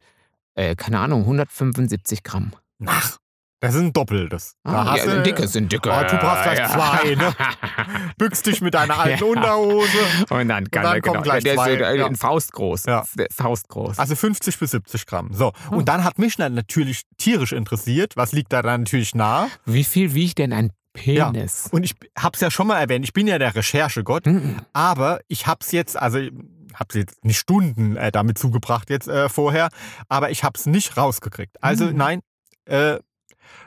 [0.55, 2.51] Äh, keine Ahnung, 175 Gramm.
[2.85, 3.17] Ach,
[3.59, 4.55] das ist ein Doppeltes.
[4.63, 5.89] Da Ah, hast ja, du, dicke sind dicke.
[5.89, 6.69] Oh, du brauchst gleich ja.
[6.69, 7.33] zwei, ne?
[8.17, 9.31] Bückst dich mit deiner alten Ja.
[9.31, 9.87] Unterhose.
[10.29, 12.05] Und dann kann dann er, kommen genau, gleich der ist zwei, so, äh, ja.
[12.05, 12.85] ein Faust groß.
[12.85, 13.03] Ja.
[13.17, 13.97] Der ist Faust groß.
[13.99, 15.29] Also 50 bis 70 Gramm.
[15.33, 15.77] So, Hm.
[15.79, 19.47] und dann hat mich dann natürlich tierisch interessiert, was liegt da dann natürlich nah?
[19.65, 21.67] Wie viel wiegt denn ein Penis?
[21.71, 24.57] Und ich hab's ja schon mal erwähnt, ich bin ja der Recherchegott, Hm.
[24.73, 26.31] aber ich hab's jetzt, also ich
[26.75, 29.69] hab's jetzt nicht Stunden äh, damit zugebracht jetzt äh, vorher,
[30.09, 31.55] aber ich hab's nicht rausgekriegt.
[31.61, 31.95] Also Mhm.
[31.97, 32.19] nein,
[32.65, 32.97] äh,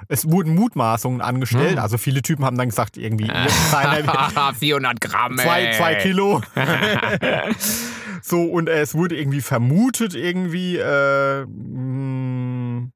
[0.09, 1.79] es wurden Mutmaßungen angestellt, Mhm.
[1.83, 5.37] also viele Typen haben dann gesagt, irgendwie jetzt seiner 400 Gramm.
[5.39, 6.41] zwei, zwei Kilo.
[8.23, 12.89] so, und äh, es wurde irgendwie vermutet, irgendwie, äh, mh,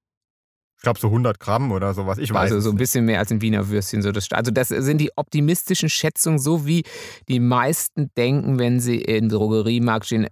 [0.76, 2.18] ich glaube so 100 Gramm oder sowas.
[2.18, 2.52] Ich weiß.
[2.52, 4.02] Also so ein bisschen mehr als ein Wiener Würstchen.
[4.02, 6.82] So das, also das sind die optimistischen Schätzungen, so wie
[7.28, 10.26] die meisten denken, wenn sie in Drogeriemarkt stehen.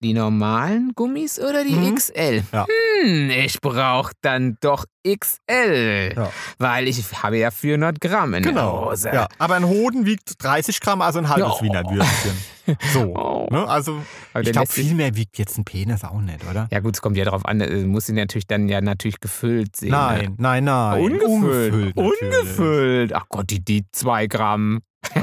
[0.00, 1.96] Die normalen Gummis oder die Mhm.
[1.96, 2.44] XL?
[2.52, 2.66] Ja.
[2.66, 2.72] Hm,
[3.04, 6.30] ich brauche dann doch XL, Ja.
[6.58, 8.90] weil ich habe ja 400 Gramm in der Genau.
[8.90, 9.10] Hose.
[9.12, 11.62] Ja, aber ein Hoden wiegt 30 Gramm, also ein halbes Oh.
[11.62, 12.32] Wiener Würstchen.
[12.92, 13.14] So.
[13.16, 13.48] Oh.
[13.50, 13.66] Ne?
[13.66, 14.02] Also,
[14.34, 16.68] Aber ich der glaube, viel mehr wiegt jetzt ein Penis auch nicht, oder?
[16.70, 19.74] Ja gut, es kommt ja darauf an, äh, muss ihn natürlich dann ja natürlich gefüllt
[19.74, 19.88] sehen.
[19.92, 20.70] Nein, nein, Ne?
[20.70, 21.00] nein.
[21.02, 21.94] Ungefüllt.
[21.94, 21.96] natürlich.
[21.96, 23.14] Ungefüllt.
[23.14, 24.80] Ach Gott, die, die zwei Gramm.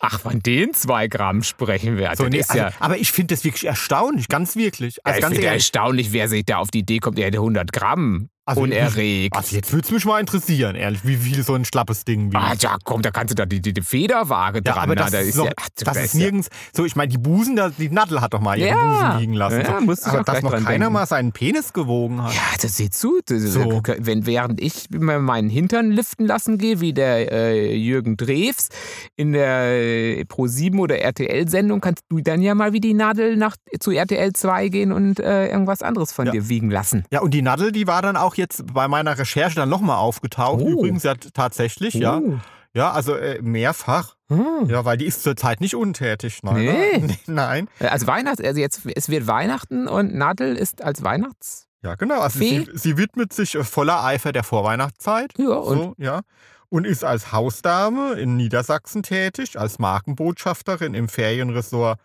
[0.00, 2.14] Ach, von den zwei Gramm sprechen wir.
[2.16, 4.96] So, nee, also, ja, aber ich finde das wirklich erstaunlich, ganz wirklich.
[4.96, 7.38] ja, Also ich ganz finde erstaunlich, wer sich da auf die Idee kommt, er hätte
[7.38, 9.34] 100 Gramm Also, unerregt.
[9.36, 12.36] Also jetzt würde es mich mal interessieren, ehrlich, wie viel so ein schlappes Ding wiegt.
[12.36, 14.84] Ah, ja, komm, da kannst du da die, die, die Federwaage Ja, dran.
[14.84, 15.52] aber na, das da ist, doch, ja,
[15.84, 16.48] das da ist nirgends.
[16.72, 19.08] So, ich meine, die Busen, da- die Nadel hat doch mal ihre Ja.
[19.10, 19.60] Busen liegen lassen.
[19.62, 20.08] Ja, so.
[20.10, 20.92] aber dass noch keiner denken.
[20.92, 22.34] mal seinen Penis gewogen hat.
[22.34, 23.18] Ja, das sieht zu.
[23.26, 23.82] Das, So.
[23.98, 28.68] Wenn, während ich mir meinen Hintern liften lassen gehe, wie der äh, Jürgen Drews
[29.16, 33.56] in der äh, Pro7 oder RTL-Sendung, kannst du dann ja mal wie die Nadel nach,
[33.80, 37.04] zu RTL 2 gehen und äh, irgendwas anderes von dir wiegen lassen.
[37.10, 40.60] Ja, und die Nadel, die war dann auch jetzt bei meiner Recherche dann nochmal aufgetaucht.
[40.62, 40.68] Oh.
[40.68, 42.18] Übrigens ja tatsächlich, ja.
[42.18, 42.38] Oh.
[42.74, 44.16] Ja, also äh, mehrfach.
[44.28, 44.68] Hm.
[44.68, 46.40] Ja, weil die ist zurzeit nicht untätig.
[46.42, 46.98] Nein, Nee.
[46.98, 47.16] nein.
[47.26, 47.68] Nein.
[47.90, 51.66] Also Weihnachts, also jetzt, es wird Weihnachten und Nadel ist als Weihnachts.
[51.82, 52.20] Ja, genau.
[52.20, 55.32] Also sie, sie widmet sich äh, voller Eifer der Vorweihnachtszeit.
[55.38, 56.20] Ja, und So, ja.
[56.68, 61.98] Und ist als Hausdame in Niedersachsen tätig, als Markenbotschafterin im Ferienresort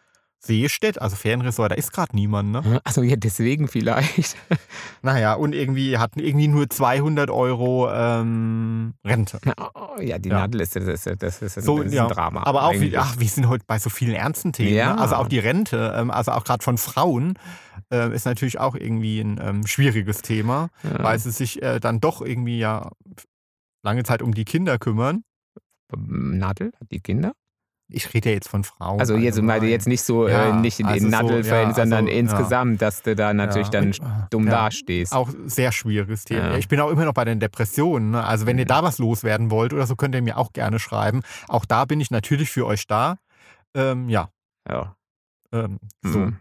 [0.43, 0.99] Seestedt.
[1.01, 2.81] Also Ferienresort, da ist gerade niemand, ne?
[2.83, 4.35] also ja, deswegen vielleicht.
[5.03, 9.39] Naja, und irgendwie hat irgendwie nur 200 Euro ähm, Rente.
[9.73, 10.39] Oh, ja, die Ja.
[10.41, 12.03] Nadel ist, das ist, das ist, ein- So, das ist ja.
[12.07, 12.43] ein Drama.
[12.43, 14.73] Aber auch, wie, ach, wir sind heute bei so vielen ernsten Themen.
[14.75, 14.93] Ja.
[14.93, 15.01] Ne?
[15.01, 17.33] Also auch die Rente, ähm, also auch gerade von Frauen,
[17.91, 22.21] äh, ist natürlich auch irgendwie ein ähm, schwieriges Thema, weil sie sich äh, dann doch
[22.21, 22.89] irgendwie ja
[23.83, 25.23] lange Zeit um die Kinder kümmern.
[25.95, 26.71] Nadel?
[26.79, 27.33] Hat die Kinder?
[27.93, 28.99] Ich rede ja jetzt von Frauen.
[28.99, 31.75] Also jetzt, meine jetzt nicht so, äh, Ja, nicht in also den so, Nadelfällen, ja,
[31.75, 32.19] sondern also, ja.
[32.19, 34.51] insgesamt, dass du da natürlich Ja, dann äh, dumm ja.
[34.51, 35.13] dastehst.
[35.13, 36.51] Auch sehr schwieriges Thema.
[36.51, 36.57] Ja.
[36.57, 38.11] Ich bin auch immer noch bei den Depressionen.
[38.11, 38.23] Ne?
[38.23, 41.21] Also wenn ihr da was loswerden wollt oder so, könnt ihr mir auch gerne schreiben.
[41.47, 43.17] Auch da bin ich natürlich für euch da.
[43.75, 44.29] Ähm, ja,
[44.69, 44.95] Ja.
[45.51, 46.19] ähm, so.
[46.19, 46.37] Mhm.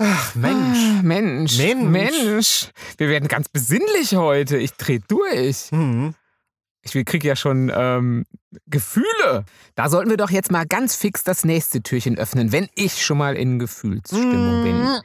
[0.00, 0.78] Ach, Mensch.
[0.78, 1.58] Ah, Mensch.
[1.58, 1.82] Mensch.
[1.84, 2.70] Mensch.
[2.98, 4.56] Wir werden ganz besinnlich heute.
[4.56, 5.72] Ich dreh durch.
[5.72, 6.14] Mhm.
[6.94, 8.24] Ich kriege ja schon ähm,
[8.66, 9.44] Gefühle.
[9.74, 13.18] Da sollten wir doch jetzt mal ganz fix das nächste Türchen öffnen, wenn ich schon
[13.18, 15.00] mal in Gefühlsstimmung bin.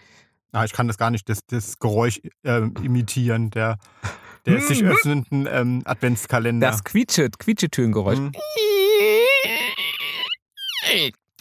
[0.52, 3.78] Ah, ich kann das gar nicht, das, das Geräusch ähm, imitieren, der,
[4.46, 6.68] der sich öffnenden ähm, Adventskalender.
[6.68, 8.20] Das quietsche, Quietschetürengeräusch.
[8.20, 8.32] Mhm.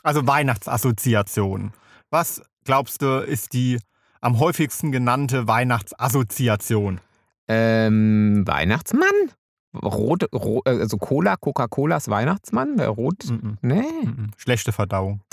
[0.02, 1.72] Also Weihnachtsassoziation.
[2.10, 3.78] Was glaubst du, ist die
[4.20, 7.00] am häufigsten genannte Weihnachtsassoziation?
[7.48, 9.32] Ähm, Weihnachtsmann?
[9.74, 12.76] Rot, ro, äh, also Cola, Coca-Colas Weihnachtsmann?
[12.76, 13.24] Der Rot?
[13.30, 13.58] Mhm.
[13.62, 13.82] Nee.
[14.04, 14.30] Mhm.
[14.36, 15.20] Schlechte Verdauung.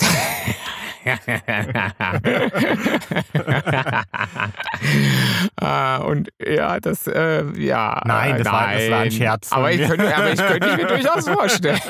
[5.60, 8.00] ah, und ja, das, äh, ja.
[8.04, 9.10] Nein, das war- das war ein nein.
[9.10, 11.80] Scherz Aber ich könnte, aber ich könnte mir durchaus vorstellen.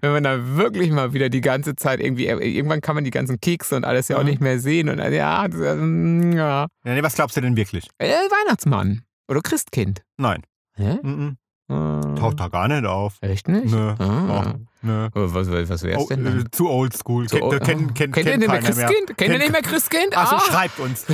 [0.00, 3.10] Wenn man da wirklich mal wieder die ganze Zeit irgendwie, äh, irgendwann kann man die
[3.10, 4.28] ganzen Kekse und alles ja auch Mhm.
[4.28, 4.88] nicht mehr sehen.
[4.88, 6.66] Und äh, ja, das, ähm, ja.
[6.84, 7.88] Ja, nee, was glaubst du denn wirklich?
[7.98, 9.02] Äh, Weihnachtsmann.
[9.28, 10.02] Oder Christkind.
[10.16, 10.42] Nein.
[10.74, 10.98] Hä?
[11.02, 11.36] Mhm.
[11.68, 13.14] Äh, Taucht da gar nicht auf.
[13.20, 13.72] Echt nicht?
[13.72, 13.94] Nö.
[13.98, 14.44] Ah.
[14.54, 15.08] Oh, nö.
[15.14, 16.40] Was, was, wär's Oh, denn dann?
[16.40, 17.28] äh, zu oldschool.
[17.28, 18.60] So, Kennt, oh, kennt, kennt, ihr nicht mehr.
[18.60, 19.16] Christkind?
[19.16, 20.16] Kennt ihr nicht mehr Christkind?
[20.16, 20.40] Also Ah.
[20.40, 21.06] schreibt uns.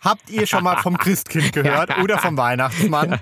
[0.00, 3.18] Habt ihr schon mal vom Christkind gehört oder vom Weihnachtsmann?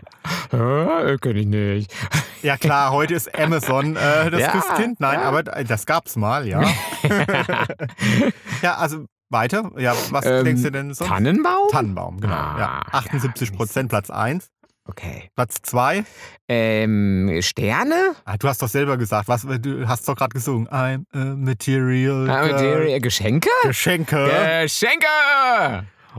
[0.52, 1.94] Ja, kenn ich nicht.
[2.42, 5.00] Ja klar, heute ist Amazon äh, das Ja, Christkind.
[5.00, 5.22] Nein, ja.
[5.26, 6.62] aber das gab's mal, ja.
[8.62, 9.70] ja, also weiter.
[9.78, 11.08] Ja, was Ähm, denkst du denn sonst?
[11.10, 11.68] Tannenbaum?
[11.70, 12.34] Tannenbaum, genau.
[12.34, 12.82] ja.
[12.90, 14.50] Ah, 78 Prozent, Platz 1.
[14.86, 15.30] Okay.
[15.34, 16.04] Platz 2.
[16.48, 18.14] Ähm, Sterne?
[18.26, 20.68] Ah, du hast doch selber gesagt, was, du hast doch gerade gesungen.
[20.68, 22.28] I'm a material.
[22.28, 23.48] Ah, die- Geschenke?
[23.62, 24.30] Geschenke.
[24.62, 25.06] Geschenke!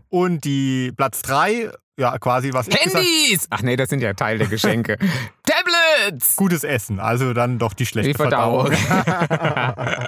[0.10, 3.48] Und die Platz 3, ja, quasi was Handys!
[3.52, 4.98] Ach nee, das sind ja Teil der Geschenke.
[5.44, 6.36] Tablets!
[6.36, 8.72] Gutes Essen, also dann doch die schlechte Die Verdauung.
[8.72, 10.08] Verdauung.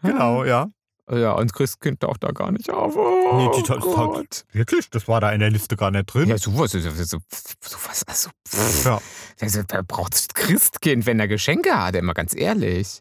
[0.02, 0.66] genau, ja.
[1.12, 2.94] Ja, und Christkind taucht da gar nicht auf.
[2.96, 4.44] Oh, Nee, die Gott.
[4.52, 4.90] Wirklich?
[4.90, 6.28] Das war da in der Liste gar nicht drin.
[6.28, 7.18] Ja, sowas, so, so,
[7.60, 9.00] sowas, also, pff, Ja.
[9.40, 13.00] also, wer braucht Christkind, wenn er Geschenke hat, immer ganz ehrlich.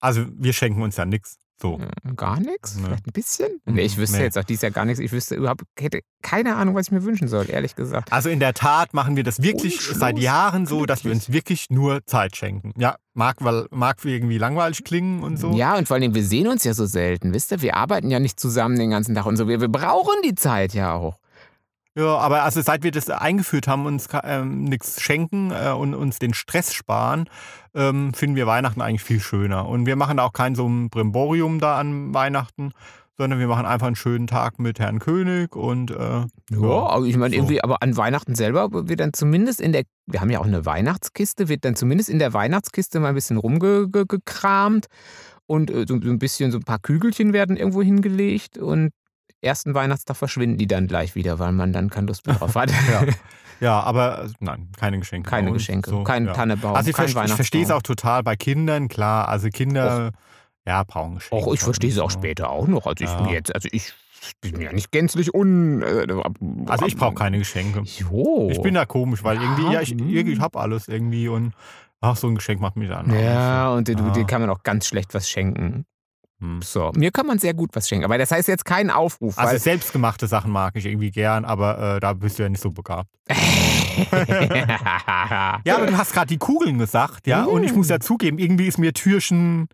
[0.00, 1.38] Also wir schenken uns ja nichts.
[1.60, 1.78] So.
[1.78, 2.76] Hm, Gar nichts?
[2.76, 2.84] Nee.
[2.84, 3.60] Vielleicht ein bisschen?
[3.64, 4.24] Mhm, Nee, ich wüsste nee.
[4.24, 4.98] jetzt auch dies Jahr gar nichts.
[5.00, 8.12] Ich wüsste überhaupt, hätte keine Ahnung, was ich mir wünschen soll, ehrlich gesagt.
[8.12, 9.98] Also in der Tat machen wir das wirklich Unschluss.
[9.98, 12.72] seit Jahren so, dass wir uns wirklich nur Zeit schenken.
[12.78, 15.52] Ja, mag, weil, mag irgendwie langweilig klingen und so.
[15.52, 17.60] Ja, und vor allem, wir sehen uns ja so selten, wisst ihr?
[17.62, 19.46] Wir arbeiten ja nicht zusammen den ganzen Tag und so.
[19.48, 21.18] Wir, wir brauchen die Zeit ja auch.
[21.96, 26.18] Ja, aber also seit wir das eingeführt haben, uns ähm, nichts schenken äh, und uns
[26.20, 27.28] den Stress sparen,
[27.74, 29.68] ähm, finden wir Weihnachten eigentlich viel schöner.
[29.68, 32.72] Und wir machen da auch kein so ein Brimborium da an Weihnachten,
[33.20, 37.16] sondern wir machen einfach einen schönen Tag mit Herrn König und äh, Ja, also ich
[37.16, 37.40] meine, so.
[37.40, 40.64] irgendwie, aber an Weihnachten selber wird dann zumindest in der, wir haben ja auch eine
[40.64, 44.86] Weihnachtskiste, wird dann zumindest in der Weihnachtskiste mal ein bisschen rumgekramt
[45.46, 48.92] und äh, so, so ein bisschen, so ein paar Kügelchen werden irgendwo hingelegt und
[49.42, 52.70] ersten Weihnachtstag verschwinden die dann gleich wieder, weil man dann keine Lust mehr drauf hat.
[52.90, 53.02] Ja.
[53.62, 55.28] Ja, aber äh, nein, keine Geschenke.
[55.28, 56.32] keine Geschenke, so, kein ja.
[56.32, 59.28] Tannebaum, Also ich, kein verste- ich verstehe es auch total bei Kindern, klar.
[59.28, 60.12] Also Kinder,
[60.66, 61.44] ja, brauchen Geschenke.
[61.44, 62.86] Auch ich verstehe es auch später auch noch.
[62.86, 63.20] Also ich Ja.
[63.20, 63.92] bin jetzt, also ich
[64.40, 65.82] bin ja nicht gänzlich un.
[65.82, 66.06] äh,
[66.68, 67.82] Also ich brauche keine Geschenke.
[67.98, 68.48] Jo.
[68.50, 71.52] Ich bin da komisch, weil irgendwie, ja, ich, irgendwie, ich habe alles irgendwie und
[72.00, 73.12] ach, so ein Geschenk macht mich dann.
[73.12, 74.08] Ja, und dir, Ja.
[74.08, 75.84] dir kann man auch ganz schlecht was schenken.
[76.40, 76.60] Hm.
[76.62, 78.04] So, mir kann man sehr gut was schenken.
[78.04, 82.00] Aber das heißt jetzt kein Aufruf, Also selbstgemachte Sachen mag ich irgendwie gern, aber äh,
[82.00, 83.08] da bist du ja nicht so begabt.
[85.64, 88.66] Ja, aber du hast gerade die Kugeln gesagt, ja, und ich muss ja zugeben, irgendwie
[88.66, 89.68] ist mir Türchen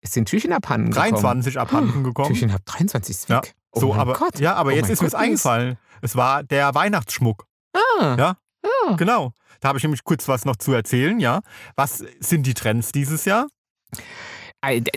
[0.00, 1.10] ist den Türchen abhanden gekommen.
[1.12, 2.28] 23 abhanden gekommen.
[2.28, 3.54] Türchen ab 23 ist Ja, weg.
[3.72, 4.38] Oh so, mein aber Gott.
[4.38, 5.78] ja, aber Oh jetzt ist mir es eingefallen.
[6.02, 7.46] Es war der Weihnachtsschmuck.
[7.74, 8.36] Ah, Ja.
[8.62, 8.94] Ah.
[8.96, 9.32] Genau.
[9.60, 11.40] Da habe ich nämlich kurz was noch zu erzählen, ja.
[11.76, 13.46] Was sind die Trends dieses Jahr?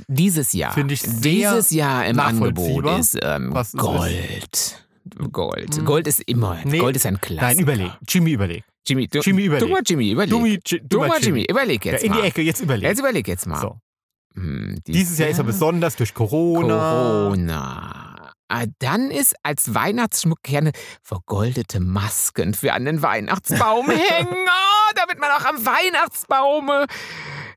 [0.08, 0.74] Dieses Jahr.
[0.74, 4.86] Finde ich sehr Dieses Jahr im Angebot ist ähm, Was ist Gold.
[5.32, 5.76] Gold.
[5.76, 5.86] Hm.
[5.86, 6.58] Gold ist immer.
[6.66, 6.80] Nee.
[6.80, 7.46] Gold ist ein Klassiker.
[7.48, 7.92] Nein, überleg.
[8.08, 8.64] Jimmy, überleg.
[8.88, 9.68] Jimmy, du, Jimmy, überleg.
[9.68, 10.30] Dummer Jimmy, überleg.
[10.32, 12.22] Dummi, Dummer dummer Jimmy, überleg Ja, jetzt in mal.
[12.22, 12.84] die Ecke, jetzt überleg.
[12.90, 13.60] Jetzt überleg jetzt mal.
[13.62, 13.78] So.
[14.36, 16.68] Hm, Dieses Jahr ist er besonders durch Corona.
[16.78, 18.32] Corona.
[18.50, 20.72] Ah, Dann ist als Weihnachtsschmuck gerne
[21.04, 24.30] vergoldete Masken für an den Weihnachtsbaum hängen.
[24.32, 26.86] Oh, damit man auch am Weihnachtsbaume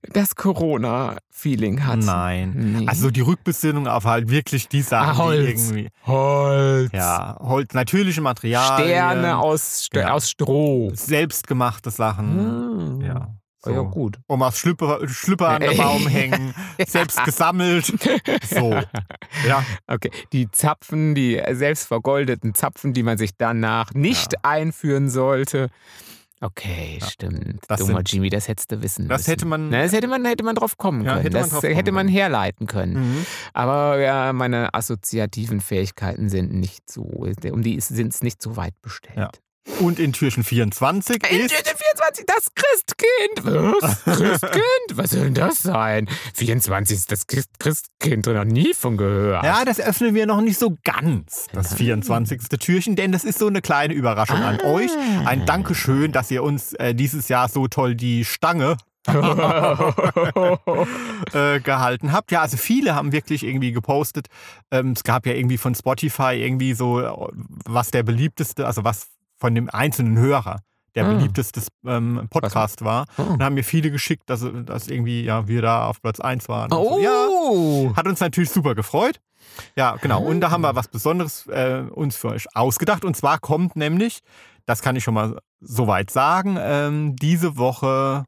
[0.03, 1.99] das Corona-Feeling hat.
[1.99, 2.53] Nein.
[2.79, 2.87] Nee.
[2.89, 5.69] Also die Rückbesinnung auf halt wirklich die Sachen, Ah, die Holz.
[5.71, 5.89] irgendwie.
[6.07, 6.91] Holz.
[6.93, 8.87] Ja, Holz, natürliche Materialien.
[8.89, 10.13] Sterne aus, St Ja.
[10.13, 10.91] aus Stroh.
[10.95, 12.99] Selbstgemachte Sachen.
[12.99, 13.01] Hm.
[13.03, 13.29] ja.
[13.67, 14.19] Oh, ja, gut.
[14.27, 16.55] Omas Schlüpper, Schlüpper an der Baum hängen,
[16.87, 17.93] selbst gesammelt.
[18.49, 18.75] So.
[19.47, 19.63] Ja.
[19.87, 25.69] Okay, die Zapfen, die selbst vergoldeten Zapfen, die man sich danach nicht einführen sollte.
[26.43, 27.07] Okay, Ja.
[27.07, 27.61] stimmt.
[27.69, 29.31] Das Dummer sind- Jimmy, das hättest du wissen Das müssen.
[29.31, 31.23] hätte man- Na, das hätte man, hätte man drauf kommen Ja, können.
[31.25, 32.17] hätte man das kommen hätte man können.
[32.17, 32.95] herleiten können.
[33.19, 33.27] Mhm.
[33.53, 38.75] Aber ja, meine assoziativen Fähigkeiten sind nicht so, um die sind es nicht so weit
[38.81, 39.41] bestellt.
[39.79, 41.57] Und in Türchen 24 In ist.
[41.57, 43.45] Tüte 24, das Christkind.
[43.81, 44.05] Was?
[44.19, 44.63] Christkind?
[44.93, 46.09] Was soll denn das sein?
[46.35, 49.43] 24 ist das Christ- Christkind, noch nie von gehört.
[49.45, 52.41] Ja, das öffnen wir noch nicht so ganz, das 24.
[52.59, 54.67] Türchen, denn das ist so eine kleine Überraschung an Ah.
[54.67, 54.91] euch.
[55.25, 58.77] Ein Dankeschön, dass ihr uns äh, dieses Jahr so toll die Stange
[61.33, 62.33] äh, gehalten habt.
[62.33, 64.27] Ja, also viele haben wirklich irgendwie gepostet.
[64.71, 67.11] Ähm, es gab ja irgendwie von Spotify irgendwie so, äh,
[67.65, 69.07] was der beliebteste, also was
[69.41, 70.61] von dem einzelnen Hörer
[70.97, 71.15] der Ah.
[71.15, 73.07] beliebteste ähm, Podcast war.
[73.17, 73.23] Oh.
[73.23, 76.73] Und haben mir viele geschickt, dass, dass irgendwie ja, wir da auf Platz 1 waren.
[76.73, 77.91] Oh, So.
[77.91, 79.21] Ja, hat uns natürlich super gefreut.
[79.77, 80.21] Ja, genau.
[80.23, 83.05] Und da haben wir was Besonderes äh, uns für euch ausgedacht.
[83.05, 84.19] Und zwar kommt nämlich,
[84.67, 88.25] das kann ich schon mal soweit sagen, ähm, diese Woche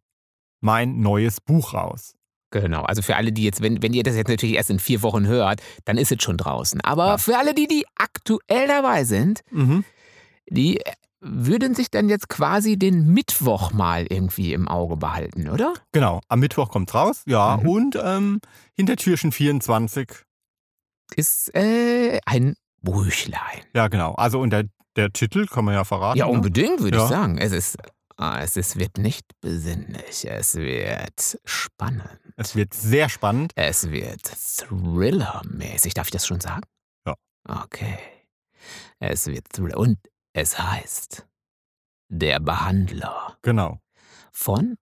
[0.61, 2.15] mein neues Buch raus.
[2.51, 5.03] Genau, also für alle, die jetzt, wenn, wenn ihr das jetzt natürlich erst in vier
[5.03, 6.81] Wochen hört, dann ist es schon draußen.
[6.83, 7.19] Aber Ja.
[7.19, 9.85] für alle, die, die aktuell dabei sind, Mhm.
[10.53, 15.73] Die äh, würden sich dann jetzt quasi den Mittwoch mal irgendwie im Auge behalten, oder?
[15.93, 17.23] Genau, am Mittwoch kommt raus.
[17.27, 17.69] Ja, Mhm.
[17.69, 18.41] und ähm,
[18.75, 20.09] hinter Türchen 24.
[21.15, 23.63] Ist äh, ein Büchlein.
[23.75, 24.15] Ja, genau.
[24.15, 24.65] Also und der,
[24.97, 26.19] der Titel kann man ja verraten.
[26.19, 26.33] Ja, ne?
[26.33, 27.05] unbedingt, würde Ja.
[27.05, 27.39] ich sagen.
[27.39, 27.77] Es ist,
[28.17, 32.19] ah, es ist, wird nicht besinnlich, es wird spannend.
[32.37, 33.53] Es wird sehr spannend.
[33.55, 35.95] Es wird Thriller-mäßig.
[35.95, 36.63] Darf ich das schon sagen?
[37.07, 37.15] Ja.
[37.49, 37.99] Okay.
[38.99, 39.77] Es wird Thriller.
[39.77, 39.99] Und
[40.33, 41.27] es heißt
[42.09, 43.79] Der Behandler Genau.
[44.33, 44.77] von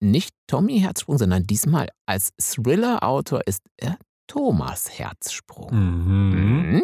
[0.00, 5.74] nicht Tommy Herzsprung, sondern diesmal als Thriller-Autor ist er Thomas Herzsprung.
[5.74, 6.70] Mhm.
[6.72, 6.82] Mhm.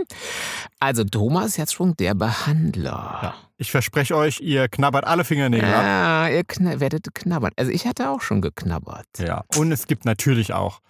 [0.81, 3.21] Also Thomas Herzsprung, der Behandler.
[3.23, 3.35] Ja.
[3.57, 5.83] Ich verspreche euch, ihr knabbert alle Fingernägel ab.
[5.83, 7.53] Ja, ihr kn werdet knabbern.
[7.57, 9.07] Also ich hatte auch schon geknabbert.
[9.19, 9.45] Ja.
[9.57, 10.81] Und es gibt natürlich auch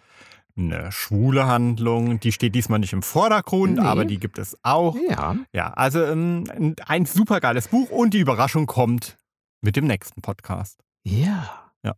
[0.59, 2.21] eine schwule Handlung.
[2.21, 3.87] Die steht diesmal nicht im Vordergrund, Nee.
[3.87, 4.97] aber die gibt es auch.
[5.09, 5.37] Ja.
[5.53, 9.17] Ja, also ähm, ein- ein super geiles Buch und die Überraschung kommt
[9.61, 10.79] mit dem nächsten Podcast.
[11.05, 11.49] Ja.
[11.85, 11.95] Ja.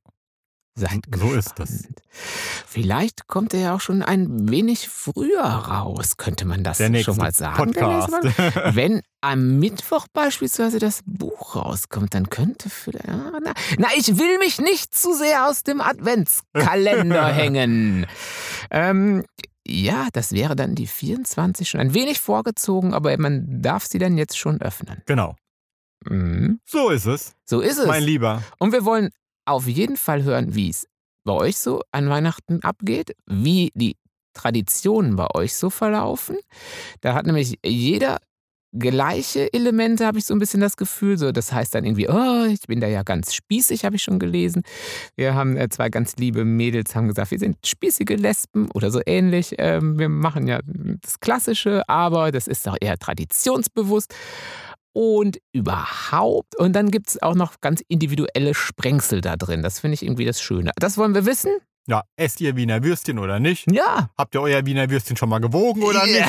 [0.78, 1.70] Seid So ist das.
[1.70, 2.00] gespannt.
[2.66, 7.32] Vielleicht kommt er ja auch schon ein wenig früher raus, könnte man das schon mal
[7.32, 7.72] sagen.
[7.72, 8.22] Mal.
[8.74, 13.08] Wenn am Mittwoch beispielsweise das Buch rauskommt, dann könnte vielleicht.
[13.08, 18.06] Na, na, ich will mich nicht zu sehr aus dem Adventskalender hängen.
[18.70, 19.24] Ähm,
[19.66, 24.16] ja, das wäre dann die 24 schon ein wenig vorgezogen, aber man darf sie dann
[24.18, 25.02] jetzt schon öffnen.
[25.06, 25.36] genau.
[26.06, 26.60] Mhm.
[26.64, 27.86] So ist es, So ist es.
[27.86, 28.42] mein Lieber.
[28.58, 29.10] Und wir wollen
[29.44, 30.86] auf jeden Fall hören, wie es
[31.24, 33.96] bei euch so an Weihnachten abgeht, wie die
[34.32, 36.38] Traditionen bei euch so verlaufen.
[37.02, 38.18] Da hat nämlich jeder
[38.72, 41.18] gleiche Elemente, habe ich so ein bisschen das Gefühl.
[41.18, 44.18] So, das heißt dann irgendwie, oh, ich bin da ja ganz spießig, habe ich schon
[44.18, 44.62] gelesen.
[45.16, 49.00] Wir haben äh, zwei ganz liebe Mädels, haben gesagt, wir sind spießige Lesben oder so
[49.04, 49.54] ähnlich.
[49.58, 50.60] Ähm, wir machen ja
[51.02, 54.14] das Klassische, aber das ist auch eher traditionsbewusst
[54.92, 56.56] und überhaupt.
[56.56, 59.62] Und dann gibt es auch noch ganz individuelle Sprengsel da drin.
[59.62, 60.72] Das finde ich irgendwie das Schöne.
[60.76, 61.50] Das wollen wir wissen?
[61.90, 63.68] Ja, esst ihr Wiener Würstchen oder nicht?
[63.68, 64.10] Ja.
[64.16, 66.24] Habt ihr euer Wiener Würstchen schon mal gewogen oder nicht?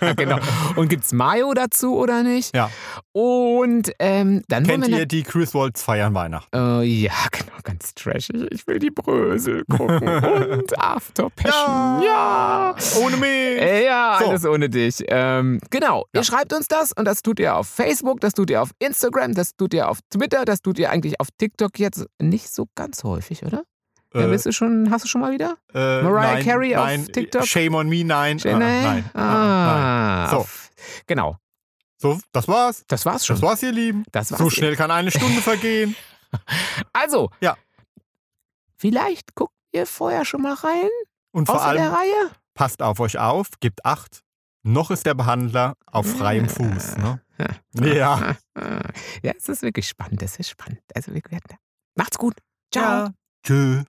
[0.00, 0.38] Ja, genau.
[0.74, 2.56] Und gibt es Mayo dazu oder nicht?
[2.56, 2.70] Ja.
[3.12, 6.48] Und ähm, dann Kennt ihr die Cruisewolds feiern Weihnachten?
[6.56, 8.48] Äh, ja, genau, ganz trashig.
[8.50, 10.08] Ich will die Brösel gucken.
[10.08, 12.02] Und After Passion.
[12.04, 12.74] Ja.
[13.00, 13.28] Ohne mich!
[13.30, 14.26] Äh, Ja, So.
[14.30, 15.04] alles ohne dich.
[15.06, 16.20] Ähm, genau, Ja.
[16.20, 19.34] ihr schreibt uns das und das tut ihr auf Facebook, das tut ihr auf Instagram,
[19.34, 23.04] das tut ihr auf Twitter, das tut ihr eigentlich auf TikTok jetzt nicht so ganz
[23.04, 23.62] häufig, oder?
[24.12, 25.56] Ja, bist du schon, hast du schon mal wieder?
[25.72, 27.46] äh, Mariah nein, Carey auf nein, TikTok?
[27.46, 28.38] Shame on me, nein.
[28.44, 28.82] Äh, Ah, nee?
[28.82, 29.10] nein.
[29.14, 30.30] Ah, Ah, nein.
[30.30, 30.48] So.
[31.06, 31.36] Genau,
[31.98, 32.84] So, das war's.
[32.88, 33.36] das war's schon.
[33.36, 34.04] Das war's, ihr Lieben.
[34.10, 34.40] Das war's.
[34.40, 35.94] So schnell kann eine Stunde vergehen.
[36.92, 37.56] Also, Ja.
[38.76, 40.88] vielleicht guckt ihr vorher schon mal rein,
[41.32, 42.30] Und vor allem, Reihe.
[42.54, 44.22] passt auf euch auf, gebt Acht.
[44.62, 46.96] Noch ist der Behandler auf freiem Fuß.
[46.98, 47.20] Ne?
[47.72, 48.36] Ja.
[49.22, 50.82] Ja, es ist wirklich spannend, es ist spannend.
[50.94, 51.56] Also, wir werden.
[51.96, 52.34] Macht's gut.
[52.70, 53.08] Ciao.
[53.46, 53.82] Tschö.